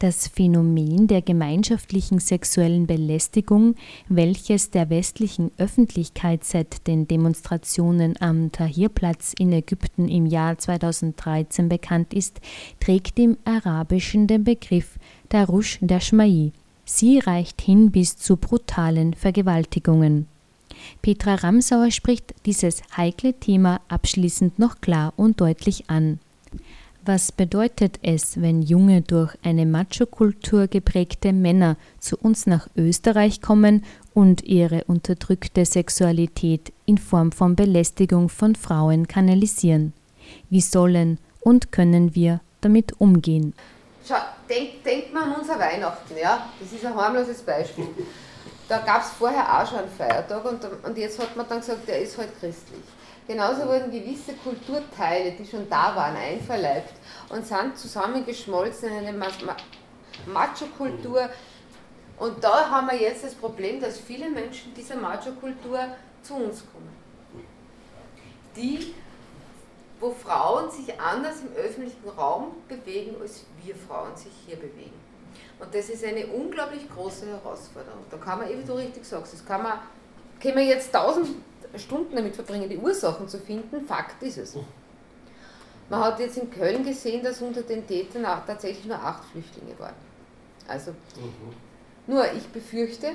Das 0.00 0.28
Phänomen 0.28 1.08
der 1.08 1.20
gemeinschaftlichen 1.20 2.20
sexuellen 2.20 2.86
Belästigung, 2.86 3.74
welches 4.08 4.70
der 4.70 4.88
westlichen 4.88 5.50
Öffentlichkeit 5.58 6.42
seit 6.42 6.86
den 6.86 7.06
Demonstrationen 7.06 8.14
am 8.18 8.50
Tahrirplatz 8.50 9.34
in 9.38 9.52
Ägypten 9.52 10.08
im 10.08 10.24
Jahr 10.24 10.56
2013 10.56 11.68
bekannt 11.68 12.14
ist, 12.14 12.40
trägt 12.80 13.18
im 13.18 13.36
Arabischen 13.44 14.26
den 14.26 14.42
Begriff 14.42 14.98
Darush 15.30 15.78
Dashmai. 15.80 16.50
Sie 16.84 17.20
reicht 17.20 17.60
hin 17.60 17.92
bis 17.92 18.16
zu 18.16 18.36
brutalen 18.36 19.14
Vergewaltigungen. 19.14 20.26
Petra 21.02 21.36
Ramsauer 21.36 21.92
spricht 21.92 22.34
dieses 22.46 22.82
heikle 22.96 23.34
Thema 23.34 23.80
abschließend 23.86 24.58
noch 24.58 24.80
klar 24.80 25.12
und 25.16 25.40
deutlich 25.40 25.88
an. 25.88 26.18
Was 27.04 27.30
bedeutet 27.30 28.00
es, 28.02 28.40
wenn 28.40 28.60
junge, 28.62 29.02
durch 29.02 29.36
eine 29.44 29.66
Macho-Kultur 29.66 30.66
geprägte 30.66 31.32
Männer 31.32 31.76
zu 32.00 32.16
uns 32.16 32.48
nach 32.48 32.68
Österreich 32.76 33.40
kommen 33.40 33.84
und 34.14 34.42
ihre 34.42 34.82
unterdrückte 34.84 35.64
Sexualität 35.64 36.72
in 36.86 36.98
Form 36.98 37.30
von 37.30 37.54
Belästigung 37.54 38.28
von 38.30 38.56
Frauen 38.56 39.06
kanalisieren? 39.06 39.92
Wie 40.50 40.60
sollen 40.60 41.18
und 41.40 41.70
können 41.70 42.16
wir 42.16 42.40
damit 42.62 43.00
umgehen? 43.00 43.54
Schau, 44.10 44.16
denk, 44.48 44.82
denkt 44.82 45.14
man 45.14 45.22
an 45.22 45.40
unser 45.40 45.56
Weihnachten, 45.56 46.16
ja? 46.20 46.50
Das 46.58 46.72
ist 46.72 46.84
ein 46.84 46.96
harmloses 46.96 47.42
Beispiel. 47.42 47.86
Da 48.68 48.78
gab 48.78 49.02
es 49.02 49.10
vorher 49.10 49.44
auch 49.44 49.64
schon 49.68 49.78
einen 49.78 49.90
Feiertag 49.90 50.44
und, 50.44 50.64
und 50.82 50.98
jetzt 50.98 51.16
hat 51.20 51.36
man 51.36 51.48
dann 51.48 51.60
gesagt, 51.60 51.86
der 51.86 52.00
ist 52.00 52.18
halt 52.18 52.30
christlich. 52.40 52.82
Genauso 53.28 53.68
wurden 53.68 53.92
gewisse 53.92 54.32
Kulturteile, 54.32 55.30
die 55.30 55.46
schon 55.46 55.70
da 55.70 55.94
waren, 55.94 56.16
einverleibt 56.16 56.94
und 57.28 57.46
sind 57.46 57.78
zusammengeschmolzen 57.78 58.88
in 58.88 59.06
eine 59.06 59.16
Macho-Kultur. 60.26 61.30
Und 62.18 62.42
da 62.42 62.68
haben 62.68 62.88
wir 62.90 63.00
jetzt 63.00 63.22
das 63.22 63.36
Problem, 63.36 63.80
dass 63.80 63.96
viele 63.96 64.28
Menschen 64.28 64.74
dieser 64.74 64.96
Macho-Kultur 64.96 65.78
zu 66.20 66.34
uns 66.34 66.64
kommen. 66.72 66.90
Die, 68.56 68.92
wo 70.00 70.10
Frauen 70.10 70.70
sich 70.70 70.98
anders 70.98 71.42
im 71.42 71.54
öffentlichen 71.54 72.08
Raum 72.08 72.52
bewegen, 72.68 73.16
als 73.20 73.44
wir 73.62 73.74
Frauen 73.74 74.16
sich 74.16 74.32
hier 74.46 74.56
bewegen. 74.56 74.98
Und 75.58 75.74
das 75.74 75.90
ist 75.90 76.04
eine 76.04 76.26
unglaublich 76.26 76.88
große 76.90 77.26
Herausforderung. 77.26 78.02
Da 78.10 78.16
kann 78.16 78.38
man, 78.38 78.48
wie 78.48 78.64
du 78.64 78.72
richtig 78.72 79.04
sagst, 79.04 79.34
das 79.34 79.44
kann 79.44 79.62
man, 79.62 79.78
können 80.40 80.56
wir 80.56 80.64
jetzt 80.64 80.92
tausend 80.92 81.28
Stunden 81.76 82.16
damit 82.16 82.34
verbringen, 82.34 82.68
die 82.68 82.78
Ursachen 82.78 83.28
zu 83.28 83.38
finden. 83.38 83.84
Fakt 83.86 84.22
ist 84.22 84.38
es. 84.38 84.56
Man 85.90 86.00
hat 86.00 86.18
jetzt 86.18 86.38
in 86.38 86.50
Köln 86.50 86.84
gesehen, 86.84 87.22
dass 87.22 87.42
unter 87.42 87.62
den 87.62 87.86
Tätern 87.86 88.24
tatsächlich 88.46 88.86
nur 88.86 88.96
acht 88.96 89.24
Flüchtlinge 89.24 89.78
waren. 89.78 89.94
Also, 90.66 90.92
mhm. 90.92 91.54
nur 92.06 92.32
ich 92.32 92.46
befürchte, 92.48 93.12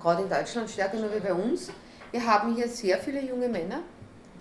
gerade 0.00 0.24
in 0.24 0.28
Deutschland 0.28 0.68
stärker 0.68 0.98
nur 0.98 1.14
wie 1.14 1.20
bei 1.20 1.32
uns, 1.32 1.70
wir 2.10 2.26
haben 2.26 2.54
hier 2.54 2.68
sehr 2.68 2.98
viele 2.98 3.22
junge 3.22 3.48
Männer. 3.48 3.80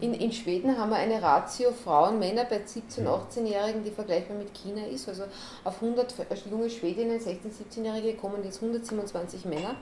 In, 0.01 0.13
in 0.13 0.31
Schweden 0.31 0.77
haben 0.77 0.89
wir 0.89 0.97
eine 0.97 1.21
Ratio 1.21 1.71
Frauen-Männer 1.71 2.45
bei 2.45 2.57
17-, 2.57 3.05
18-Jährigen, 3.05 3.83
die 3.83 3.91
vergleichbar 3.91 4.35
mit 4.37 4.53
China 4.53 4.85
ist. 4.85 5.07
Also 5.07 5.23
auf 5.63 5.81
100 5.81 6.13
junge 6.49 6.69
Schwedinnen, 6.69 7.19
16-, 7.19 7.37
17-Jährige 7.71 8.17
kommen 8.17 8.43
jetzt 8.43 8.61
127 8.61 9.45
Männer. 9.45 9.75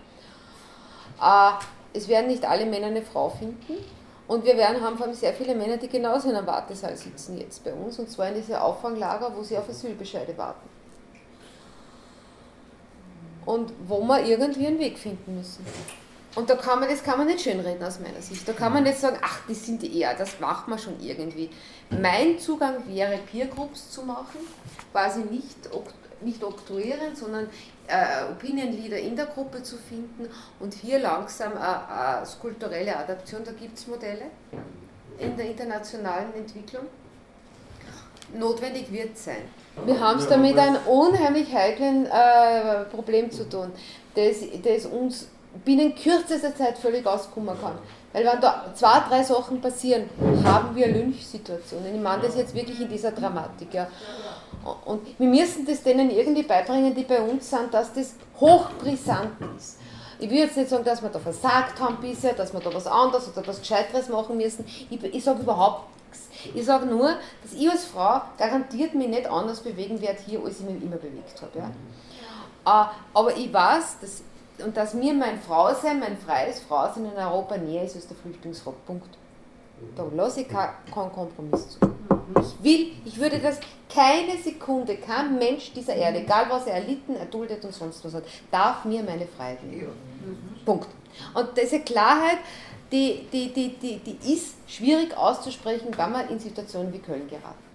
Äh, 1.20 1.52
es 1.94 2.08
werden 2.08 2.28
nicht 2.28 2.46
alle 2.46 2.66
Männer 2.66 2.88
eine 2.88 3.02
Frau 3.02 3.30
finden. 3.30 3.78
Und 4.28 4.46
wir 4.46 4.56
werden, 4.56 4.82
haben 4.82 4.98
vor 4.98 5.08
allem 5.08 5.16
sehr 5.16 5.34
viele 5.34 5.54
Männer, 5.56 5.78
die 5.78 5.90
genauso 5.90 6.30
in 6.30 6.36
einem 6.36 6.48
Wartesaal 6.48 6.96
sitzen 6.96 7.38
jetzt 7.38 7.64
bei 7.64 7.74
uns, 7.74 8.00
und 8.00 8.10
zwar 8.10 8.30
in 8.30 8.36
diese 8.36 8.62
Auffanglager, 8.62 9.32
wo 9.36 9.44
sie 9.44 9.58
auf 9.58 9.68
Asylbescheide 9.68 10.38
warten. 10.38 10.70
Und 13.46 13.74
wo 13.88 14.00
wir 14.00 14.26
irgendwie 14.26 14.68
einen 14.68 14.80
Weg 14.80 14.98
finden 14.98 15.38
müssen. 15.38 15.66
Und 16.36 16.50
da 16.50 16.56
kann 16.56 16.80
man, 16.80 16.90
das 16.90 17.04
kann 17.04 17.20
man 17.20 17.28
nicht 17.28 17.42
schönreden 17.42 17.84
aus 17.84 18.00
meiner 18.00 18.22
Sicht. 18.22 18.48
Da 18.48 18.54
kann 18.54 18.74
man 18.74 18.84
nicht 18.84 18.98
sagen, 18.98 19.18
ach, 19.22 19.42
die 19.48 19.54
sind 19.54 19.82
die 19.84 20.00
eher, 20.00 20.16
das 20.16 20.40
macht 20.40 20.68
man 20.68 20.80
schon 20.80 21.00
irgendwie. 21.00 21.50
Mein 21.92 22.40
Zugang 22.40 22.78
wäre, 22.88 23.20
Peergroups 23.32 23.92
zu 23.92 24.02
machen, 24.02 24.40
quasi 24.92 25.22
nicht, 25.22 25.70
nicht 26.22 26.44
oktroyieren, 26.44 27.16
sondern 27.16 27.50
äh, 27.88 28.32
Opinion 28.32 28.72
Leader 28.72 28.98
in 28.98 29.16
der 29.16 29.28
Gruppe 29.28 29.62
zu 29.62 29.78
finden 29.78 30.28
und 30.60 30.74
hier 30.74 31.00
langsam 31.00 31.54
eine, 31.56 32.26
skulpturelle 32.26 32.98
Adaption, 32.98 33.44
da 33.44 33.52
gibt 33.52 33.78
es 33.78 33.88
Modelle 33.88 34.26
in 35.20 35.38
der 35.38 35.46
internationalen 35.46 36.34
Entwicklung. 36.34 36.86
Notwendig 38.36 38.92
wird 38.92 39.16
sein. 39.18 39.44
Wir 39.86 40.00
haben 40.00 40.18
es 40.18 40.28
damit 40.28 40.58
ein 40.58 40.78
unheimlich 40.88 41.54
heiklen 41.54 42.08
äh, 42.08 42.86
Problem 42.86 43.30
zu 43.30 43.48
tun, 43.48 43.72
das, 44.16 44.38
das 44.64 44.86
uns 44.88 45.28
binnen 45.66 45.96
kürzester 45.96 46.56
Zeit 46.56 46.78
völlig 46.78 47.06
auskommen 47.06 47.56
kann. 47.60 47.78
Weil 48.12 48.26
wenn 48.26 48.42
da 48.42 48.66
zwei, 48.76 49.00
drei 49.10 49.24
Sachen 49.24 49.60
passieren, 49.60 50.10
haben 50.44 50.76
wir 50.76 50.88
Lynchsituationen. 50.88 51.96
Ich 51.96 52.02
meine 52.02 52.24
das 52.24 52.36
jetzt 52.36 52.54
wirklich 52.54 52.80
in 52.80 52.90
dieser 52.90 53.12
Dramatik. 53.12 53.74
Ja. 53.74 53.88
Und 54.86 55.20
wir 55.20 55.28
müssen 55.28 55.66
das 55.66 55.84
denen 55.84 56.10
irgendwie 56.10 56.44
beibringen, 56.44 56.94
die 56.94 57.04
bei 57.04 57.22
uns 57.22 57.50
sind, 57.50 57.74
dass 57.74 57.92
das 57.94 58.14
hochbrisant 58.40 59.32
ist. 59.58 59.80
Ich 60.20 60.30
will 60.30 60.38
jetzt 60.38 60.56
nicht 60.56 60.70
sagen, 60.70 60.86
dass 60.86 61.02
wir 61.02 61.10
da 61.10 61.20
versagt 61.20 61.80
haben 61.82 61.98
bisher, 62.00 62.34
dass 62.34 62.54
wir 62.54 62.60
da 62.60 62.74
was 62.74 62.88
anderes 62.88 63.28
oder 63.28 63.46
was 63.46 63.60
Gescheiteres 63.60 64.08
machen 64.10 64.38
müssen. 64.38 64.64
Ich, 64.90 65.04
ich 65.04 65.24
sage 65.24 65.42
überhaupt 65.42 65.84
nichts. 66.06 66.30
Ich 66.54 66.66
sage 66.66 66.86
nur, 66.86 67.18
dass 67.42 67.54
ich 67.54 67.70
als 67.70 67.86
Frau 67.86 68.22
garantiert 68.38 68.94
mich 68.94 69.08
nicht 69.08 69.28
anders 69.28 69.60
bewegen 69.60 70.00
werde 70.02 70.20
hier, 70.26 70.40
als 70.44 70.60
ich 70.60 70.66
mich 70.66 70.82
immer 70.82 70.98
bewegt 70.98 71.42
habe. 71.42 71.60
Ja. 71.60 72.84
Äh, 72.84 72.88
aber 73.14 73.36
ich 73.36 73.52
weiß, 73.52 73.98
dass, 74.00 74.22
und 74.60 74.78
dass 74.78 74.94
mir 74.94 75.14
mein 75.14 75.40
Frausein, 75.40 76.00
mein 76.00 76.18
freies 76.18 76.60
Frausein 76.60 77.06
in 77.06 77.18
Europa 77.18 77.58
näher 77.58 77.84
ist 77.84 77.96
als 77.96 78.08
der 78.08 78.18
Flüchtlingsrockpunkt. 78.18 79.18
Da 79.96 80.06
lasse 80.16 80.42
ich 80.42 80.48
keinen 80.48 81.12
Kompromiss 81.12 81.70
zu. 81.70 81.80
Ich 82.40 82.64
will, 82.64 82.92
ich 83.06 83.20
würde 83.20 83.40
das 83.40 83.60
keine 83.94 84.38
Sekunde, 84.42 84.98
kein 84.98 85.38
Mensch 85.38 85.74
dieser 85.74 85.96
Erde, 85.96 86.20
egal 86.20 86.46
was 86.50 86.68
er 86.68 86.76
erlitten, 86.76 87.16
erduldet 87.16 87.64
und 87.66 87.74
sonst 87.74 88.04
was 88.06 88.14
hat, 88.14 88.24
darf 88.50 88.86
mir 88.86 89.04
meine 89.04 89.28
Freiheit 89.28 89.64
nehmen. 89.64 89.92
Punkt. 90.66 90.88
Und 91.34 91.50
diese 91.58 91.82
Klarheit, 91.82 92.38
die, 92.92 93.28
die, 93.32 93.52
die, 93.52 93.78
die, 93.78 93.98
die 93.98 94.34
ist 94.34 94.56
schwierig 94.68 95.16
auszusprechen, 95.18 95.90
wenn 95.96 96.12
man 96.12 96.30
in 96.30 96.40
Situationen 96.40 96.94
wie 96.94 97.00
Köln 97.00 97.28
geraten. 97.28 97.73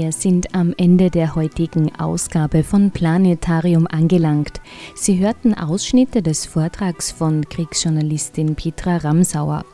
Wir 0.00 0.12
sind 0.12 0.54
am 0.54 0.74
Ende 0.76 1.10
der 1.10 1.34
heutigen 1.34 1.92
Ausgabe 1.98 2.62
von 2.62 2.92
Planetarium 2.92 3.88
angelangt. 3.88 4.60
Sie 4.94 5.18
hörten 5.18 5.54
Ausschnitte 5.54 6.22
des 6.22 6.46
Vortrags 6.46 7.10
von 7.10 7.44
Kriegsjournalistin 7.48 8.54
Petra 8.54 8.98
Ramsauer. 8.98 9.64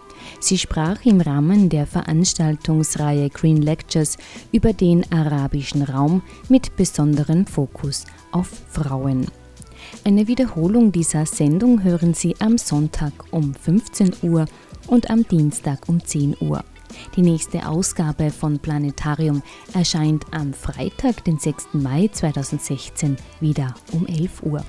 Sie 0.40 0.56
sprach 0.56 1.04
im 1.04 1.20
Rahmen 1.20 1.68
der 1.68 1.86
Veranstaltungsreihe 1.86 3.28
Green 3.28 3.60
Lectures 3.60 4.16
über 4.50 4.72
den 4.72 5.04
arabischen 5.12 5.82
Raum 5.82 6.22
mit 6.48 6.74
besonderem 6.74 7.44
Fokus 7.44 8.06
auf 8.32 8.48
Frauen. 8.70 9.26
Eine 10.04 10.26
Wiederholung 10.26 10.90
dieser 10.90 11.26
Sendung 11.26 11.82
hören 11.82 12.14
Sie 12.14 12.34
am 12.38 12.56
Sonntag 12.56 13.12
um 13.30 13.54
15 13.54 14.14
Uhr 14.22 14.46
und 14.86 15.10
am 15.10 15.28
Dienstag 15.28 15.86
um 15.86 16.02
10 16.02 16.36
Uhr. 16.40 16.64
Die 17.16 17.22
nächste 17.22 17.68
Ausgabe 17.68 18.30
von 18.30 18.58
Planetarium 18.58 19.42
erscheint 19.72 20.24
am 20.30 20.52
Freitag, 20.52 21.24
den 21.24 21.38
6. 21.38 21.68
Mai 21.74 22.08
2016, 22.12 23.16
wieder 23.40 23.74
um 23.92 24.06
11 24.06 24.42
Uhr. 24.42 24.64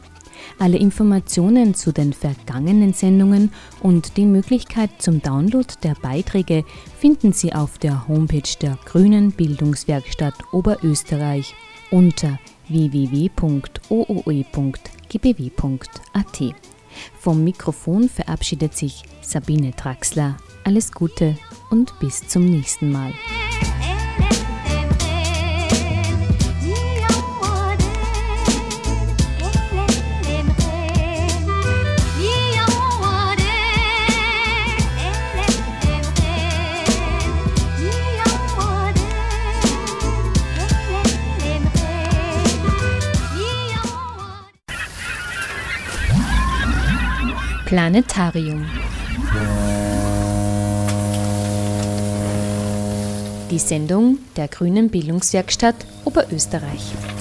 Alle 0.59 0.77
Informationen 0.77 1.73
zu 1.73 1.91
den 1.91 2.13
vergangenen 2.13 2.93
Sendungen 2.93 3.51
und 3.81 4.17
die 4.17 4.25
Möglichkeit 4.25 4.89
zum 4.99 5.21
Download 5.21 5.67
der 5.83 5.95
Beiträge 6.01 6.63
finden 6.97 7.33
Sie 7.33 7.53
auf 7.53 7.77
der 7.77 8.07
Homepage 8.07 8.57
der 8.61 8.77
Grünen 8.85 9.31
Bildungswerkstatt 9.31 10.35
Oberösterreich 10.51 11.53
unter 11.91 12.39
www.ooe.gbw.at. 12.67 13.35
Vom 17.19 17.43
Mikrofon 17.43 18.07
verabschiedet 18.09 18.75
sich 18.75 19.03
Sabine 19.21 19.71
Draxler. 19.71 20.37
Alles 20.63 20.91
Gute 20.91 21.37
und 21.69 21.97
bis 21.99 22.27
zum 22.27 22.45
nächsten 22.45 22.91
Mal. 22.91 23.13
Planetarium. 47.65 48.65
Die 53.51 53.59
Sendung 53.59 54.17
der 54.37 54.47
Grünen 54.47 54.89
Bildungswerkstatt 54.89 55.75
Oberösterreich. 56.03 57.14